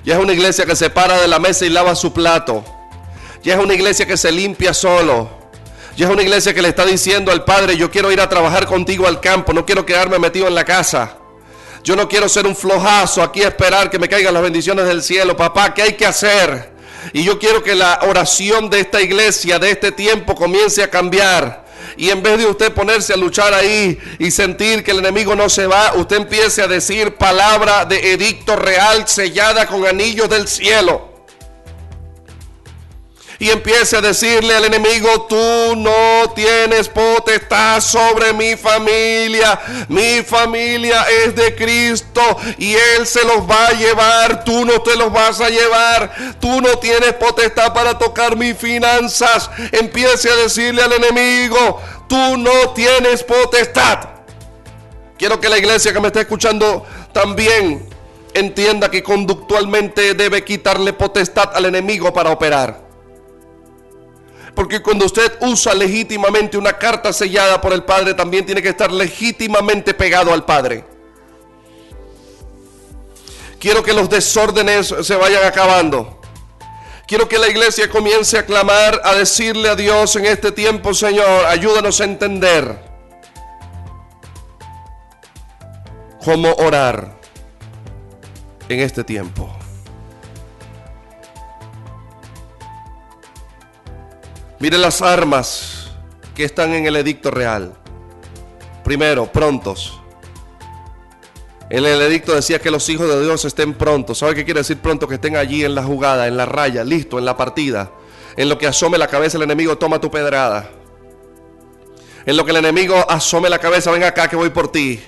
Ya 0.06 0.14
es 0.14 0.20
una 0.20 0.32
iglesia 0.32 0.64
que 0.64 0.74
se 0.74 0.88
para 0.88 1.20
de 1.20 1.28
la 1.28 1.38
mesa 1.38 1.66
y 1.66 1.68
lava 1.68 1.94
su 1.94 2.14
plato. 2.14 2.64
Ya 3.42 3.54
es 3.54 3.60
una 3.60 3.74
iglesia 3.74 4.06
que 4.06 4.16
se 4.16 4.32
limpia 4.32 4.72
solo. 4.72 5.28
Ya 5.98 6.06
es 6.06 6.12
una 6.12 6.22
iglesia 6.22 6.54
que 6.54 6.62
le 6.62 6.68
está 6.68 6.86
diciendo 6.86 7.30
al 7.30 7.44
Padre, 7.44 7.76
yo 7.76 7.90
quiero 7.90 8.10
ir 8.10 8.22
a 8.22 8.28
trabajar 8.30 8.66
contigo 8.66 9.06
al 9.06 9.20
campo, 9.20 9.52
no 9.52 9.66
quiero 9.66 9.84
quedarme 9.84 10.18
metido 10.18 10.48
en 10.48 10.54
la 10.54 10.64
casa. 10.64 11.18
Yo 11.84 11.94
no 11.94 12.08
quiero 12.08 12.30
ser 12.30 12.46
un 12.46 12.56
flojazo 12.56 13.22
aquí 13.22 13.42
a 13.42 13.48
esperar 13.48 13.90
que 13.90 13.98
me 13.98 14.08
caigan 14.08 14.32
las 14.32 14.42
bendiciones 14.42 14.86
del 14.86 15.02
cielo. 15.02 15.36
Papá, 15.36 15.74
¿qué 15.74 15.82
hay 15.82 15.92
que 15.92 16.06
hacer? 16.06 16.72
Y 17.12 17.22
yo 17.22 17.38
quiero 17.38 17.62
que 17.62 17.74
la 17.74 18.00
oración 18.08 18.70
de 18.70 18.80
esta 18.80 19.02
iglesia, 19.02 19.58
de 19.58 19.72
este 19.72 19.92
tiempo, 19.92 20.34
comience 20.34 20.82
a 20.82 20.88
cambiar. 20.88 21.62
Y 21.96 22.10
en 22.10 22.22
vez 22.22 22.38
de 22.38 22.46
usted 22.46 22.72
ponerse 22.72 23.12
a 23.12 23.16
luchar 23.16 23.54
ahí 23.54 23.98
y 24.18 24.30
sentir 24.30 24.82
que 24.82 24.90
el 24.92 24.98
enemigo 24.98 25.34
no 25.34 25.48
se 25.48 25.66
va, 25.66 25.94
usted 25.94 26.16
empiece 26.16 26.62
a 26.62 26.68
decir 26.68 27.14
palabra 27.14 27.84
de 27.84 28.12
edicto 28.12 28.56
real 28.56 29.06
sellada 29.06 29.66
con 29.66 29.86
anillos 29.86 30.28
del 30.28 30.48
cielo 30.48 31.11
y 33.42 33.50
empiece 33.50 33.96
a 33.96 34.00
decirle 34.00 34.54
al 34.54 34.66
enemigo, 34.66 35.26
tú 35.28 35.74
no 35.74 36.32
tienes 36.32 36.88
potestad 36.88 37.80
sobre 37.80 38.32
mi 38.32 38.54
familia, 38.54 39.58
mi 39.88 40.22
familia 40.22 41.04
es 41.24 41.34
de 41.34 41.52
Cristo 41.56 42.20
y 42.56 42.74
Él 42.74 43.04
se 43.04 43.24
los 43.24 43.38
va 43.38 43.66
a 43.66 43.72
llevar, 43.72 44.44
tú 44.44 44.64
no 44.64 44.80
te 44.82 44.94
los 44.94 45.12
vas 45.12 45.40
a 45.40 45.48
llevar, 45.48 46.36
tú 46.38 46.60
no 46.60 46.78
tienes 46.78 47.14
potestad 47.14 47.72
para 47.72 47.98
tocar 47.98 48.36
mis 48.36 48.56
finanzas. 48.56 49.50
Empiece 49.72 50.30
a 50.30 50.36
decirle 50.36 50.80
al 50.80 50.92
enemigo, 50.92 51.82
tú 52.08 52.36
no 52.36 52.70
tienes 52.74 53.24
potestad. 53.24 54.08
Quiero 55.18 55.40
que 55.40 55.48
la 55.48 55.58
iglesia 55.58 55.92
que 55.92 55.98
me 55.98 56.06
está 56.06 56.20
escuchando 56.20 56.86
también 57.12 57.88
entienda 58.34 58.88
que 58.88 59.02
conductualmente 59.02 60.14
debe 60.14 60.44
quitarle 60.44 60.92
potestad 60.92 61.50
al 61.56 61.64
enemigo 61.64 62.12
para 62.12 62.30
operar. 62.30 62.81
Porque 64.54 64.82
cuando 64.82 65.06
usted 65.06 65.38
usa 65.40 65.74
legítimamente 65.74 66.58
una 66.58 66.74
carta 66.74 67.12
sellada 67.12 67.60
por 67.60 67.72
el 67.72 67.84
Padre, 67.84 68.14
también 68.14 68.44
tiene 68.44 68.62
que 68.62 68.68
estar 68.68 68.92
legítimamente 68.92 69.94
pegado 69.94 70.32
al 70.32 70.44
Padre. 70.44 70.84
Quiero 73.58 73.82
que 73.82 73.92
los 73.92 74.10
desórdenes 74.10 74.94
se 75.02 75.16
vayan 75.16 75.44
acabando. 75.44 76.20
Quiero 77.06 77.28
que 77.28 77.38
la 77.38 77.48
iglesia 77.48 77.88
comience 77.88 78.38
a 78.38 78.44
clamar, 78.44 79.00
a 79.04 79.14
decirle 79.14 79.68
a 79.68 79.76
Dios 79.76 80.16
en 80.16 80.26
este 80.26 80.50
tiempo, 80.50 80.94
Señor, 80.94 81.46
ayúdanos 81.46 82.00
a 82.00 82.04
entender 82.04 82.78
cómo 86.24 86.52
orar 86.54 87.16
en 88.68 88.80
este 88.80 89.04
tiempo. 89.04 89.61
Mire 94.62 94.78
las 94.78 95.02
armas 95.02 95.90
que 96.36 96.44
están 96.44 96.72
en 96.72 96.86
el 96.86 96.94
edicto 96.94 97.32
real. 97.32 97.74
Primero, 98.84 99.26
prontos. 99.26 100.00
En 101.68 101.84
el 101.84 102.00
edicto 102.00 102.32
decía 102.32 102.60
que 102.60 102.70
los 102.70 102.88
hijos 102.88 103.08
de 103.08 103.24
Dios 103.24 103.44
estén 103.44 103.74
prontos. 103.74 104.18
¿Sabe 104.18 104.36
qué 104.36 104.44
quiere 104.44 104.60
decir 104.60 104.78
pronto? 104.78 105.08
Que 105.08 105.16
estén 105.16 105.34
allí 105.34 105.64
en 105.64 105.74
la 105.74 105.82
jugada, 105.82 106.28
en 106.28 106.36
la 106.36 106.46
raya, 106.46 106.84
listo, 106.84 107.18
en 107.18 107.24
la 107.24 107.36
partida. 107.36 107.90
En 108.36 108.48
lo 108.48 108.56
que 108.56 108.68
asome 108.68 108.98
la 108.98 109.08
cabeza 109.08 109.36
el 109.36 109.42
enemigo, 109.42 109.78
toma 109.78 110.00
tu 110.00 110.12
pedrada. 110.12 110.70
En 112.24 112.36
lo 112.36 112.44
que 112.44 112.52
el 112.52 112.58
enemigo 112.58 113.04
asome 113.10 113.50
la 113.50 113.58
cabeza, 113.58 113.90
ven 113.90 114.04
acá 114.04 114.28
que 114.28 114.36
voy 114.36 114.50
por 114.50 114.70
ti. 114.70 115.02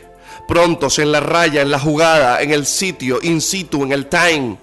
Prontos, 0.49 0.99
en 0.99 1.13
la 1.13 1.21
raya, 1.21 1.63
en 1.63 1.71
la 1.71 1.79
jugada, 1.79 2.43
en 2.43 2.51
el 2.51 2.67
sitio, 2.67 3.21
in 3.23 3.41
situ, 3.41 3.85
en 3.85 3.93
el 3.93 4.09
time. 4.09 4.59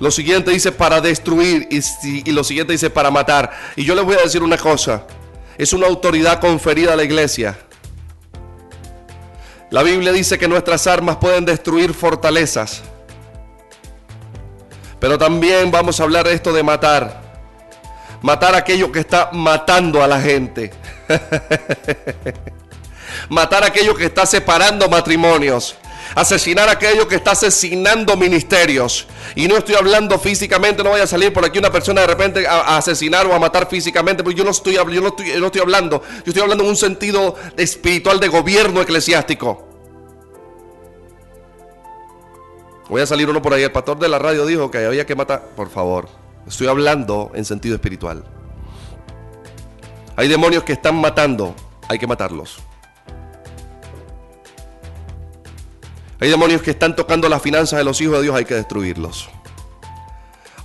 Lo 0.00 0.10
siguiente 0.10 0.50
dice 0.50 0.72
para 0.72 1.00
destruir 1.00 1.68
y, 1.70 2.30
lo 2.32 2.42
siguiente 2.42 2.72
dice 2.72 2.90
para 2.90 3.10
matar. 3.10 3.50
Y 3.76 3.84
yo 3.84 3.94
les 3.94 4.04
voy 4.04 4.16
a 4.16 4.22
decir 4.22 4.42
una 4.42 4.56
cosa. 4.56 5.04
Es 5.56 5.72
una 5.72 5.86
autoridad 5.86 6.40
conferida 6.40 6.94
a 6.94 6.96
la 6.96 7.04
iglesia. 7.04 7.56
La 9.70 9.82
Biblia 9.82 10.12
dice 10.12 10.38
que 10.38 10.48
nuestras 10.48 10.86
armas 10.86 11.16
pueden 11.16 11.44
destruir 11.44 11.94
fortalezas. 11.94 12.82
Pero 14.98 15.18
también 15.18 15.70
vamos 15.70 16.00
a 16.00 16.02
hablar 16.02 16.26
de 16.26 16.34
esto 16.34 16.52
de 16.52 16.62
matar. 16.62 17.22
Matar 18.20 18.54
aquello 18.54 18.90
que 18.90 19.00
está 19.00 19.30
matando 19.32 20.02
a 20.02 20.08
la 20.08 20.20
gente. 20.20 20.72
matar 23.28 23.64
aquello 23.64 23.94
que 23.94 24.06
está 24.06 24.26
separando 24.26 24.88
matrimonios 24.88 25.76
asesinar 26.14 26.68
a 26.68 26.72
aquello 26.72 27.08
que 27.08 27.16
está 27.16 27.32
asesinando 27.32 28.16
ministerios. 28.16 29.06
Y 29.34 29.48
no 29.48 29.56
estoy 29.56 29.74
hablando 29.74 30.18
físicamente, 30.18 30.82
no 30.82 30.90
vaya 30.90 31.04
a 31.04 31.06
salir 31.06 31.32
por 31.32 31.44
aquí 31.44 31.58
una 31.58 31.70
persona 31.70 32.02
de 32.02 32.06
repente 32.06 32.46
a, 32.46 32.76
asesinar 32.76 33.26
o 33.26 33.34
a 33.34 33.38
matar 33.38 33.68
físicamente, 33.68 34.22
porque 34.22 34.38
yo 34.38 34.44
no 34.44 34.50
estoy, 34.50 34.74
yo 34.74 35.00
no 35.00 35.08
estoy, 35.08 35.32
no 35.38 35.46
estoy 35.46 35.60
hablando, 35.60 36.02
yo 36.02 36.24
estoy 36.26 36.42
hablando 36.42 36.64
en 36.64 36.70
un 36.70 36.76
sentido 36.76 37.36
espiritual 37.56 38.20
de 38.20 38.28
gobierno 38.28 38.80
eclesiástico. 38.80 39.68
Voy 42.88 43.00
a 43.00 43.06
salir 43.06 43.28
uno 43.28 43.40
por 43.40 43.54
ahí, 43.54 43.62
el 43.62 43.72
pastor 43.72 43.98
de 43.98 44.08
la 44.08 44.18
radio 44.18 44.44
dijo 44.44 44.70
que 44.70 44.84
había 44.84 45.06
que 45.06 45.14
matar, 45.14 45.42
por 45.56 45.70
favor, 45.70 46.08
estoy 46.46 46.66
hablando 46.66 47.32
en 47.34 47.44
sentido 47.44 47.74
espiritual. 47.74 48.24
Hay 50.16 50.28
demonios 50.28 50.62
que 50.62 50.74
están 50.74 50.96
matando, 50.96 51.54
hay 51.88 51.98
que 51.98 52.06
matarlos. 52.06 52.58
Hay 56.24 56.30
demonios 56.30 56.62
que 56.62 56.70
están 56.70 56.96
tocando 56.96 57.28
las 57.28 57.42
finanzas 57.42 57.78
de 57.78 57.84
los 57.84 58.00
hijos 58.00 58.16
de 58.16 58.22
Dios, 58.22 58.34
hay 58.34 58.46
que 58.46 58.54
destruirlos. 58.54 59.28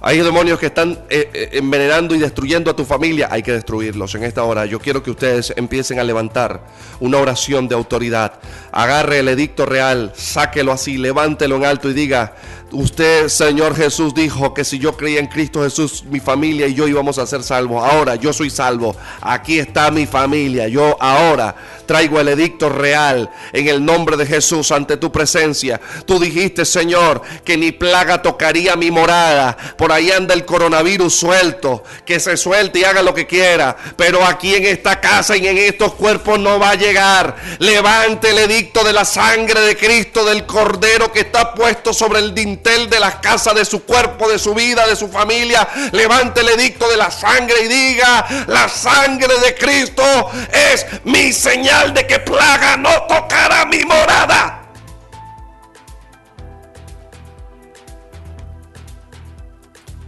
Hay 0.02 0.20
demonios 0.20 0.60
que 0.60 0.68
están 0.68 0.91
eh, 1.10 1.30
eh, 1.34 1.50
envenenando 1.54 2.16
y 2.16 2.20
destruyendo 2.20 2.72
a 2.72 2.76
tu 2.76 2.86
familia, 2.86 3.28
hay 3.30 3.43
que 3.43 3.52
destruirlos. 3.52 4.16
En 4.16 4.24
esta 4.24 4.43
hora 4.43 4.66
yo 4.66 4.80
quiero 4.80 5.04
que 5.04 5.12
ustedes 5.12 5.54
empiecen 5.58 6.00
a 6.00 6.06
levantar 6.06 6.66
una 7.02 7.18
oración 7.18 7.68
de 7.68 7.76
autoridad. 7.76 8.39
Agarre 8.72 9.20
el 9.20 9.28
edicto 9.28 9.66
real, 9.66 10.14
sáquelo 10.16 10.72
así, 10.72 10.97
levántelo 10.97 11.58
en 11.58 11.66
alto 11.66 11.89
y 11.89 11.93
diga, 11.93 12.34
Usted, 12.72 13.30
Señor 13.30 13.76
Jesús, 13.76 14.14
dijo 14.14 14.54
que 14.54 14.64
si 14.64 14.78
yo 14.78 14.95
creía 14.95 15.20
en 15.20 15.26
Cristo 15.26 15.64
Jesús, 15.64 16.04
mi 16.08 16.20
familia 16.20 16.68
y 16.68 16.76
yo 16.76 16.88
íbamos 16.88 17.18
a 17.18 17.26
ser 17.26 17.41
salvos. 17.41 17.84
Ahora 17.84 18.16
yo 18.16 18.32
soy 18.32 18.52
salvo. 18.52 18.95
Aquí 19.22 19.58
está 19.58 19.89
mi 19.89 20.06
familia. 20.06 20.68
Yo 20.68 20.95
ahora 21.00 21.56
traigo 21.88 22.20
el 22.20 22.28
edicto 22.28 22.70
real 22.70 23.32
en 23.54 23.68
el 23.68 23.84
nombre 23.84 24.18
de 24.18 24.28
Jesús 24.28 24.72
ante 24.72 24.97
tu 24.97 25.12
presencia. 25.12 25.82
Tú 26.06 26.20
dijiste, 26.20 26.64
Señor, 26.64 27.24
que 27.43 27.58
ni 27.58 27.72
plaga 27.72 28.22
tocaría 28.22 28.76
mi 28.76 28.91
morada. 28.91 29.58
Por 29.76 29.89
ahí 29.94 30.12
anda 30.12 30.34
el 30.34 30.46
coronavirus 30.46 31.14
suelto. 31.16 31.84
Que 32.06 32.20
se 32.20 32.38
suelte 32.38 32.80
y 32.80 32.84
haga 32.84 33.02
lo 33.02 33.14
que 33.14 33.28
quiera. 33.28 33.76
Pero 33.96 34.26
aquí 34.26 34.56
en 34.56 34.66
esta 34.66 35.00
casa 35.00 35.36
y 35.38 35.48
en 35.48 35.58
estos 35.58 35.94
cuerpos 35.96 36.40
no 36.40 36.60
va 36.60 36.72
a 36.72 36.76
llegar. 36.76 37.36
Levante 37.60 38.32
el 38.32 38.40
edicto 38.40 38.84
de 38.84 38.94
la 38.94 39.06
sangre 39.06 39.62
de 39.62 39.78
Cristo, 39.78 40.26
del 40.26 40.46
Cordero 40.46 41.12
que 41.12 41.22
está 41.22 41.54
puesto 41.54 41.94
sobre 41.94 42.20
el 42.20 42.34
dintel 42.34 42.90
de 42.90 43.00
la 43.00 43.22
casa 43.22 43.54
de 43.54 43.66
su 43.66 43.84
cuerpo, 43.84 44.30
de 44.30 44.40
su 44.40 44.54
vida, 44.54 44.88
de 44.88 44.96
su 44.96 45.10
familia. 45.10 45.68
Levante 45.92 46.42
el 46.42 46.50
edicto 46.50 46.90
de 46.90 46.98
la 46.98 47.12
sangre 47.12 47.62
y 47.64 47.68
diga, 47.68 48.46
la 48.48 48.70
sangre 48.70 49.40
de 49.40 49.56
Cristo 49.56 50.04
es 50.52 50.86
mi 51.04 51.34
señal 51.34 51.94
de 51.94 52.06
que 52.06 52.20
plaga 52.20 52.78
no 52.78 53.04
tocará 53.04 53.66
mi 53.66 53.80
morada. 53.86 54.59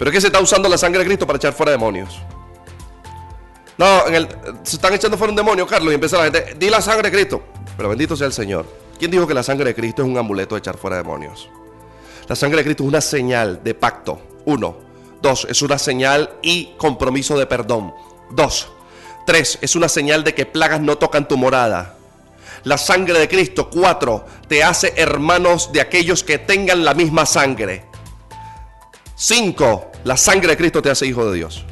Pero 0.02 0.10
es 0.10 0.16
que 0.16 0.22
se 0.22 0.28
está 0.28 0.40
usando 0.40 0.68
la 0.68 0.80
sangre 0.80 1.02
de 1.02 1.06
Cristo 1.06 1.28
para 1.28 1.38
echar 1.38 1.54
fuera 1.54 1.74
demonios. 1.74 2.20
No, 3.78 4.08
el, 4.08 4.28
se 4.64 4.78
están 4.78 4.96
echando 4.96 5.16
fuera 5.16 5.30
un 5.30 5.36
demonio, 5.36 5.68
Carlos, 5.68 5.92
y 5.92 5.94
empieza 5.94 6.18
la 6.18 6.24
gente, 6.24 6.56
di 6.58 6.72
la 6.72 6.82
sangre 6.82 7.12
de 7.12 7.16
Cristo. 7.16 7.44
Pero 7.78 7.90
bendito 7.90 8.16
sea 8.16 8.26
el 8.26 8.34
Señor. 8.34 8.66
¿Quién 8.98 9.12
dijo 9.12 9.28
que 9.28 9.36
la 9.36 9.44
sangre 9.44 9.66
de 9.66 9.76
Cristo 9.76 10.02
es 10.02 10.08
un 10.08 10.18
amuleto 10.18 10.56
de 10.56 10.60
echar 10.60 10.76
fuera 10.76 10.98
demonios? 10.98 11.52
La 12.28 12.36
sangre 12.36 12.58
de 12.58 12.64
Cristo 12.64 12.82
es 12.82 12.90
una 12.90 13.00
señal 13.00 13.64
de 13.64 13.76
pacto. 13.76 14.20
Uno. 14.46 14.76
Dos, 15.22 15.46
es 15.48 15.62
una 15.62 15.78
señal 15.78 16.32
y 16.42 16.74
compromiso 16.80 17.38
de 17.38 17.46
perdón. 17.46 17.94
Dos. 18.32 18.70
Tres, 19.28 19.60
es 19.62 19.76
una 19.76 19.88
señal 19.88 20.24
de 20.24 20.34
que 20.34 20.48
plagas 20.48 20.82
no 20.82 20.98
tocan 20.98 21.28
tu 21.28 21.38
morada. 21.38 21.96
La 22.64 22.80
sangre 22.80 23.20
de 23.20 23.28
Cristo. 23.28 23.70
Cuatro, 23.70 24.26
te 24.48 24.64
hace 24.64 24.96
hermanos 24.98 25.72
de 25.72 25.80
aquellos 25.80 26.24
que 26.24 26.40
tengan 26.40 26.84
la 26.84 26.96
misma 26.96 27.28
sangre. 27.28 27.86
Cinco, 29.24 29.91
la 30.04 30.18
sangre 30.18 30.50
de 30.50 30.58
Cristo 30.58 30.82
te 30.82 30.90
hace 30.90 31.06
hijo 31.06 31.30
de 31.30 31.38
Dios. 31.38 31.66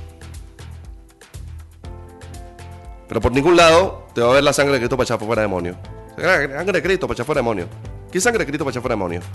Pero 3.08 3.22
por 3.22 3.32
ningún 3.32 3.58
lado 3.58 4.08
te 4.14 4.22
va 4.22 4.32
a 4.32 4.34
ver 4.36 4.44
la 4.44 4.54
sangre 4.54 4.74
de 4.74 4.80
Cristo 4.80 4.96
para 4.96 5.06
echar 5.06 5.20
fuera 5.20 5.42
demonios. 5.42 5.76
Sangre 6.16 6.74
de 6.74 6.82
Cristo 6.84 7.08
para 7.08 7.16
echar 7.16 7.26
fuera 7.26 7.40
demonios. 7.40 7.68
¿Qué 8.12 8.22
sangre 8.22 8.40
de 8.40 8.46
Cristo 8.46 8.64
para 8.64 8.72
echar 8.72 8.82
fuera 8.82 8.94
demonios? 8.94 9.26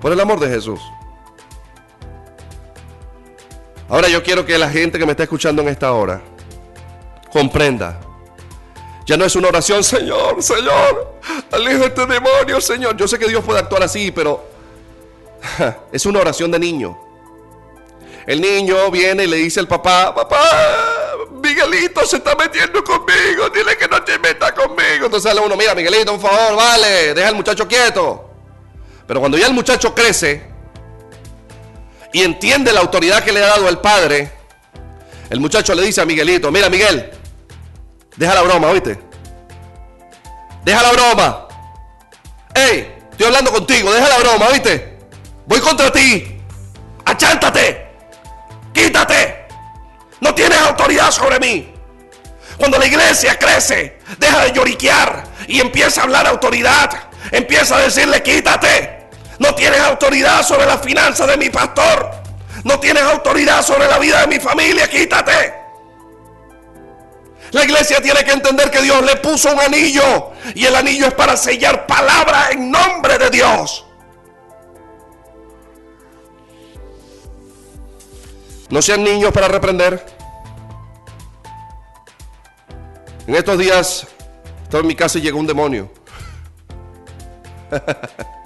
Por 0.00 0.12
el 0.12 0.20
amor 0.20 0.38
de 0.38 0.48
Jesús. 0.48 0.80
Ahora 3.88 4.08
yo 4.08 4.22
quiero 4.22 4.44
que 4.44 4.56
la 4.58 4.68
gente 4.68 4.98
que 4.98 5.06
me 5.06 5.12
está 5.12 5.24
escuchando 5.24 5.62
en 5.62 5.68
esta 5.68 5.92
hora 5.92 6.20
comprenda. 7.32 8.00
Ya 9.04 9.16
no 9.16 9.24
es 9.24 9.36
una 9.36 9.48
oración, 9.48 9.84
Señor, 9.84 10.42
Señor, 10.42 11.20
aleja 11.52 11.86
este 11.86 12.06
demonio, 12.06 12.60
Señor. 12.60 12.96
Yo 12.96 13.06
sé 13.06 13.18
que 13.18 13.28
Dios 13.28 13.44
puede 13.44 13.60
actuar 13.60 13.84
así, 13.84 14.10
pero 14.10 14.55
es 15.92 16.06
una 16.06 16.20
oración 16.20 16.50
de 16.50 16.58
niño. 16.58 16.98
El 18.26 18.40
niño 18.40 18.90
viene 18.90 19.24
y 19.24 19.26
le 19.28 19.36
dice 19.36 19.60
al 19.60 19.68
papá, 19.68 20.14
papá, 20.14 20.40
Miguelito 21.42 22.04
se 22.04 22.16
está 22.16 22.34
metiendo 22.34 22.82
conmigo, 22.82 23.48
dile 23.54 23.76
que 23.76 23.86
no 23.86 24.02
te 24.02 24.18
meta 24.18 24.52
conmigo. 24.52 25.06
Entonces 25.06 25.22
sale 25.22 25.40
uno, 25.40 25.56
mira, 25.56 25.74
Miguelito, 25.74 26.18
por 26.18 26.30
favor, 26.30 26.56
vale, 26.56 27.14
deja 27.14 27.28
al 27.28 27.36
muchacho 27.36 27.68
quieto. 27.68 28.30
Pero 29.06 29.20
cuando 29.20 29.38
ya 29.38 29.46
el 29.46 29.54
muchacho 29.54 29.94
crece, 29.94 30.42
y 32.12 32.22
entiende 32.22 32.72
la 32.72 32.80
autoridad 32.80 33.22
que 33.22 33.30
le 33.30 33.44
ha 33.44 33.48
dado 33.48 33.68
el 33.68 33.78
padre, 33.78 34.32
el 35.30 35.38
muchacho 35.38 35.74
le 35.74 35.82
dice 35.82 36.00
a 36.00 36.04
Miguelito, 36.04 36.50
mira 36.50 36.68
Miguel, 36.68 37.10
deja 38.16 38.34
la 38.34 38.42
broma, 38.42 38.68
¿oíste? 38.68 38.98
Deja 40.64 40.82
la 40.82 40.92
broma. 40.92 41.46
Ey, 42.54 42.92
estoy 43.10 43.26
hablando 43.26 43.52
contigo, 43.52 43.92
deja 43.92 44.08
la 44.08 44.18
broma, 44.18 44.46
¿oíste? 44.48 44.95
Voy 45.46 45.60
contra 45.60 45.90
ti. 45.90 46.40
Achántate. 47.04 47.86
Quítate. 48.72 49.46
No 50.20 50.34
tienes 50.34 50.58
autoridad 50.58 51.10
sobre 51.10 51.38
mí. 51.38 51.72
Cuando 52.58 52.78
la 52.78 52.86
iglesia 52.86 53.38
crece, 53.38 53.98
deja 54.18 54.44
de 54.44 54.52
lloriquear 54.52 55.24
y 55.46 55.60
empieza 55.60 56.00
a 56.00 56.04
hablar 56.04 56.26
autoridad. 56.26 56.90
Empieza 57.30 57.76
a 57.76 57.80
decirle, 57.80 58.22
quítate. 58.22 59.08
No 59.38 59.54
tienes 59.54 59.80
autoridad 59.80 60.42
sobre 60.42 60.66
las 60.66 60.80
finanzas 60.80 61.26
de 61.28 61.36
mi 61.36 61.50
pastor. 61.50 62.10
No 62.64 62.80
tienes 62.80 63.02
autoridad 63.02 63.62
sobre 63.62 63.86
la 63.86 63.98
vida 63.98 64.20
de 64.22 64.26
mi 64.26 64.40
familia. 64.40 64.88
Quítate. 64.88 65.54
La 67.52 67.64
iglesia 67.64 68.00
tiene 68.00 68.24
que 68.24 68.32
entender 68.32 68.70
que 68.70 68.82
Dios 68.82 69.02
le 69.04 69.16
puso 69.16 69.52
un 69.52 69.60
anillo. 69.60 70.32
Y 70.54 70.64
el 70.64 70.74
anillo 70.74 71.06
es 71.06 71.14
para 71.14 71.36
sellar 71.36 71.86
palabras 71.86 72.50
en 72.52 72.70
nombre 72.70 73.18
de 73.18 73.30
Dios. 73.30 73.85
No 78.70 78.82
sean 78.82 79.04
niños 79.04 79.32
para 79.32 79.48
reprender. 79.48 80.04
En 83.26 83.34
estos 83.34 83.58
días 83.58 84.06
estaba 84.62 84.80
en 84.80 84.86
mi 84.86 84.94
casa 84.94 85.18
y 85.18 85.22
llegó 85.22 85.38
un 85.38 85.46
demonio. 85.46 85.90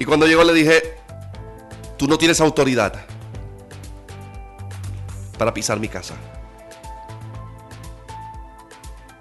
Y 0.00 0.06
cuando 0.06 0.26
llegó 0.26 0.42
le 0.44 0.54
dije, 0.54 0.96
tú 1.98 2.06
no 2.06 2.16
tienes 2.16 2.40
autoridad 2.40 3.04
para 5.36 5.52
pisar 5.52 5.78
mi 5.78 5.88
casa. 5.88 6.14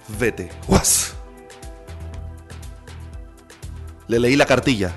Vete. 0.07 0.49
Le 4.07 4.20
leí 4.20 4.38
la 4.38 4.45
cartilla, 4.45 4.93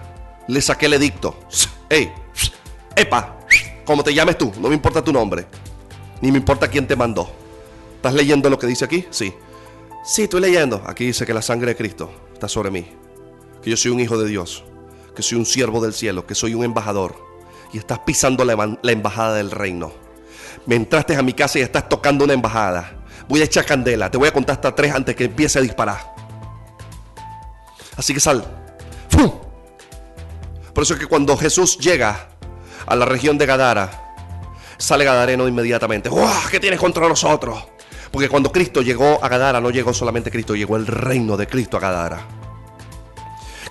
le 0.46 0.62
saqué 0.62 0.86
el 0.86 0.94
edicto. 0.94 1.36
Hey, 1.90 2.12
epa, 2.94 3.40
como 3.84 4.02
te 4.02 4.14
llames 4.14 4.38
tú, 4.38 4.52
no 4.60 4.68
me 4.68 4.74
importa 4.74 5.02
tu 5.02 5.12
nombre, 5.12 5.46
ni 6.20 6.30
me 6.30 6.38
importa 6.38 6.68
quién 6.68 6.86
te 6.86 6.96
mandó. 6.96 7.30
¿Estás 7.96 8.14
leyendo 8.14 8.50
lo 8.50 8.58
que 8.58 8.66
dice 8.66 8.84
aquí? 8.84 9.06
Sí. 9.10 9.32
Sí, 10.04 10.22
estoy 10.22 10.40
leyendo. 10.40 10.82
Aquí 10.86 11.06
dice 11.06 11.24
que 11.24 11.32
la 11.32 11.42
sangre 11.42 11.68
de 11.68 11.76
Cristo 11.76 12.10
está 12.32 12.48
sobre 12.48 12.70
mí, 12.70 12.86
que 13.62 13.70
yo 13.70 13.76
soy 13.76 13.92
un 13.92 14.00
hijo 14.00 14.18
de 14.18 14.28
Dios 14.28 14.64
que 15.14 15.22
soy 15.22 15.38
un 15.38 15.46
siervo 15.46 15.80
del 15.80 15.92
cielo, 15.92 16.26
que 16.26 16.34
soy 16.34 16.54
un 16.54 16.64
embajador 16.64 17.16
y 17.72 17.78
estás 17.78 18.00
pisando 18.00 18.44
la, 18.44 18.78
embajada 18.90 19.36
del 19.36 19.50
reino. 19.50 19.92
Me 20.66 20.76
entraste 20.76 21.16
a 21.16 21.22
mi 21.22 21.32
casa 21.32 21.58
y 21.58 21.62
estás 21.62 21.88
tocando 21.88 22.24
una 22.24 22.34
embajada. 22.34 23.04
Voy 23.28 23.40
a 23.40 23.44
echar 23.44 23.64
candela, 23.64 24.10
te 24.10 24.18
voy 24.18 24.28
a 24.28 24.32
contar 24.32 24.56
hasta 24.56 24.74
tres 24.74 24.94
antes 24.94 25.16
que 25.16 25.24
empiece 25.24 25.58
a 25.58 25.62
disparar. 25.62 26.14
Así 27.96 28.14
que 28.14 28.20
sal. 28.20 28.44
¡Fum! 29.08 29.30
Por 30.74 30.82
eso 30.82 30.94
es 30.94 31.00
que 31.00 31.06
cuando 31.06 31.36
Jesús 31.36 31.78
llega 31.78 32.28
a 32.86 32.96
la 32.96 33.04
región 33.04 33.38
de 33.38 33.46
Gadara, 33.46 34.14
sale 34.78 35.04
Gadareno 35.04 35.46
inmediatamente. 35.46 36.08
¡Guau! 36.08 36.48
¿Qué 36.50 36.60
tienes 36.60 36.78
contra 36.78 37.08
nosotros? 37.08 37.64
Porque 38.10 38.28
cuando 38.28 38.52
Cristo 38.52 38.82
llegó 38.82 39.18
a 39.24 39.28
Gadara, 39.28 39.60
no 39.60 39.70
llegó 39.70 39.94
solamente 39.94 40.30
Cristo, 40.30 40.54
llegó 40.54 40.76
el 40.76 40.86
reino 40.86 41.36
de 41.36 41.46
Cristo 41.46 41.78
a 41.78 41.80
Gadara. 41.80 42.20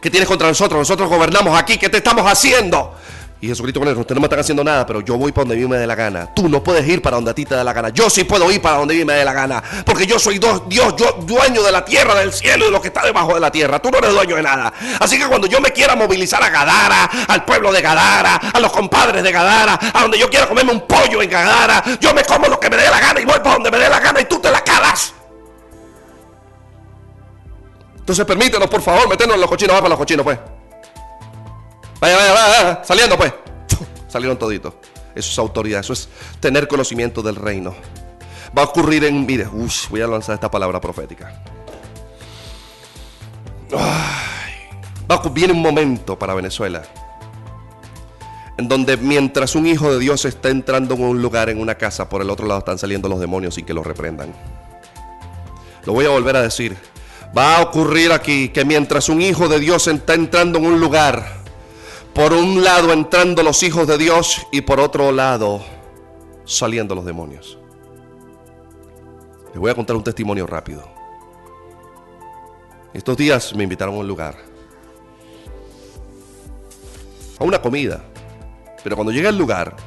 ¿Qué 0.01 0.09
tienes 0.09 0.27
contra 0.27 0.47
nosotros? 0.47 0.79
Nosotros 0.79 1.07
gobernamos 1.09 1.57
aquí, 1.57 1.77
¿qué 1.77 1.89
te 1.89 1.97
estamos 1.97 2.25
haciendo? 2.25 2.95
Y 3.43 3.47
Jesucristo 3.47 3.79
con 3.79 3.89
él, 3.89 3.97
ustedes 3.97 4.13
no 4.13 4.21
me 4.21 4.27
están 4.27 4.39
haciendo 4.39 4.63
nada, 4.63 4.85
pero 4.85 5.01
yo 5.01 5.17
voy 5.17 5.31
para 5.31 5.45
donde 5.45 5.55
a 5.55 5.57
mí 5.57 5.67
me 5.67 5.77
dé 5.77 5.87
la 5.87 5.95
gana. 5.95 6.31
Tú 6.31 6.47
no 6.47 6.63
puedes 6.63 6.87
ir 6.87 7.01
para 7.01 7.15
donde 7.15 7.31
a 7.31 7.33
ti 7.33 7.43
te 7.43 7.55
dé 7.55 7.63
la 7.63 7.73
gana. 7.73 7.89
Yo 7.89 8.07
sí 8.07 8.23
puedo 8.23 8.51
ir 8.51 8.61
para 8.61 8.77
donde 8.77 8.93
a 8.93 8.97
mí 8.97 9.03
me 9.03 9.13
dé 9.13 9.25
la 9.25 9.33
gana. 9.33 9.63
Porque 9.83 10.05
yo 10.05 10.19
soy 10.19 10.37
Dios, 10.37 10.61
yo 10.69 10.93
dueño 11.23 11.63
de 11.63 11.71
la 11.71 11.83
tierra, 11.83 12.13
del 12.13 12.31
cielo 12.31 12.65
y 12.65 12.67
de 12.67 12.71
lo 12.71 12.79
que 12.79 12.89
está 12.89 13.03
debajo 13.03 13.33
de 13.33 13.39
la 13.39 13.51
tierra. 13.51 13.79
Tú 13.79 13.89
no 13.89 13.97
eres 13.97 14.13
dueño 14.13 14.35
de 14.35 14.43
nada. 14.43 14.71
Así 14.99 15.17
que 15.17 15.25
cuando 15.25 15.47
yo 15.47 15.59
me 15.59 15.71
quiera 15.71 15.95
movilizar 15.95 16.43
a 16.43 16.51
Gadara, 16.51 17.09
al 17.27 17.43
pueblo 17.43 17.71
de 17.71 17.81
Gadara, 17.81 18.35
a 18.35 18.59
los 18.59 18.71
compadres 18.71 19.23
de 19.23 19.31
Gadara, 19.31 19.79
a 19.91 20.01
donde 20.03 20.19
yo 20.19 20.29
quiera 20.29 20.47
comerme 20.47 20.73
un 20.73 20.81
pollo 20.81 21.23
en 21.23 21.29
Gadara, 21.31 21.83
yo 21.99 22.13
me 22.13 22.23
como 22.23 22.47
lo 22.47 22.59
que 22.59 22.69
me 22.69 22.77
dé 22.77 22.91
la 22.91 22.99
gana 22.99 23.21
y 23.21 23.25
voy 23.25 23.39
para 23.39 23.53
donde 23.53 23.71
me 23.71 23.79
dé 23.79 23.89
la 23.89 23.99
gana 23.99 24.21
y 24.21 24.25
tú 24.25 24.37
te 24.37 24.51
la 24.51 24.63
calas. 24.63 25.15
Entonces 27.97 28.23
permítenos, 28.23 28.69
por 28.69 28.83
favor, 28.83 29.09
meternos 29.09 29.33
en 29.33 29.41
los 29.41 29.49
cochinos. 29.49 29.75
Va 29.75 29.79
para 29.79 29.89
los 29.89 29.97
cochinos, 29.97 30.23
pues. 30.23 30.37
Vaya, 32.01 32.17
vaya, 32.17 32.33
vaya, 32.33 32.83
saliendo 32.83 33.15
pues. 33.15 33.33
Salieron 34.09 34.37
toditos. 34.37 34.73
Eso 35.15 35.29
es 35.31 35.39
autoridad, 35.39 35.79
eso 35.79 35.93
es 35.93 36.09
tener 36.39 36.67
conocimiento 36.67 37.21
del 37.21 37.35
reino. 37.35 37.75
Va 38.57 38.63
a 38.63 38.65
ocurrir 38.65 39.05
en, 39.05 39.25
mire, 39.25 39.47
uff, 39.47 39.89
voy 39.89 40.01
a 40.01 40.07
lanzar 40.07 40.35
esta 40.35 40.51
palabra 40.51 40.81
profética. 40.81 41.41
va 43.73 45.15
a 45.15 45.29
viene 45.29 45.53
un 45.53 45.61
momento 45.61 46.17
para 46.19 46.33
Venezuela 46.33 46.81
en 48.61 48.67
donde 48.67 48.95
mientras 48.97 49.55
un 49.55 49.65
hijo 49.65 49.91
de 49.91 49.99
Dios 49.99 50.23
está 50.25 50.49
entrando 50.49 50.93
en 50.93 51.03
un 51.03 51.21
lugar, 51.21 51.49
en 51.49 51.59
una 51.59 51.75
casa, 51.75 52.07
por 52.07 52.21
el 52.21 52.29
otro 52.29 52.45
lado 52.45 52.59
están 52.59 52.77
saliendo 52.77 53.09
los 53.09 53.19
demonios 53.19 53.55
sin 53.55 53.65
que 53.65 53.73
lo 53.73 53.83
reprendan. 53.83 54.33
Lo 55.83 55.93
voy 55.93 56.05
a 56.05 56.09
volver 56.09 56.35
a 56.35 56.43
decir. 56.43 56.77
Va 57.35 57.57
a 57.57 57.61
ocurrir 57.61 58.11
aquí 58.11 58.49
que 58.49 58.63
mientras 58.63 59.09
un 59.09 59.19
hijo 59.19 59.47
de 59.47 59.59
Dios 59.59 59.87
está 59.87 60.13
entrando 60.13 60.59
en 60.59 60.65
un 60.65 60.79
lugar, 60.79 61.40
por 62.13 62.33
un 62.33 62.63
lado 62.63 62.91
entrando 62.91 63.41
los 63.43 63.63
hijos 63.63 63.87
de 63.87 63.97
Dios 63.97 64.45
y 64.51 64.61
por 64.61 64.79
otro 64.79 65.11
lado 65.11 65.63
saliendo 66.45 66.95
los 66.95 67.05
demonios. 67.05 67.57
Les 69.51 69.59
voy 69.59 69.71
a 69.71 69.75
contar 69.75 69.95
un 69.95 70.03
testimonio 70.03 70.45
rápido. 70.45 70.83
Estos 72.93 73.15
días 73.15 73.55
me 73.55 73.63
invitaron 73.63 73.95
a 73.95 73.99
un 73.99 74.07
lugar, 74.07 74.35
a 77.39 77.43
una 77.43 77.61
comida, 77.61 78.03
pero 78.83 78.95
cuando 78.97 79.13
llegué 79.13 79.29
al 79.29 79.37
lugar, 79.37 79.77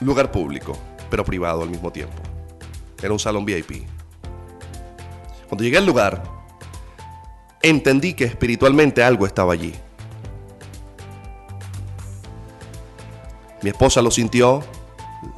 lugar 0.00 0.30
público, 0.30 0.78
pero 1.10 1.24
privado 1.24 1.62
al 1.62 1.70
mismo 1.70 1.90
tiempo, 1.90 2.22
era 3.02 3.12
un 3.12 3.18
salón 3.18 3.44
VIP. 3.44 3.86
Cuando 5.48 5.64
llegué 5.64 5.78
al 5.78 5.86
lugar, 5.86 6.22
entendí 7.60 8.14
que 8.14 8.24
espiritualmente 8.24 9.02
algo 9.02 9.26
estaba 9.26 9.52
allí. 9.52 9.74
Mi 13.64 13.70
esposa 13.70 14.02
lo 14.02 14.10
sintió, 14.10 14.62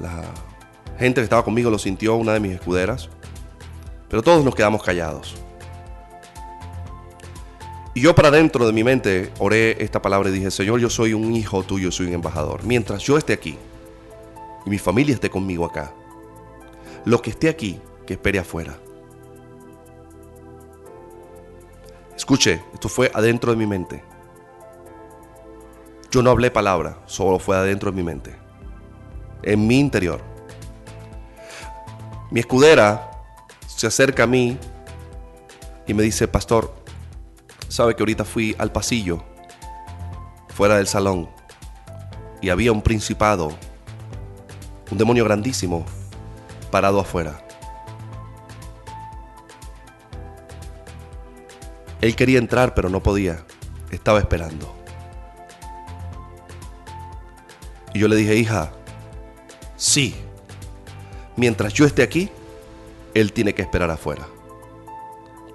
la 0.00 0.24
gente 0.98 1.20
que 1.20 1.24
estaba 1.24 1.44
conmigo 1.44 1.70
lo 1.70 1.78
sintió, 1.78 2.16
una 2.16 2.32
de 2.32 2.40
mis 2.40 2.54
escuderas, 2.54 3.08
pero 4.08 4.20
todos 4.20 4.44
nos 4.44 4.52
quedamos 4.52 4.82
callados. 4.82 5.36
Y 7.94 8.00
yo 8.00 8.16
para 8.16 8.32
dentro 8.32 8.66
de 8.66 8.72
mi 8.72 8.82
mente 8.82 9.30
oré 9.38 9.80
esta 9.80 10.02
palabra 10.02 10.28
y 10.28 10.32
dije, 10.32 10.50
Señor, 10.50 10.80
yo 10.80 10.90
soy 10.90 11.12
un 11.12 11.36
hijo 11.36 11.62
tuyo, 11.62 11.92
soy 11.92 12.06
un 12.08 12.14
embajador. 12.14 12.64
Mientras 12.64 13.00
yo 13.04 13.16
esté 13.16 13.32
aquí 13.32 13.56
y 14.66 14.70
mi 14.70 14.78
familia 14.78 15.14
esté 15.14 15.30
conmigo 15.30 15.64
acá, 15.64 15.94
lo 17.04 17.22
que 17.22 17.30
esté 17.30 17.48
aquí, 17.48 17.78
que 18.08 18.14
espere 18.14 18.40
afuera. 18.40 18.76
Escuche, 22.16 22.60
esto 22.74 22.88
fue 22.88 23.08
adentro 23.14 23.52
de 23.52 23.56
mi 23.56 23.68
mente. 23.68 24.02
Yo 26.10 26.22
no 26.22 26.30
hablé 26.30 26.50
palabra, 26.50 26.98
solo 27.06 27.38
fue 27.38 27.56
adentro 27.56 27.90
de 27.90 27.96
mi 27.96 28.02
mente. 28.02 28.36
En 29.42 29.66
mi 29.66 29.78
interior. 29.78 30.20
Mi 32.30 32.40
escudera 32.40 33.10
se 33.66 33.86
acerca 33.86 34.24
a 34.24 34.26
mí 34.26 34.58
y 35.86 35.94
me 35.94 36.02
dice, 36.02 36.26
pastor, 36.26 36.74
sabe 37.68 37.94
que 37.94 38.02
ahorita 38.02 38.24
fui 38.24 38.54
al 38.58 38.72
pasillo, 38.72 39.22
fuera 40.48 40.76
del 40.76 40.86
salón, 40.86 41.28
y 42.40 42.48
había 42.48 42.72
un 42.72 42.82
principado, 42.82 43.50
un 44.90 44.98
demonio 44.98 45.24
grandísimo, 45.24 45.84
parado 46.70 47.00
afuera. 47.00 47.46
Él 52.00 52.14
quería 52.14 52.38
entrar, 52.38 52.74
pero 52.74 52.88
no 52.88 53.02
podía. 53.02 53.44
Estaba 53.90 54.18
esperando. 54.18 54.74
Y 57.96 57.98
yo 57.98 58.08
le 58.08 58.16
dije, 58.16 58.36
hija, 58.36 58.72
sí, 59.74 60.14
mientras 61.34 61.72
yo 61.72 61.86
esté 61.86 62.02
aquí, 62.02 62.28
Él 63.14 63.32
tiene 63.32 63.54
que 63.54 63.62
esperar 63.62 63.90
afuera. 63.90 64.28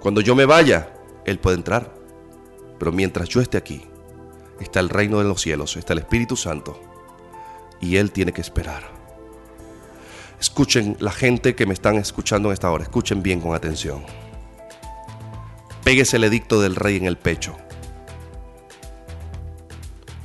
Cuando 0.00 0.20
yo 0.20 0.34
me 0.34 0.44
vaya, 0.44 0.92
Él 1.24 1.38
puede 1.38 1.58
entrar. 1.58 1.94
Pero 2.80 2.90
mientras 2.90 3.28
yo 3.28 3.40
esté 3.40 3.58
aquí, 3.58 3.86
está 4.58 4.80
el 4.80 4.88
reino 4.88 5.18
de 5.18 5.24
los 5.24 5.40
cielos, 5.40 5.76
está 5.76 5.92
el 5.92 6.00
Espíritu 6.00 6.34
Santo. 6.36 6.82
Y 7.80 7.94
Él 7.94 8.10
tiene 8.10 8.32
que 8.32 8.40
esperar. 8.40 8.82
Escuchen 10.40 10.96
la 10.98 11.12
gente 11.12 11.54
que 11.54 11.64
me 11.64 11.74
están 11.74 11.94
escuchando 11.94 12.48
en 12.48 12.54
esta 12.54 12.72
hora, 12.72 12.82
escuchen 12.82 13.22
bien 13.22 13.40
con 13.40 13.54
atención. 13.54 14.02
Péguese 15.84 16.16
el 16.16 16.24
edicto 16.24 16.60
del 16.60 16.74
rey 16.74 16.96
en 16.96 17.06
el 17.06 17.18
pecho. 17.18 17.56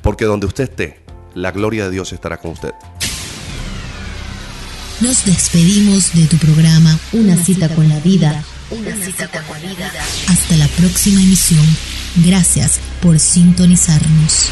Porque 0.02 0.26
donde 0.26 0.48
usted 0.48 0.64
esté, 0.64 1.07
la 1.38 1.52
gloria 1.52 1.86
de 1.86 1.92
Dios 1.92 2.12
estará 2.14 2.38
con 2.38 2.52
usted. 2.52 2.74
Nos 5.00 5.26
despedimos 5.26 6.14
de 6.14 6.26
tu 6.26 6.38
programa 6.38 6.98
Una 7.12 7.38
cita 7.38 7.70
con 7.70 7.88
la 7.88 8.00
vida. 8.00 8.44
Una 8.72 8.96
cita 9.06 9.30
con 9.30 9.62
la 9.62 9.70
vida. 9.70 9.92
Hasta 10.28 10.58
la 10.58 10.68
próxima 10.70 11.22
emisión. 11.22 11.66
Gracias 12.16 12.80
por 13.02 13.20
sintonizarnos. 13.20 14.50